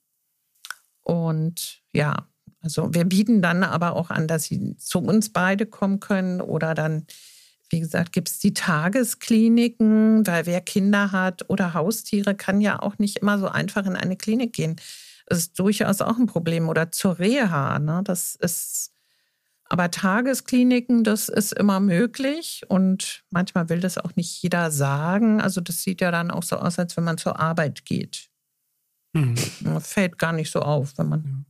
und 1.03 1.83
ja, 1.93 2.29
also 2.61 2.93
wir 2.93 3.05
bieten 3.05 3.41
dann 3.41 3.63
aber 3.63 3.97
auch 3.97 4.11
an, 4.11 4.29
dass 4.29 4.45
sie 4.45 4.77
zu 4.77 4.99
uns 4.99 5.33
beide 5.33 5.65
kommen 5.67 6.01
können 6.01 6.41
oder 6.41 6.75
dann, 6.75 7.07
wie 7.71 7.81
gesagt, 7.81 8.13
gibt 8.13 8.29
es 8.29 8.39
die 8.39 8.55
Tageskliniken, 8.55 10.27
weil 10.27 10.47
wer 10.47 10.61
Kinder 10.61 11.13
hat 11.13 11.49
oder 11.49 11.75
Haustiere, 11.75 12.35
kann 12.35 12.61
ja 12.61 12.81
auch 12.81 12.99
nicht 12.99 13.19
immer 13.19 13.39
so 13.39 13.49
einfach 13.49 13.85
in 13.87 13.97
eine 13.97 14.17
Klinik 14.17 14.55
gehen. 14.55 14.77
Das 15.27 15.39
ist 15.39 15.59
durchaus 15.59 16.01
auch 16.01 16.19
ein 16.19 16.27
Problem. 16.27 16.69
Oder 16.69 16.91
zur 16.91 17.19
Reha. 17.19 17.79
Ne? 17.79 18.01
Das 18.05 18.35
ist, 18.37 18.93
aber 19.65 19.91
Tageskliniken, 19.91 21.05
das 21.05 21.29
ist 21.29 21.53
immer 21.53 21.81
möglich 21.81 22.63
und 22.69 23.25
manchmal 23.31 23.69
will 23.69 23.81
das 23.81 23.99
auch 23.99 24.17
nicht 24.17 24.43
jeder 24.43 24.71
sagen. 24.71 25.41
Also 25.41 25.61
das 25.61 25.83
sieht 25.83 26.01
ja 26.01 26.11
dann 26.11 26.31
auch 26.31 26.43
so 26.43 26.57
aus, 26.57 26.79
als 26.79 26.97
wenn 26.97 27.05
man 27.05 27.19
zur 27.19 27.39
Arbeit 27.39 27.85
geht. 27.85 28.31
Mhm. 29.13 29.37
Fällt 29.81 30.19
gar 30.19 30.33
nicht 30.33 30.51
so 30.51 30.61
auf, 30.61 30.97
wenn 30.97 31.09
man. 31.09 31.45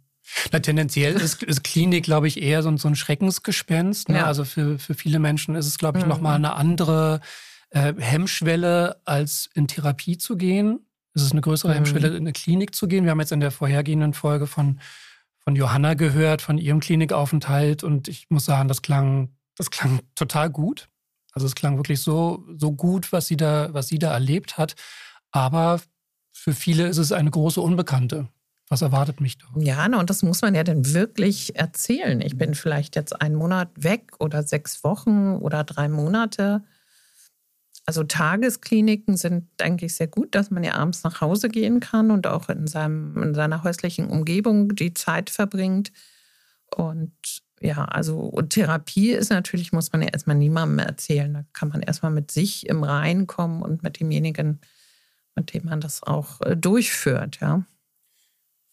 Na, 0.52 0.60
tendenziell 0.60 1.14
ist, 1.14 1.42
ist 1.42 1.64
Klinik, 1.64 2.04
glaube 2.04 2.28
ich, 2.28 2.40
eher 2.40 2.62
so, 2.62 2.76
so 2.76 2.88
ein 2.88 2.96
Schreckensgespenst. 2.96 4.08
Ne? 4.08 4.18
Ja. 4.18 4.26
Also 4.26 4.44
für, 4.44 4.78
für 4.78 4.94
viele 4.94 5.18
Menschen 5.18 5.54
ist 5.54 5.66
es, 5.66 5.78
glaube 5.78 5.98
ich, 5.98 6.04
mhm. 6.04 6.10
nochmal 6.10 6.36
eine 6.36 6.54
andere 6.54 7.20
äh, 7.70 7.94
Hemmschwelle, 7.98 9.00
als 9.04 9.48
in 9.54 9.68
Therapie 9.68 10.18
zu 10.18 10.36
gehen. 10.36 10.80
Es 11.14 11.22
ist 11.22 11.32
eine 11.32 11.40
größere 11.40 11.72
mhm. 11.72 11.76
Hemmschwelle, 11.76 12.08
in 12.08 12.16
eine 12.16 12.32
Klinik 12.32 12.74
zu 12.74 12.88
gehen. 12.88 13.04
Wir 13.04 13.10
haben 13.10 13.20
jetzt 13.20 13.32
in 13.32 13.40
der 13.40 13.50
vorhergehenden 13.50 14.14
Folge 14.14 14.46
von, 14.46 14.80
von 15.38 15.56
Johanna 15.56 15.94
gehört, 15.94 16.42
von 16.42 16.58
ihrem 16.58 16.80
Klinikaufenthalt. 16.80 17.82
Und 17.82 18.08
ich 18.08 18.26
muss 18.28 18.44
sagen, 18.44 18.68
das 18.68 18.82
klang, 18.82 19.30
das 19.56 19.70
klang 19.70 20.00
total 20.14 20.50
gut. 20.50 20.88
Also 21.32 21.46
es 21.46 21.54
klang 21.54 21.76
wirklich 21.76 22.00
so, 22.00 22.44
so 22.56 22.72
gut, 22.72 23.12
was 23.12 23.26
sie 23.26 23.36
da, 23.36 23.72
was 23.72 23.88
sie 23.88 23.98
da 23.98 24.12
erlebt 24.12 24.58
hat. 24.58 24.74
Aber 25.30 25.80
für 26.32 26.52
viele 26.52 26.86
ist 26.86 26.98
es 26.98 27.12
eine 27.12 27.30
große 27.30 27.60
Unbekannte. 27.60 28.28
Was 28.68 28.82
erwartet 28.82 29.20
mich 29.20 29.38
da? 29.38 29.46
Ja, 29.56 29.86
und 29.98 30.10
das 30.10 30.22
muss 30.22 30.42
man 30.42 30.54
ja 30.54 30.62
dann 30.62 30.92
wirklich 30.92 31.56
erzählen. 31.56 32.20
Ich 32.20 32.36
bin 32.36 32.54
vielleicht 32.54 32.96
jetzt 32.96 33.20
einen 33.20 33.34
Monat 33.34 33.70
weg 33.76 34.12
oder 34.18 34.42
sechs 34.42 34.84
Wochen 34.84 35.36
oder 35.36 35.64
drei 35.64 35.88
Monate. 35.88 36.62
Also 37.86 38.04
Tageskliniken 38.04 39.16
sind 39.16 39.46
eigentlich 39.62 39.94
sehr 39.94 40.08
gut, 40.08 40.34
dass 40.34 40.50
man 40.50 40.62
ja 40.62 40.74
abends 40.74 41.02
nach 41.04 41.22
Hause 41.22 41.48
gehen 41.48 41.80
kann 41.80 42.10
und 42.10 42.26
auch 42.26 42.50
in, 42.50 42.66
seinem, 42.66 43.16
in 43.22 43.34
seiner 43.34 43.64
häuslichen 43.64 44.10
Umgebung 44.10 44.76
die 44.76 44.92
Zeit 44.92 45.30
verbringt. 45.30 45.90
Und 46.76 47.12
ja, 47.60 47.86
also 47.86 48.18
und 48.18 48.50
Therapie 48.50 49.12
ist 49.12 49.30
natürlich, 49.30 49.72
muss 49.72 49.92
man 49.92 50.02
ja 50.02 50.08
erstmal 50.08 50.36
niemandem 50.36 50.80
erzählen. 50.80 51.32
Da 51.32 51.44
kann 51.54 51.70
man 51.70 51.80
erstmal 51.80 52.12
mit 52.12 52.30
sich 52.30 52.66
im 52.68 52.84
Rein 52.84 53.26
kommen 53.26 53.62
und 53.62 53.82
mit 53.82 53.98
demjenigen, 53.98 54.60
mit 55.34 55.54
dem 55.54 55.64
man 55.64 55.80
das 55.80 56.02
auch 56.02 56.42
äh, 56.42 56.56
durchführt, 56.56 57.38
ja. 57.40 57.64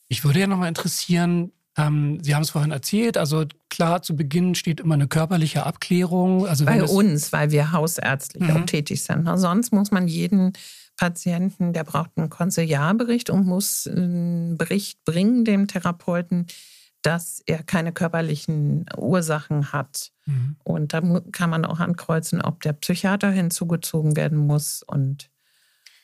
Ich 0.08 0.24
würde 0.24 0.40
ja 0.40 0.48
nochmal 0.48 0.70
interessieren, 0.70 1.52
ähm, 1.78 2.20
Sie 2.24 2.34
haben 2.34 2.44
es 2.44 2.52
vorhin 2.52 2.72
erzählt, 2.72 3.18
also 3.18 3.46
klar, 3.70 4.02
zu 4.02 4.16
Beginn 4.16 4.56
steht 4.56 4.80
immer 4.80 4.96
eine 4.96 5.08
körperliche 5.08 5.66
Abklärung. 5.66 6.48
Also 6.48 6.66
Bei 6.66 6.84
uns, 6.84 7.34
weil 7.34 7.52
wir 7.52 7.72
hausärztlich 7.72 8.44
mhm. 8.44 8.58
auch 8.58 8.66
tätig 8.66 9.04
sind. 9.04 9.28
Sonst 9.38 9.74
muss 9.74 9.92
man 9.92 10.08
jeden 10.08 10.54
Patienten, 10.96 11.74
der 11.74 11.84
braucht 11.84 12.12
einen 12.16 12.30
Konsiliarbericht 12.30 13.30
und 13.30 13.46
muss 13.46 13.88
einen 13.88 14.58
Bericht 14.58 15.04
bringen 15.04 15.44
dem 15.44 15.68
Therapeuten, 15.68 16.48
dass 17.02 17.44
er 17.46 17.64
keine 17.64 17.92
körperlichen 17.92 18.86
Ursachen 18.98 19.74
hat. 19.74 20.12
Mhm. 20.26 20.56
Und 20.64 20.94
da 20.94 21.02
kann 21.32 21.50
man 21.50 21.66
auch 21.66 21.80
ankreuzen, 21.80 22.42
ob 22.42 22.62
der 22.62 22.74
Psychiater 22.74 23.30
hinzugezogen 23.30 24.16
werden 24.16 24.38
muss 24.38 24.82
und 24.82 25.30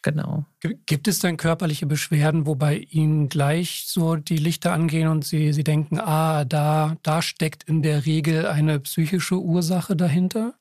Genau. 0.04 0.46
Gibt 0.60 1.08
es 1.08 1.20
denn 1.20 1.38
körperliche 1.38 1.86
Beschwerden, 1.86 2.48
wobei 2.48 2.78
Ihnen 2.78 3.30
gleich 3.30 3.84
so 3.86 4.16
die 4.16 4.38
Lichter 4.38 4.74
angehen 4.74 5.08
und 5.08 5.26
Sie, 5.26 5.54
Sie 5.54 5.64
denken, 5.64 6.00
ah, 6.00 6.44
da, 6.44 6.98
da 7.04 7.22
steckt 7.22 7.64
in 7.64 7.84
der 7.84 8.06
Regel 8.06 8.48
eine 8.48 8.80
psychische 8.80 9.40
Ursache 9.40 9.96
dahinter? 9.96 10.56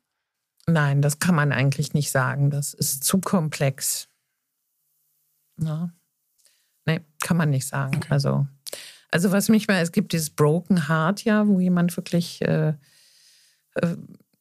Nein, 0.67 1.01
das 1.01 1.21
kann 1.21 1.35
man 1.35 1.53
eigentlich 1.53 1.95
nicht 1.95 2.11
sagen. 2.11 2.51
Das 2.51 2.75
ist 2.75 3.05
zu 3.05 3.19
komplex. 3.19 4.09
Ja. 5.59 5.91
Nee, 6.85 7.01
kann 7.21 7.39
man 7.39 7.49
nicht 7.49 7.67
sagen. 7.67 7.97
Okay. 7.97 8.09
Also, 8.11 8.47
also 9.11 9.33
was 9.33 9.49
mich 9.49 9.69
mal, 9.69 9.81
es 9.81 9.93
gibt 9.93 10.13
dieses 10.13 10.31
Broken 10.31 10.89
Heart 10.89 11.25
ja, 11.25 11.47
wo 11.49 11.61
jemand 11.61 11.97
wirklich 11.97 12.43
äh, 12.43 12.75
äh 13.75 13.97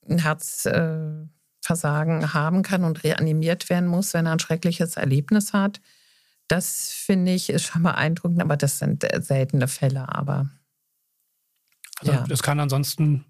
ein 0.09 0.19
Herz. 0.19 0.65
Äh, 0.65 1.25
Versagen 1.61 2.33
haben 2.33 2.63
kann 2.63 2.83
und 2.83 3.03
reanimiert 3.03 3.69
werden 3.69 3.87
muss, 3.87 4.13
wenn 4.13 4.25
er 4.25 4.33
ein 4.33 4.39
schreckliches 4.39 4.97
Erlebnis 4.97 5.53
hat. 5.53 5.81
Das 6.47 6.89
finde 6.91 7.33
ich 7.33 7.49
ist 7.49 7.65
schon 7.65 7.83
beeindruckend, 7.83 8.41
aber 8.41 8.57
das 8.57 8.79
sind 8.79 9.03
äh, 9.03 9.21
seltene 9.21 9.67
Fälle. 9.67 10.13
Aber 10.15 10.49
also 11.99 12.13
ja. 12.13 12.25
es 12.29 12.41
kann 12.41 12.59
ansonsten 12.59 13.25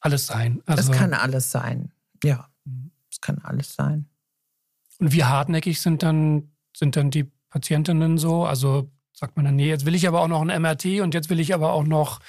alles 0.00 0.26
sein. 0.26 0.62
Also, 0.66 0.92
es 0.92 0.98
kann 0.98 1.14
alles 1.14 1.50
sein. 1.50 1.92
Ja, 2.22 2.48
mhm. 2.64 2.90
es 3.10 3.20
kann 3.20 3.38
alles 3.42 3.74
sein. 3.74 4.08
Und 4.98 5.12
wie 5.12 5.24
hartnäckig 5.24 5.80
sind 5.80 6.02
dann, 6.02 6.52
sind 6.76 6.96
dann 6.96 7.10
die 7.10 7.30
Patientinnen 7.50 8.18
so? 8.18 8.44
Also 8.44 8.90
sagt 9.12 9.36
man 9.36 9.44
dann, 9.44 9.56
nee, 9.56 9.68
jetzt 9.68 9.86
will 9.86 9.94
ich 9.94 10.08
aber 10.08 10.20
auch 10.20 10.28
noch 10.28 10.42
ein 10.42 10.62
MRT 10.62 11.00
und 11.00 11.14
jetzt 11.14 11.30
will 11.30 11.40
ich 11.40 11.54
aber 11.54 11.72
auch 11.72 11.84
noch 11.84 12.20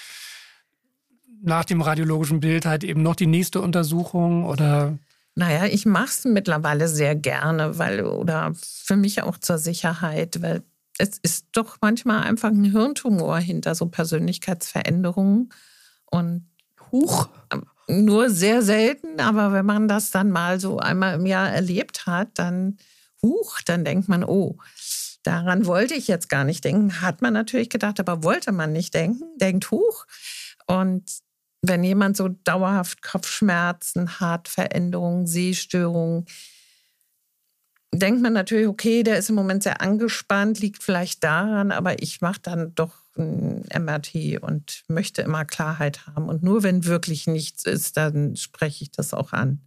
nach 1.42 1.66
dem 1.66 1.82
radiologischen 1.82 2.40
Bild 2.40 2.66
halt 2.66 2.84
eben 2.84 3.02
noch 3.02 3.16
die 3.16 3.28
nächste 3.28 3.62
Untersuchung 3.62 4.46
oder 4.46 4.98
naja, 5.36 5.66
ich 5.66 5.86
mache 5.86 6.06
es 6.06 6.26
mittlerweile 6.26 6.88
sehr 6.88 7.16
gerne, 7.16 7.78
weil, 7.78 8.06
oder 8.06 8.54
für 8.56 8.96
mich 8.96 9.24
auch 9.24 9.38
zur 9.38 9.58
Sicherheit, 9.58 10.42
weil 10.42 10.64
es 11.00 11.18
ist 11.24 11.48
doch 11.54 11.78
manchmal 11.82 12.24
einfach 12.24 12.50
ein 12.50 12.66
Hirntumor 12.66 13.40
hinter 13.40 13.74
so 13.74 13.88
Persönlichkeitsveränderungen. 13.88 15.50
Und 16.06 16.48
Huch. 16.94 17.28
Nur 17.88 18.30
sehr 18.30 18.62
selten, 18.62 19.20
aber 19.20 19.52
wenn 19.52 19.66
man 19.66 19.90
das 19.90 20.12
dann 20.12 20.30
mal 20.30 20.60
so 20.60 20.78
einmal 20.78 21.16
im 21.16 21.26
Jahr 21.26 21.50
erlebt 21.50 22.06
hat, 22.06 22.30
dann 22.36 22.78
huch, 23.22 23.60
dann 23.66 23.84
denkt 23.84 24.08
man, 24.08 24.24
oh, 24.24 24.58
daran 25.24 25.66
wollte 25.66 25.96
ich 25.96 26.08
jetzt 26.08 26.30
gar 26.30 26.46
nicht 26.46 26.64
denken. 26.64 27.02
Hat 27.02 27.22
man 27.22 27.34
natürlich 27.34 27.70
gedacht, 27.70 28.00
aber 28.00 28.24
wollte 28.24 28.54
man 28.54 28.72
nicht 28.72 28.94
denken, 28.94 29.24
denkt 29.38 29.70
huch. 29.72 30.06
Und 30.66 31.04
wenn 31.64 31.84
jemand 31.84 32.18
so 32.18 32.28
dauerhaft 32.28 33.02
Kopfschmerzen 33.02 34.20
hat, 34.20 34.50
Veränderungen, 34.50 35.26
Sehstörungen, 35.26 36.26
denkt 37.94 38.22
man 38.22 38.34
natürlich, 38.34 38.68
okay, 38.68 39.02
der 39.04 39.18
ist 39.18 39.30
im 39.30 39.36
Moment 39.36 39.64
sehr 39.64 39.82
angespannt, 39.82 40.60
liegt 40.60 40.84
vielleicht 40.84 41.24
daran, 41.24 41.72
aber 41.72 42.02
ich 42.04 42.20
mache 42.20 42.42
dann 42.42 42.76
doch 42.76 42.94
ein 43.18 43.64
MRT 43.74 44.42
und 44.42 44.84
möchte 44.90 45.22
immer 45.22 45.46
Klarheit 45.46 46.06
haben. 46.08 46.28
Und 46.28 46.44
nur 46.44 46.64
wenn 46.64 46.86
wirklich 46.86 47.28
nichts 47.28 47.64
ist, 47.64 47.96
dann 47.96 48.36
spreche 48.36 48.84
ich 48.84 48.92
das 48.92 49.14
auch 49.14 49.32
an. 49.32 49.62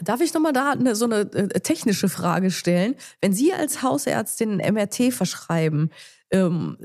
darf 0.00 0.20
ich 0.20 0.34
nochmal 0.34 0.54
da 0.54 0.72
eine, 0.72 0.96
so 0.96 1.04
eine 1.04 1.20
äh, 1.32 1.60
technische 1.60 2.08
Frage 2.08 2.50
stellen? 2.50 2.96
Wenn 3.20 3.32
Sie 3.32 3.52
als 3.52 3.82
Hausärztin 3.82 4.60
ein 4.60 4.74
MRT 4.74 5.12
verschreiben, 5.12 5.90
ähm, 6.30 6.76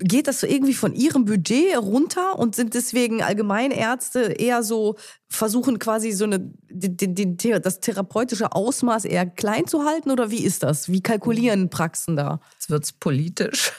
geht 0.00 0.28
das 0.28 0.40
so 0.40 0.46
irgendwie 0.46 0.74
von 0.74 0.94
ihrem 0.94 1.24
Budget 1.24 1.76
runter 1.78 2.38
und 2.38 2.54
sind 2.54 2.74
deswegen 2.74 3.22
Allgemeinärzte 3.22 4.32
eher 4.32 4.62
so, 4.62 4.96
versuchen 5.28 5.78
quasi 5.78 6.12
so 6.12 6.24
eine, 6.24 6.40
den, 6.68 7.14
den, 7.14 7.36
das 7.62 7.80
therapeutische 7.80 8.52
Ausmaß 8.52 9.06
eher 9.06 9.24
klein 9.26 9.66
zu 9.66 9.84
halten 9.84 10.10
oder 10.10 10.30
wie 10.30 10.44
ist 10.44 10.62
das? 10.62 10.90
Wie 10.90 11.00
kalkulieren 11.00 11.70
Praxen 11.70 12.16
da? 12.16 12.40
Jetzt 12.52 12.68
wird 12.68 12.84
es 12.84 12.92
politisch. 12.92 13.72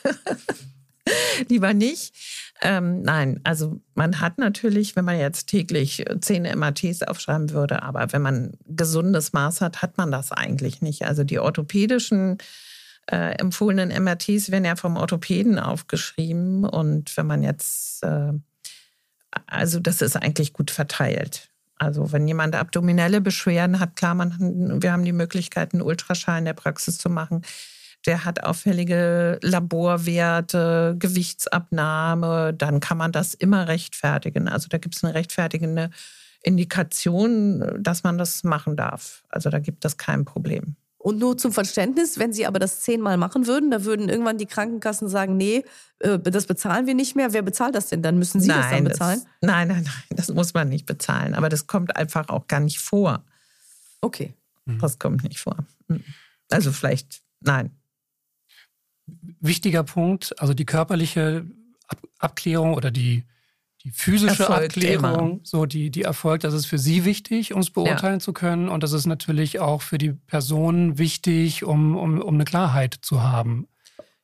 Lieber 1.49 1.73
nicht. 1.73 2.15
Ähm, 2.61 3.01
nein, 3.01 3.39
also 3.43 3.81
man 3.93 4.21
hat 4.21 4.37
natürlich, 4.37 4.95
wenn 4.95 5.05
man 5.05 5.19
jetzt 5.19 5.47
täglich 5.47 6.05
zehn 6.21 6.43
MRTs 6.43 7.03
aufschreiben 7.03 7.51
würde, 7.51 7.83
aber 7.83 8.13
wenn 8.13 8.21
man 8.21 8.53
gesundes 8.65 9.33
Maß 9.33 9.61
hat, 9.61 9.81
hat 9.81 9.97
man 9.97 10.11
das 10.11 10.31
eigentlich 10.31 10.81
nicht. 10.81 11.05
Also 11.05 11.23
die 11.23 11.39
orthopädischen 11.39 12.37
äh, 13.11 13.35
empfohlenen 13.37 13.89
MRTs 14.03 14.51
werden 14.51 14.65
ja 14.65 14.75
vom 14.75 14.97
Orthopäden 14.97 15.59
aufgeschrieben. 15.59 16.65
Und 16.65 17.15
wenn 17.17 17.27
man 17.27 17.43
jetzt, 17.43 18.03
äh, 18.03 18.33
also 19.47 19.79
das 19.79 20.01
ist 20.01 20.15
eigentlich 20.15 20.53
gut 20.53 20.71
verteilt. 20.71 21.49
Also 21.77 22.11
wenn 22.11 22.27
jemand 22.27 22.55
abdominelle 22.55 23.19
Beschwerden 23.19 23.79
hat, 23.79 23.95
klar, 23.95 24.15
man, 24.15 24.81
wir 24.81 24.91
haben 24.93 25.03
die 25.03 25.11
Möglichkeit, 25.11 25.73
einen 25.73 25.81
Ultraschall 25.81 26.39
in 26.39 26.45
der 26.45 26.53
Praxis 26.53 26.97
zu 26.97 27.09
machen. 27.09 27.41
der 28.05 28.25
hat 28.25 28.43
auffällige 28.43 29.39
Laborwerte, 29.41 30.95
Gewichtsabnahme, 30.99 32.53
dann 32.53 32.79
kann 32.81 32.97
man 32.97 33.11
das 33.13 33.33
immer 33.33 33.67
rechtfertigen. 33.69 34.49
Also 34.49 34.67
da 34.69 34.77
gibt 34.77 34.95
es 34.95 35.03
eine 35.03 35.13
rechtfertigende 35.13 35.89
Indikation, 36.41 37.81
dass 37.81 38.03
man 38.03 38.17
das 38.17 38.43
machen 38.43 38.75
darf. 38.75 39.23
Also 39.29 39.49
da 39.49 39.59
gibt 39.59 39.85
es 39.85 39.97
kein 39.97 40.25
Problem. 40.25 40.75
Und 41.03 41.19
nur 41.19 41.37
zum 41.37 41.51
Verständnis, 41.51 42.17
wenn 42.17 42.31
Sie 42.31 42.45
aber 42.45 42.59
das 42.59 42.79
zehnmal 42.79 43.17
machen 43.17 43.45
würden, 43.45 43.71
da 43.71 43.83
würden 43.83 44.07
irgendwann 44.07 44.37
die 44.37 44.45
Krankenkassen 44.45 45.09
sagen, 45.09 45.35
nee, 45.35 45.65
äh, 45.99 46.17
das 46.17 46.45
bezahlen 46.45 46.87
wir 46.87 46.93
nicht 46.95 47.13
mehr. 47.13 47.33
Wer 47.33 47.41
bezahlt 47.41 47.75
das 47.75 47.89
denn? 47.89 48.01
Dann 48.01 48.17
müssen 48.17 48.39
Sie 48.39 48.47
nein, 48.47 48.61
das 48.61 48.69
dann 48.71 48.83
bezahlen? 48.85 49.19
Das, 49.19 49.49
nein, 49.49 49.67
nein, 49.67 49.83
nein, 49.83 50.03
das 50.11 50.29
muss 50.29 50.53
man 50.53 50.69
nicht 50.69 50.85
bezahlen. 50.85 51.33
Aber 51.33 51.49
das 51.49 51.67
kommt 51.67 51.97
einfach 51.97 52.29
auch 52.29 52.47
gar 52.47 52.61
nicht 52.61 52.79
vor. 52.79 53.21
Okay. 53.99 54.33
Mhm. 54.63 54.79
Das 54.79 54.97
kommt 54.97 55.25
nicht 55.25 55.41
vor. 55.41 55.57
Mhm. 55.89 56.05
Also 56.49 56.71
vielleicht, 56.71 57.21
nein. 57.41 57.71
Wichtiger 59.41 59.83
Punkt, 59.83 60.39
also 60.39 60.53
die 60.53 60.65
körperliche 60.65 61.45
Abklärung 62.17 62.75
oder 62.75 62.91
die 62.91 63.25
die 63.83 63.91
physische 63.91 64.43
erfolgt 64.43 64.77
Abklärung, 64.77 65.31
immer. 65.31 65.39
so 65.43 65.65
die, 65.65 65.89
die 65.89 66.03
erfolgt, 66.03 66.45
das 66.45 66.53
ist 66.53 66.65
für 66.65 66.77
sie 66.77 67.03
wichtig, 67.03 67.53
um 67.53 67.59
es 67.59 67.69
beurteilen 67.69 68.15
ja. 68.15 68.19
zu 68.19 68.31
können. 68.31 68.69
Und 68.69 68.81
das 68.81 68.93
ist 68.93 69.05
natürlich 69.05 69.59
auch 69.59 69.81
für 69.81 69.97
die 69.97 70.13
Person 70.13 70.97
wichtig, 70.97 71.65
um, 71.65 71.97
um, 71.97 72.21
um 72.21 72.33
eine 72.35 72.45
Klarheit 72.45 72.97
zu 73.01 73.21
haben. 73.21 73.67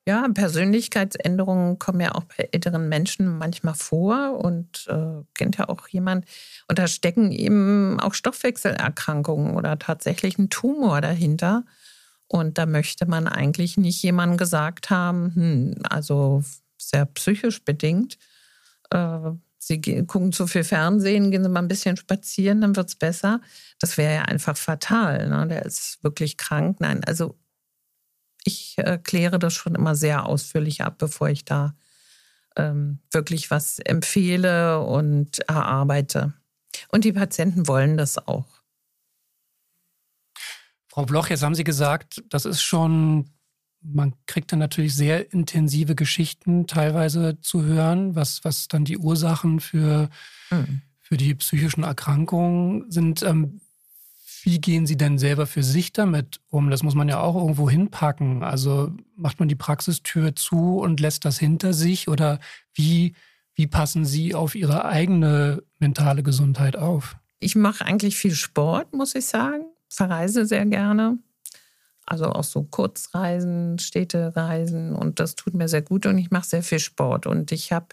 Ja, 0.08 0.26
Persönlichkeitsänderungen 0.34 1.78
kommen 1.78 2.00
ja 2.00 2.16
auch 2.16 2.24
bei 2.24 2.50
älteren 2.52 2.90
Menschen 2.90 3.38
manchmal 3.38 3.76
vor 3.76 4.44
und 4.44 4.88
äh, 4.88 5.24
kennt 5.36 5.58
ja 5.58 5.70
auch 5.70 5.88
jemand. 5.90 6.26
Und 6.68 6.80
da 6.80 6.88
stecken 6.88 7.32
eben 7.32 8.00
auch 8.00 8.14
Stoffwechselerkrankungen 8.14 9.56
oder 9.56 9.78
tatsächlich 9.78 10.40
ein 10.40 10.50
Tumor 10.50 11.02
dahinter. 11.02 11.66
Und 12.28 12.58
da 12.58 12.66
möchte 12.66 13.08
man 13.08 13.28
eigentlich 13.28 13.78
nicht 13.78 14.02
jemandem 14.02 14.38
gesagt 14.38 14.90
haben, 14.90 15.36
hm, 15.36 15.76
also 15.84 16.44
sehr 16.78 17.06
psychisch 17.06 17.64
bedingt. 17.64 18.18
Äh, 18.92 19.32
Sie 19.62 19.82
gucken 19.82 20.32
zu 20.32 20.48
viel 20.48 20.64
Fernsehen, 20.64 21.32
gehen 21.32 21.44
Sie 21.44 21.50
mal 21.50 21.60
ein 21.60 21.68
bisschen 21.68 21.98
spazieren, 21.98 22.62
dann 22.62 22.78
wird 22.78 22.88
es 22.88 22.96
besser. 22.96 23.42
Das 23.80 23.98
wäre 23.98 24.16
ja 24.16 24.22
einfach 24.24 24.56
fatal. 24.56 25.28
Ne? 25.28 25.48
Der 25.48 25.66
ist 25.66 26.02
wirklich 26.02 26.38
krank. 26.38 26.80
Nein, 26.80 27.04
also 27.04 27.38
ich 28.46 28.76
äh, 28.78 28.98
kläre 28.98 29.38
das 29.38 29.54
schon 29.54 29.76
immer 29.76 29.96
sehr 29.96 30.26
ausführlich 30.26 30.82
ab, 30.82 30.96
bevor 30.98 31.30
ich 31.30 31.44
da 31.44 31.76
ähm, 32.56 33.00
wirklich 33.12 33.52
was 33.52 33.80
empfehle 33.80 34.80
und 34.80 35.40
erarbeite. 35.40 36.34
Und 36.88 37.04
die 37.04 37.14
Patienten 37.14 37.68
wollen 37.68 37.98
das 37.98 38.18
auch. 38.18 38.48
Frau 40.88 41.06
Bloch, 41.06 41.28
jetzt 41.28 41.44
haben 41.44 41.56
Sie 41.56 41.66
gesagt, 41.66 42.24
das 42.30 42.46
ist 42.46 42.62
schon 42.62 43.30
man 43.82 44.14
kriegt 44.26 44.52
dann 44.52 44.60
natürlich 44.60 44.96
sehr 44.96 45.32
intensive 45.34 45.96
Geschichten 45.96 46.68
teilweise 46.68 47.40
zu 47.42 47.64
hören, 47.64 48.16
was, 48.16 48.44
was 48.44 48.68
dann 48.68 48.86
die 48.86 48.98
Ursachen 48.98 49.60
für, 49.60 50.10
mhm. 50.52 50.82
für 51.00 51.18
die 51.18 51.36
psychischen 51.36 51.84
Erkrankungen 51.84 52.92
sind. 52.92 53.24
Ähm, 53.24 53.62
wie 54.44 54.60
gehen 54.60 54.86
Sie 54.86 54.98
denn 54.98 55.18
selber 55.18 55.48
für 55.48 55.64
sich 55.64 55.92
damit 55.92 56.40
um? 56.50 56.70
Das 56.70 56.84
muss 56.84 56.96
man 56.96 57.10
ja 57.10 57.20
auch 57.20 57.36
irgendwo 57.36 57.70
hinpacken. 57.70 58.44
Also 58.44 58.92
macht 59.16 59.40
man 59.40 59.50
die 59.50 59.56
Praxistür 59.56 60.36
zu 60.36 60.80
und 60.80 61.00
lässt 61.00 61.26
das 61.26 61.38
hinter 61.38 61.74
sich 61.74 62.08
oder 62.08 62.40
wie, 62.74 63.14
wie 63.56 63.68
passen 63.68 64.06
Sie 64.06 64.34
auf 64.34 64.56
Ihre 64.56 64.86
eigene 64.86 65.64
mentale 65.80 66.24
Gesundheit 66.24 66.78
auf? 66.78 67.18
Ich 67.40 67.56
mache 67.56 67.86
eigentlich 67.86 68.18
viel 68.18 68.36
Sport, 68.36 68.94
muss 68.94 69.16
ich 69.16 69.26
sagen. 69.26 69.66
Verreise 69.90 70.46
sehr 70.46 70.66
gerne. 70.66 71.18
Also 72.10 72.26
auch 72.26 72.44
so 72.44 72.64
Kurzreisen, 72.64 73.78
Städtereisen 73.78 74.96
und 74.96 75.20
das 75.20 75.36
tut 75.36 75.54
mir 75.54 75.68
sehr 75.68 75.84
gut 75.84 76.06
und 76.06 76.18
ich 76.18 76.32
mache 76.32 76.48
sehr 76.48 76.64
viel 76.64 76.80
Sport. 76.80 77.28
Und 77.28 77.52
ich 77.52 77.72
habe 77.72 77.88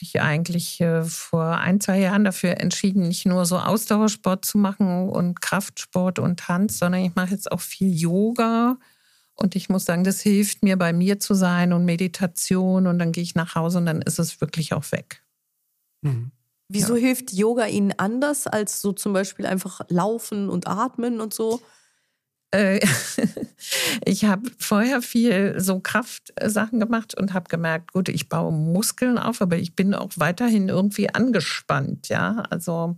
mich 0.00 0.20
eigentlich 0.20 0.80
äh, 0.80 1.02
vor 1.02 1.58
ein, 1.58 1.80
zwei 1.80 1.98
Jahren 2.00 2.24
dafür 2.24 2.60
entschieden, 2.60 3.08
nicht 3.08 3.26
nur 3.26 3.46
so 3.46 3.58
Ausdauersport 3.58 4.44
zu 4.44 4.58
machen 4.58 5.08
und 5.08 5.40
Kraftsport 5.40 6.18
und 6.18 6.40
Tanz, 6.40 6.78
sondern 6.78 7.02
ich 7.02 7.14
mache 7.14 7.30
jetzt 7.30 7.50
auch 7.50 7.60
viel 7.60 7.94
Yoga. 7.94 8.76
Und 9.34 9.56
ich 9.56 9.68
muss 9.68 9.84
sagen, 9.84 10.04
das 10.04 10.20
hilft 10.20 10.62
mir, 10.62 10.76
bei 10.76 10.92
mir 10.92 11.18
zu 11.18 11.34
sein 11.34 11.72
und 11.72 11.84
Meditation. 11.84 12.86
Und 12.86 12.98
dann 12.98 13.12
gehe 13.12 13.22
ich 13.22 13.34
nach 13.34 13.54
Hause 13.54 13.78
und 13.78 13.86
dann 13.86 14.02
ist 14.02 14.18
es 14.18 14.40
wirklich 14.40 14.74
auch 14.74 14.92
weg. 14.92 15.22
Mhm. 16.02 16.30
Wieso 16.68 16.96
ja. 16.96 17.02
hilft 17.02 17.32
Yoga 17.32 17.66
Ihnen 17.66 17.92
anders 17.96 18.46
als 18.46 18.80
so 18.80 18.92
zum 18.92 19.12
Beispiel 19.12 19.46
einfach 19.46 19.80
Laufen 19.88 20.48
und 20.48 20.66
Atmen 20.66 21.20
und 21.20 21.34
so? 21.34 21.60
Äh, 22.54 22.80
ich 24.04 24.24
habe 24.24 24.50
vorher 24.58 25.02
viel 25.02 25.58
so 25.58 25.80
Kraftsachen 25.80 26.78
gemacht 26.78 27.18
und 27.18 27.34
habe 27.34 27.48
gemerkt, 27.48 27.92
gut, 27.92 28.08
ich 28.08 28.28
baue 28.28 28.52
Muskeln 28.52 29.18
auf, 29.18 29.42
aber 29.42 29.56
ich 29.56 29.74
bin 29.74 29.94
auch 29.94 30.10
weiterhin 30.16 30.68
irgendwie 30.68 31.12
angespannt. 31.12 32.08
Ja, 32.08 32.44
also 32.50 32.96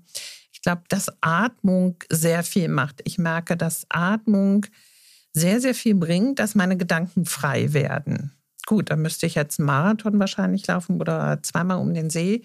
ich 0.52 0.60
glaube, 0.60 0.82
dass 0.88 1.10
Atmung 1.22 1.96
sehr 2.10 2.42
viel 2.42 2.68
macht. 2.68 3.00
Ich 3.04 3.18
merke, 3.18 3.56
dass 3.56 3.86
Atmung 3.88 4.66
sehr, 5.32 5.60
sehr 5.60 5.74
viel 5.74 5.94
bringt, 5.94 6.38
dass 6.38 6.54
meine 6.54 6.76
Gedanken 6.76 7.24
frei 7.24 7.72
werden. 7.72 8.32
Gut, 8.66 8.90
da 8.90 8.96
müsste 8.96 9.26
ich 9.26 9.36
jetzt 9.36 9.58
einen 9.58 9.66
Marathon 9.66 10.18
wahrscheinlich 10.18 10.66
laufen 10.66 11.00
oder 11.00 11.38
zweimal 11.42 11.78
um 11.78 11.94
den 11.94 12.10
See. 12.10 12.42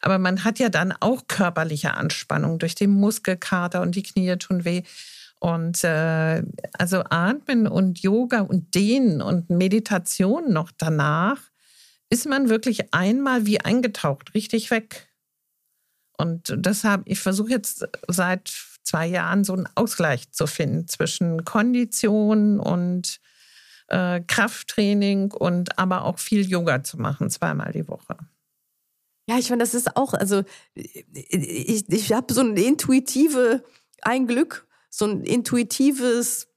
Aber 0.00 0.18
man 0.18 0.44
hat 0.44 0.58
ja 0.58 0.68
dann 0.68 0.92
auch 1.00 1.26
körperliche 1.28 1.94
Anspannung 1.94 2.58
durch 2.58 2.74
den 2.74 2.90
Muskelkater 2.90 3.82
und 3.82 3.94
die 3.94 4.02
Knie 4.02 4.36
tun 4.36 4.64
weh. 4.64 4.82
Und 5.40 5.84
äh, 5.84 6.42
also 6.72 7.04
Atmen 7.10 7.68
und 7.68 8.00
Yoga 8.00 8.40
und 8.40 8.74
Dehnen 8.74 9.22
und 9.22 9.50
Meditation 9.50 10.52
noch 10.52 10.70
danach 10.76 11.40
ist 12.10 12.26
man 12.26 12.48
wirklich 12.48 12.92
einmal 12.92 13.46
wie 13.46 13.60
eingetaucht, 13.60 14.34
richtig 14.34 14.70
weg. 14.70 15.08
Und 16.16 16.52
deshalb, 16.56 17.02
ich 17.04 17.20
versuche 17.20 17.50
jetzt 17.50 17.86
seit 18.08 18.52
zwei 18.82 19.06
Jahren 19.06 19.44
so 19.44 19.52
einen 19.52 19.68
Ausgleich 19.74 20.32
zu 20.32 20.46
finden 20.46 20.88
zwischen 20.88 21.44
Kondition 21.44 22.58
und 22.58 23.20
äh, 23.88 24.20
Krafttraining 24.26 25.32
und 25.32 25.78
aber 25.78 26.04
auch 26.04 26.18
viel 26.18 26.48
Yoga 26.48 26.82
zu 26.82 26.96
machen, 26.96 27.30
zweimal 27.30 27.72
die 27.72 27.86
Woche. 27.86 28.16
Ja, 29.28 29.38
ich 29.38 29.48
finde, 29.48 29.62
das 29.62 29.74
ist 29.74 29.94
auch, 29.96 30.14
also 30.14 30.42
ich, 30.74 31.88
ich 31.88 32.12
habe 32.12 32.32
so 32.32 32.40
eine 32.40 32.60
intuitive, 32.60 33.62
ein 34.02 34.26
Glück 34.26 34.67
so 34.98 35.06
ein 35.06 35.22
intuitives, 35.22 36.48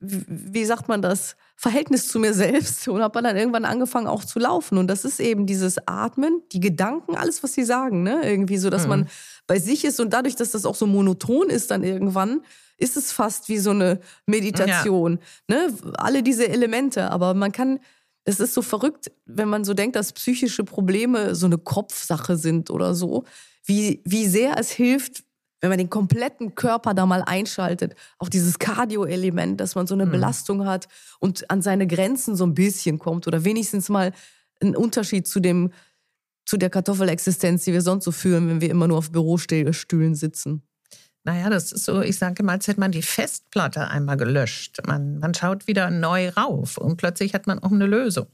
wie 0.00 0.64
sagt 0.64 0.88
man 0.88 1.02
das, 1.02 1.36
Verhältnis 1.56 2.08
zu 2.08 2.18
mir 2.18 2.34
selbst 2.34 2.88
und 2.88 3.00
habe 3.00 3.22
dann 3.22 3.36
irgendwann 3.36 3.64
angefangen 3.64 4.08
auch 4.08 4.24
zu 4.24 4.38
laufen. 4.38 4.76
Und 4.76 4.88
das 4.88 5.04
ist 5.04 5.20
eben 5.20 5.46
dieses 5.46 5.78
Atmen, 5.86 6.42
die 6.52 6.60
Gedanken, 6.60 7.14
alles, 7.14 7.42
was 7.42 7.54
sie 7.54 7.64
sagen, 7.64 8.02
ne? 8.02 8.20
Irgendwie 8.24 8.58
so, 8.58 8.70
dass 8.70 8.82
mhm. 8.82 8.88
man 8.88 9.08
bei 9.46 9.58
sich 9.60 9.84
ist 9.84 10.00
und 10.00 10.12
dadurch, 10.12 10.34
dass 10.34 10.50
das 10.50 10.66
auch 10.66 10.74
so 10.74 10.86
monoton 10.86 11.48
ist 11.48 11.70
dann 11.70 11.84
irgendwann, 11.84 12.42
ist 12.76 12.96
es 12.96 13.12
fast 13.12 13.48
wie 13.48 13.58
so 13.58 13.70
eine 13.70 14.00
Meditation. 14.26 15.20
Ja. 15.48 15.56
Ne? 15.56 15.74
Alle 15.94 16.24
diese 16.24 16.48
Elemente, 16.48 17.10
aber 17.10 17.34
man 17.34 17.52
kann, 17.52 17.78
es 18.24 18.40
ist 18.40 18.52
so 18.52 18.62
verrückt, 18.62 19.12
wenn 19.26 19.48
man 19.48 19.64
so 19.64 19.74
denkt, 19.74 19.94
dass 19.94 20.12
psychische 20.12 20.64
Probleme 20.64 21.36
so 21.36 21.46
eine 21.46 21.58
Kopfsache 21.58 22.36
sind 22.36 22.68
oder 22.70 22.94
so, 22.94 23.24
wie, 23.64 24.02
wie 24.04 24.26
sehr 24.26 24.58
es 24.58 24.70
hilft, 24.70 25.22
wenn 25.64 25.70
man 25.70 25.78
den 25.78 25.88
kompletten 25.88 26.54
Körper 26.54 26.92
da 26.92 27.06
mal 27.06 27.22
einschaltet, 27.22 27.94
auch 28.18 28.28
dieses 28.28 28.58
Cardio-Element, 28.58 29.58
dass 29.58 29.74
man 29.74 29.86
so 29.86 29.94
eine 29.94 30.04
mhm. 30.04 30.10
Belastung 30.10 30.66
hat 30.66 30.88
und 31.20 31.50
an 31.50 31.62
seine 31.62 31.86
Grenzen 31.86 32.36
so 32.36 32.44
ein 32.44 32.52
bisschen 32.52 32.98
kommt 32.98 33.26
oder 33.26 33.44
wenigstens 33.44 33.88
mal 33.88 34.12
einen 34.60 34.76
Unterschied 34.76 35.26
zu 35.26 35.40
dem 35.40 35.72
zu 36.44 36.58
der 36.58 36.68
Kartoffelexistenz, 36.68 37.64
die 37.64 37.72
wir 37.72 37.80
sonst 37.80 38.04
so 38.04 38.12
führen, 38.12 38.46
wenn 38.50 38.60
wir 38.60 38.68
immer 38.68 38.86
nur 38.86 38.98
auf 38.98 39.10
Bürostühlen 39.10 40.14
sitzen. 40.14 40.62
Naja, 41.22 41.48
das 41.48 41.72
ist 41.72 41.86
so, 41.86 42.02
ich 42.02 42.18
sage 42.18 42.42
mal, 42.42 42.52
als 42.52 42.68
hätte 42.68 42.80
man 42.80 42.92
die 42.92 43.00
Festplatte 43.00 43.88
einmal 43.88 44.18
gelöscht. 44.18 44.82
Man, 44.86 45.18
man 45.18 45.32
schaut 45.32 45.66
wieder 45.66 45.88
neu 45.90 46.28
rauf 46.28 46.76
und 46.76 46.98
plötzlich 46.98 47.32
hat 47.32 47.46
man 47.46 47.60
auch 47.60 47.72
eine 47.72 47.86
Lösung. 47.86 48.26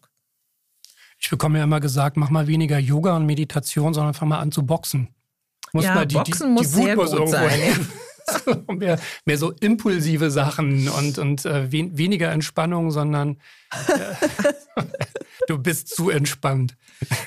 Ich 1.21 1.31
bekomme 1.31 1.59
ja 1.59 1.65
immer 1.65 1.79
gesagt, 1.79 2.17
mach 2.17 2.31
mal 2.31 2.49
weniger 2.49 2.79
Yoga 2.79 3.15
und 3.15 3.27
Meditation, 3.27 3.95
sondern 3.95 4.15
fang 4.15 4.29
mal 4.29 4.41
an 4.41 4.51
zu 4.51 4.67
boxen. 4.67 5.15
Muss 5.73 5.85
ja, 5.85 6.05
die, 6.05 6.15
Boxen 6.15 6.49
die, 6.49 6.53
muss 6.53 6.73
die 6.73 6.83
sehr 6.83 6.97
gut 6.97 7.29
sein. 7.29 7.89
mehr, 8.79 8.99
mehr, 9.25 9.39
so 9.39 9.53
impulsive 9.53 10.31
Sachen 10.31 10.89
und, 10.89 11.19
und 11.19 11.45
äh, 11.45 11.71
wen, 11.71 11.97
weniger 11.97 12.31
Entspannung, 12.31 12.91
sondern 12.91 13.39
äh, 13.89 14.83
du 15.47 15.59
bist 15.59 15.89
zu 15.89 16.11
entspannt. 16.11 16.77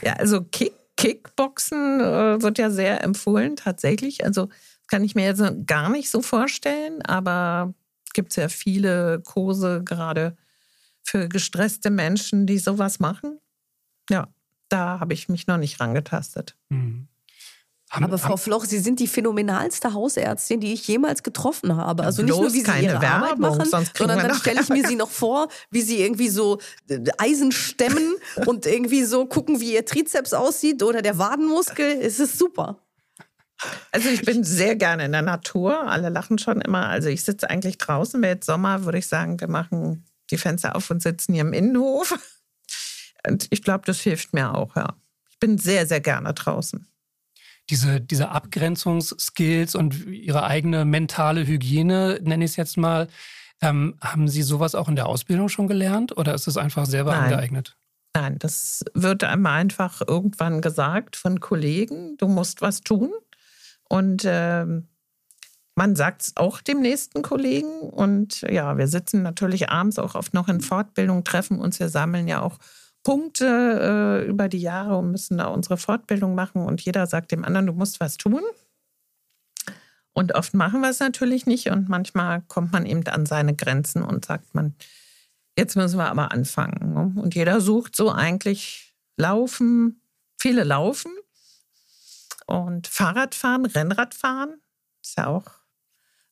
Ja, 0.02 0.14
also 0.14 0.44
Kick, 0.44 0.74
Kickboxen 0.98 2.00
äh, 2.00 2.42
wird 2.42 2.58
ja 2.58 2.70
sehr 2.70 3.04
empfohlen, 3.04 3.56
tatsächlich. 3.56 4.26
Also 4.26 4.50
kann 4.88 5.04
ich 5.04 5.16
mir 5.16 5.26
jetzt 5.26 5.44
gar 5.66 5.90
nicht 5.90 6.10
so 6.10 6.22
vorstellen, 6.22 7.02
aber 7.02 7.74
es 8.06 8.14
gibt 8.14 8.36
ja 8.36 8.50
viele 8.50 9.22
Kurse 9.22 9.84
gerade 9.84 10.36
für 11.04 11.28
gestresste 11.28 11.90
Menschen, 11.90 12.46
die 12.46 12.60
sowas 12.60 13.00
machen. 13.00 13.40
Ja, 14.10 14.28
da 14.70 15.00
habe 15.00 15.14
ich 15.14 15.30
mich 15.30 15.48
noch 15.48 15.58
nicht 15.58 15.80
rangetastet. 15.80 16.56
Mhm. 16.70 17.08
Haben, 17.94 18.06
aber 18.06 18.18
Frau 18.18 18.38
Floch, 18.38 18.66
Sie 18.66 18.80
sind 18.80 19.00
die 19.00 19.08
phänomenalste 19.08 19.94
Hausärztin, 19.94 20.60
die 20.60 20.74
ich 20.74 20.88
jemals 20.88 21.22
getroffen 21.22 21.78
habe. 21.78 22.04
Also 22.04 22.24
nicht 22.24 22.36
nur, 22.36 22.52
wie 22.52 22.62
Sie 22.62 22.82
ihre 22.82 23.00
Werbung, 23.00 23.06
Arbeit 23.06 23.38
machen, 23.38 23.86
sondern 23.96 24.18
dann 24.18 24.34
stelle 24.34 24.62
ich 24.62 24.70
mir 24.70 24.88
Sie 24.88 24.96
noch 24.96 25.12
vor, 25.12 25.48
wie 25.70 25.82
Sie 25.84 26.02
irgendwie 26.02 26.30
so 26.30 26.60
äh, 26.90 27.00
Eisen 27.20 27.52
stemmen 27.52 28.16
und 28.48 28.66
irgendwie 28.66 29.04
so 29.04 29.28
gucken, 29.28 29.62
wie 29.62 29.76
Ihr 29.76 29.86
Trizeps 29.86 30.34
aussieht 30.34 30.82
oder 30.82 31.04
der 31.04 31.20
Wadenmuskel. 31.20 32.00
Es 32.02 32.20
ist 32.20 32.40
super. 32.40 32.80
Also 33.92 34.10
ich 34.10 34.24
bin 34.24 34.44
sehr 34.44 34.76
gerne 34.76 35.06
in 35.06 35.12
der 35.12 35.22
Natur. 35.22 35.88
Alle 35.88 36.10
lachen 36.10 36.40
schon 36.40 36.62
immer. 36.62 36.88
Also 36.88 37.10
ich 37.10 37.24
sitze 37.24 37.48
eigentlich 37.48 37.78
draußen. 37.78 38.20
Wäre 38.24 38.34
jetzt 38.34 38.48
Sommer, 38.48 38.86
würde 38.86 38.98
ich 38.98 39.08
sagen, 39.08 39.40
wir 39.40 39.48
machen 39.48 40.04
die 40.32 40.38
Fenster 40.38 40.76
auf 40.76 40.90
und 40.90 41.04
sitzen 41.04 41.34
hier 41.34 41.44
im 41.44 41.54
Innenhof. 41.54 42.18
Und 43.28 43.46
ich 43.52 43.62
glaube, 43.62 43.84
das 43.86 44.00
hilft 44.00 44.34
mir 44.34 44.56
auch, 44.56 44.76
ja. 44.76 44.96
Ich 45.30 45.38
bin 45.38 45.60
sehr, 45.60 45.86
sehr 45.86 46.02
gerne 46.02 46.34
draußen 46.34 46.88
diese, 47.70 48.02
diese 48.02 48.30
Abgrenzungsskills 48.30 49.76
und 49.76 50.06
ihre 50.08 50.44
eigene 50.44 50.86
mentale 50.86 51.48
Hygiene, 51.48 52.20
nenne 52.22 52.46
ich 52.46 52.52
es 52.52 52.58
jetzt 52.58 52.78
mal, 52.78 53.08
ähm, 53.62 53.96
haben 54.02 54.28
Sie 54.28 54.44
sowas 54.44 54.76
auch 54.76 54.90
in 54.90 54.96
der 54.96 55.08
Ausbildung 55.08 55.50
schon 55.50 55.68
gelernt 55.68 56.18
oder 56.18 56.34
ist 56.34 56.48
es 56.48 56.58
einfach 56.58 56.86
selber 56.86 57.12
Nein. 57.12 57.24
angeeignet? 57.24 57.78
Nein, 58.16 58.38
das 58.38 58.84
wird 58.94 59.24
einem 59.24 59.46
einfach 59.46 60.02
irgendwann 60.06 60.62
gesagt 60.62 61.16
von 61.16 61.40
Kollegen, 61.40 62.18
du 62.18 62.28
musst 62.28 62.62
was 62.62 62.82
tun. 62.82 63.12
Und 63.90 64.24
äh, 64.26 64.66
man 65.76 65.96
sagt 65.96 66.22
es 66.22 66.38
auch 66.38 66.62
dem 66.62 66.82
nächsten 66.82 67.22
Kollegen. 67.22 67.80
Und 67.80 68.42
ja, 68.42 68.78
wir 68.78 68.88
sitzen 68.88 69.24
natürlich 69.24 69.70
abends 69.70 69.98
auch 69.98 70.16
oft 70.16 70.34
noch 70.34 70.48
in 70.48 70.62
Fortbildung, 70.62 71.24
treffen 71.24 71.60
uns, 71.60 71.80
wir 71.80 71.90
sammeln 71.90 72.28
ja 72.28 72.42
auch 72.42 72.60
Punkte 73.04 74.24
äh, 74.24 74.28
über 74.28 74.48
die 74.48 74.60
Jahre 74.60 74.98
und 74.98 75.12
müssen 75.12 75.38
da 75.38 75.48
unsere 75.48 75.78
Fortbildung 75.78 76.36
machen 76.36 76.66
und 76.66 76.82
jeder 76.82 77.06
sagt 77.06 77.32
dem 77.32 77.44
anderen, 77.44 77.68
du 77.68 77.74
musst 77.74 78.00
was 78.00 78.18
tun. 78.18 78.42
Und 80.14 80.36
oft 80.36 80.54
machen 80.54 80.82
wir 80.82 80.90
es 80.90 81.00
natürlich 81.00 81.46
nicht 81.46 81.70
und 81.70 81.90
manchmal 81.90 82.42
kommt 82.44 82.72
man 82.72 82.86
eben 82.86 83.06
an 83.08 83.26
seine 83.26 83.56
Grenzen 83.56 84.04
und 84.04 84.26
sagt 84.26 84.56
man, 84.56 84.76
jetzt 85.58 85.76
müssen 85.76 85.98
wir 85.98 86.10
aber 86.10 86.32
anfangen. 86.32 86.94
Ne? 86.94 87.22
Und 87.22 87.36
jeder 87.36 87.62
sucht 87.62 87.96
so 87.96 88.12
eigentlich 88.12 88.96
Laufen, 89.18 90.02
viele 90.40 90.64
laufen 90.64 91.12
und 92.46 92.88
Fahrradfahren, 92.88 93.66
Rennradfahren, 93.66 94.62
ist 95.02 95.18
ja 95.18 95.28
auch 95.28 95.46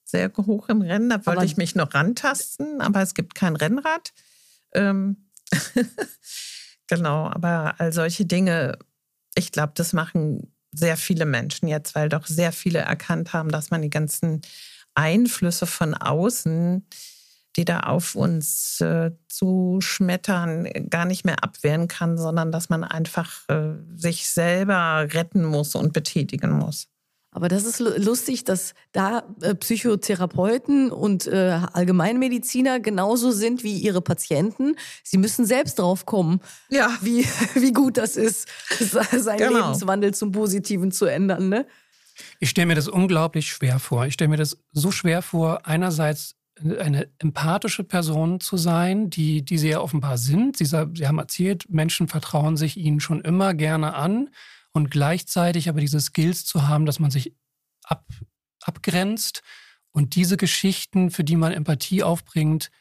sehr 0.03 0.31
hoch 0.35 0.69
im 0.69 0.81
Rennen. 0.81 1.09
Da 1.09 1.25
wollte 1.25 1.45
ich 1.45 1.57
mich 1.57 1.75
noch 1.75 1.93
rantasten, 1.93 2.81
aber 2.81 3.01
es 3.01 3.13
gibt 3.13 3.35
kein 3.35 3.55
Rennrad. 3.55 4.13
Ähm 4.73 5.29
Genau, 6.91 7.27
aber 7.27 7.75
all 7.77 7.93
solche 7.93 8.25
Dinge, 8.25 8.77
ich 9.35 9.53
glaube, 9.53 9.71
das 9.75 9.93
machen 9.93 10.53
sehr 10.73 10.97
viele 10.97 11.25
Menschen 11.25 11.69
jetzt, 11.69 11.95
weil 11.95 12.09
doch 12.09 12.25
sehr 12.27 12.51
viele 12.51 12.79
erkannt 12.79 13.31
haben, 13.31 13.47
dass 13.47 13.71
man 13.71 13.81
die 13.81 13.89
ganzen 13.89 14.41
Einflüsse 14.93 15.67
von 15.67 15.93
außen, 15.93 16.85
die 17.55 17.63
da 17.63 17.79
auf 17.81 18.15
uns 18.15 18.81
äh, 18.81 19.11
zuschmettern, 19.29 20.67
gar 20.89 21.05
nicht 21.05 21.23
mehr 21.23 21.41
abwehren 21.45 21.87
kann, 21.87 22.17
sondern 22.17 22.51
dass 22.51 22.67
man 22.67 22.83
einfach 22.83 23.47
äh, 23.47 23.75
sich 23.95 24.27
selber 24.27 25.07
retten 25.13 25.45
muss 25.45 25.75
und 25.75 25.93
betätigen 25.93 26.51
muss. 26.51 26.90
Aber 27.33 27.47
das 27.47 27.63
ist 27.63 27.79
lustig, 27.79 28.43
dass 28.43 28.73
da 28.91 29.23
äh, 29.41 29.55
Psychotherapeuten 29.55 30.91
und 30.91 31.27
äh, 31.27 31.59
Allgemeinmediziner 31.71 32.81
genauso 32.81 33.31
sind 33.31 33.63
wie 33.63 33.77
ihre 33.77 34.01
Patienten. 34.01 34.75
Sie 35.03 35.17
müssen 35.17 35.45
selbst 35.45 35.79
drauf 35.79 36.05
kommen, 36.05 36.41
ja. 36.69 36.89
wie, 37.01 37.25
wie 37.55 37.71
gut 37.71 37.95
das 37.95 38.17
ist, 38.17 38.49
seinen 38.69 39.37
genau. 39.37 39.59
Lebenswandel 39.59 40.13
zum 40.13 40.33
Positiven 40.33 40.91
zu 40.91 41.05
ändern. 41.05 41.47
Ne? 41.47 41.65
Ich 42.39 42.49
stelle 42.49 42.67
mir 42.67 42.75
das 42.75 42.89
unglaublich 42.89 43.47
schwer 43.47 43.79
vor. 43.79 44.05
Ich 44.05 44.13
stelle 44.15 44.29
mir 44.29 44.37
das 44.37 44.57
so 44.73 44.91
schwer 44.91 45.21
vor, 45.21 45.65
einerseits 45.65 46.35
eine 46.79 47.07
empathische 47.17 47.85
Person 47.85 48.39
zu 48.41 48.57
sein, 48.57 49.09
die, 49.09 49.43
die 49.43 49.57
sie 49.57 49.69
ja 49.69 49.79
offenbar 49.79 50.17
sind. 50.17 50.57
Sie, 50.57 50.65
sie 50.65 51.07
haben 51.07 51.17
erzählt, 51.17 51.65
Menschen 51.69 52.07
vertrauen 52.09 52.57
sich 52.57 52.77
ihnen 52.77 52.99
schon 52.99 53.21
immer 53.21 53.53
gerne 53.53 53.95
an 53.95 54.29
und 54.73 54.91
gleichzeitig 54.91 55.69
aber 55.69 55.81
diese 55.81 55.99
Skills 55.99 56.45
zu 56.45 56.67
haben, 56.67 56.85
dass 56.85 56.99
man 56.99 57.11
sich 57.11 57.35
ab, 57.83 58.05
abgrenzt 58.61 59.43
und 59.91 60.15
diese 60.15 60.37
Geschichten, 60.37 61.11
für 61.11 61.23
die 61.23 61.35
man 61.35 61.51
Empathie 61.51 62.03
aufbringt, 62.03 62.71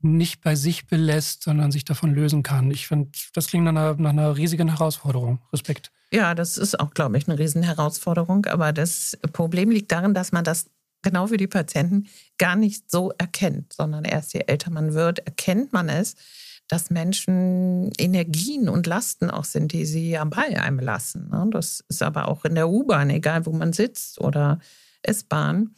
nicht 0.00 0.42
bei 0.42 0.54
sich 0.54 0.86
belässt, 0.86 1.42
sondern 1.42 1.72
sich 1.72 1.84
davon 1.84 2.14
lösen 2.14 2.42
kann. 2.42 2.70
Ich 2.70 2.86
finde, 2.86 3.10
das 3.32 3.48
klingt 3.48 3.64
nach 3.64 3.70
einer, 3.70 3.94
nach 3.94 4.10
einer 4.10 4.36
riesigen 4.36 4.68
Herausforderung. 4.68 5.40
Respekt. 5.52 5.90
Ja, 6.12 6.34
das 6.34 6.58
ist 6.58 6.78
auch, 6.78 6.90
glaube 6.90 7.18
ich, 7.18 7.28
eine 7.28 7.38
riesen 7.38 7.62
Herausforderung. 7.62 8.46
Aber 8.46 8.72
das 8.72 9.18
Problem 9.32 9.70
liegt 9.70 9.90
darin, 9.90 10.14
dass 10.14 10.32
man 10.32 10.44
das 10.44 10.70
genau 11.02 11.30
wie 11.30 11.36
die 11.36 11.46
Patienten 11.46 12.08
gar 12.38 12.56
nicht 12.56 12.90
so 12.90 13.12
erkennt, 13.18 13.72
sondern 13.72 14.04
erst 14.04 14.34
je 14.34 14.44
älter 14.46 14.70
man 14.70 14.94
wird, 14.94 15.20
erkennt 15.20 15.72
man 15.72 15.88
es, 15.88 16.14
dass 16.68 16.90
Menschen 16.90 17.92
Energien 17.98 18.68
und 18.68 18.86
Lasten 18.86 19.30
auch 19.30 19.44
sind, 19.44 19.72
die 19.72 19.86
sie 19.86 20.10
ja 20.10 20.24
bei 20.24 20.60
einem 20.60 20.80
lassen. 20.80 21.28
Ne? 21.28 21.46
Das 21.50 21.84
ist 21.88 22.02
aber 22.02 22.28
auch 22.28 22.44
in 22.44 22.54
der 22.54 22.68
U-Bahn, 22.68 23.10
egal 23.10 23.46
wo 23.46 23.52
man 23.52 23.72
sitzt 23.72 24.20
oder 24.20 24.58
S-Bahn. 25.02 25.76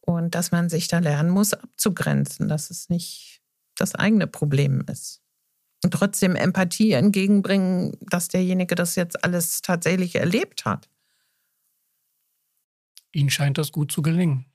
Und 0.00 0.34
dass 0.34 0.50
man 0.50 0.68
sich 0.68 0.88
da 0.88 0.98
lernen 0.98 1.30
muss, 1.30 1.54
abzugrenzen, 1.54 2.48
dass 2.48 2.70
es 2.70 2.88
nicht 2.90 3.42
das 3.76 3.94
eigene 3.94 4.26
Problem 4.26 4.84
ist. 4.90 5.22
Und 5.82 5.92
trotzdem 5.92 6.36
Empathie 6.36 6.92
entgegenbringen, 6.92 7.92
dass 8.00 8.28
derjenige 8.28 8.74
das 8.74 8.96
jetzt 8.96 9.22
alles 9.24 9.60
tatsächlich 9.60 10.14
erlebt 10.14 10.64
hat. 10.64 10.88
Ihnen 13.12 13.30
scheint 13.30 13.58
das 13.58 13.72
gut 13.72 13.92
zu 13.92 14.02
gelingen. 14.02 14.46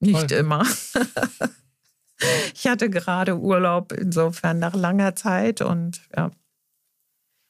Nicht 0.00 0.28
Toll. 0.28 0.38
immer. 0.38 0.66
ich 2.54 2.66
hatte 2.66 2.90
gerade 2.90 3.38
Urlaub, 3.38 3.92
insofern 3.92 4.58
nach 4.58 4.74
langer 4.74 5.16
Zeit 5.16 5.60
und 5.60 6.02
ja. 6.16 6.30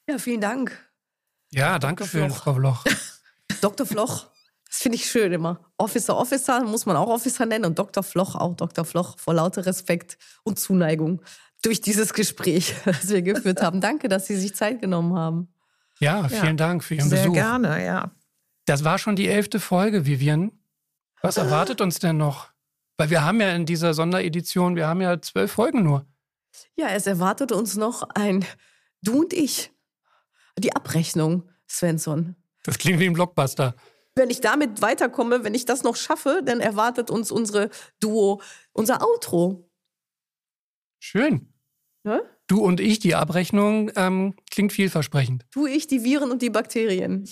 Ja, 0.07 0.17
vielen 0.19 0.41
Dank. 0.41 0.77
Ja, 1.51 1.79
danke 1.79 2.05
für 2.05 2.29
Frau 2.29 2.55
Floch. 2.55 2.83
Dr. 3.61 3.87
Floch, 3.87 4.27
das 4.67 4.77
finde 4.77 4.97
ich 4.97 5.09
schön 5.09 5.31
immer. 5.31 5.59
Officer, 5.77 6.17
Officer 6.17 6.63
muss 6.63 6.85
man 6.85 6.95
auch 6.95 7.07
Officer 7.07 7.45
nennen 7.45 7.65
und 7.65 7.79
Dr. 7.79 8.03
Floch 8.03 8.35
auch 8.35 8.55
Dr. 8.55 8.85
Floch 8.85 9.17
vor 9.17 9.33
lauter 9.33 9.65
Respekt 9.65 10.17
und 10.43 10.59
Zuneigung 10.59 11.21
durch 11.61 11.81
dieses 11.81 12.13
Gespräch, 12.13 12.75
das 12.85 13.09
wir 13.09 13.21
geführt 13.21 13.61
haben. 13.61 13.81
Danke, 13.81 14.09
dass 14.09 14.27
Sie 14.27 14.35
sich 14.35 14.55
Zeit 14.55 14.81
genommen 14.81 15.17
haben. 15.17 15.47
Ja, 15.99 16.27
vielen 16.27 16.45
ja, 16.45 16.53
Dank 16.53 16.83
für 16.83 16.95
Ihren 16.95 17.09
sehr 17.09 17.19
Besuch. 17.19 17.35
Sehr 17.35 17.43
gerne, 17.43 17.85
ja. 17.85 18.11
Das 18.65 18.83
war 18.83 18.97
schon 18.97 19.15
die 19.15 19.27
elfte 19.27 19.59
Folge, 19.59 20.05
Vivian. 20.05 20.51
Was 21.21 21.37
erwartet 21.37 21.81
uns 21.81 21.99
denn 21.99 22.17
noch? 22.17 22.49
Weil 22.97 23.09
wir 23.09 23.23
haben 23.23 23.41
ja 23.41 23.51
in 23.51 23.65
dieser 23.65 23.93
Sonderedition, 23.93 24.75
wir 24.75 24.87
haben 24.87 25.01
ja 25.01 25.21
zwölf 25.21 25.51
Folgen 25.51 25.83
nur. 25.83 26.05
Ja, 26.75 26.89
es 26.89 27.07
erwartet 27.07 27.51
uns 27.51 27.75
noch 27.75 28.03
ein 28.13 28.45
Du 29.01 29.19
und 29.19 29.33
ich. 29.33 29.71
Die 30.57 30.75
Abrechnung, 30.75 31.49
Svensson. 31.69 32.35
Das 32.63 32.77
klingt 32.77 32.99
wie 32.99 33.05
ein 33.05 33.13
Blockbuster. 33.13 33.75
Wenn 34.15 34.29
ich 34.29 34.39
damit 34.39 34.81
weiterkomme, 34.81 35.43
wenn 35.43 35.53
ich 35.53 35.65
das 35.65 35.83
noch 35.83 35.97
schaffe, 35.97 36.41
dann 36.43 36.61
erwartet 36.61 37.11
uns 37.11 37.31
unsere 37.31 37.69
Duo, 37.99 38.41
unser 38.71 39.05
Outro. 39.05 39.69
Schön. 40.99 41.53
Ja? 42.05 42.21
Du 42.47 42.63
und 42.63 42.79
ich, 42.79 42.99
die 42.99 43.13
Abrechnung, 43.13 43.91
ähm, 43.95 44.35
klingt 44.49 44.71
vielversprechend. 44.71 45.45
Du, 45.51 45.67
ich, 45.67 45.87
die 45.87 46.03
Viren 46.03 46.31
und 46.31 46.41
die 46.41 46.49
Bakterien. 46.49 47.29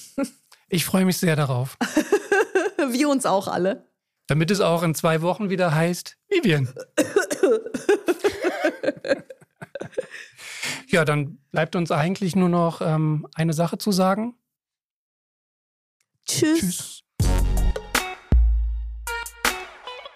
ich 0.68 0.86
freue 0.86 1.06
mich 1.06 1.18
sehr 1.18 1.36
darauf. 1.36 1.78
Wir 2.90 3.08
uns 3.08 3.26
auch 3.26 3.48
alle. 3.48 3.88
Damit 4.28 4.52
es 4.52 4.62
auch 4.62 4.84
in 4.84 4.96
zwei 4.96 5.22
Wochen 5.22 5.50
wieder 5.50 5.76
heißt, 5.76 6.18
Vivian. 6.30 6.74
ja, 10.88 11.04
dann 11.04 11.40
bleibt 11.52 11.76
uns 11.76 11.92
eigentlich 11.92 12.36
nur 12.36 12.50
noch 12.50 12.82
ähm, 12.82 13.28
eine 13.36 13.54
Sache 13.54 13.78
zu 13.78 13.92
sagen. 13.92 14.38
Tschüss. 16.26 16.60
Tschüss. 16.60 17.03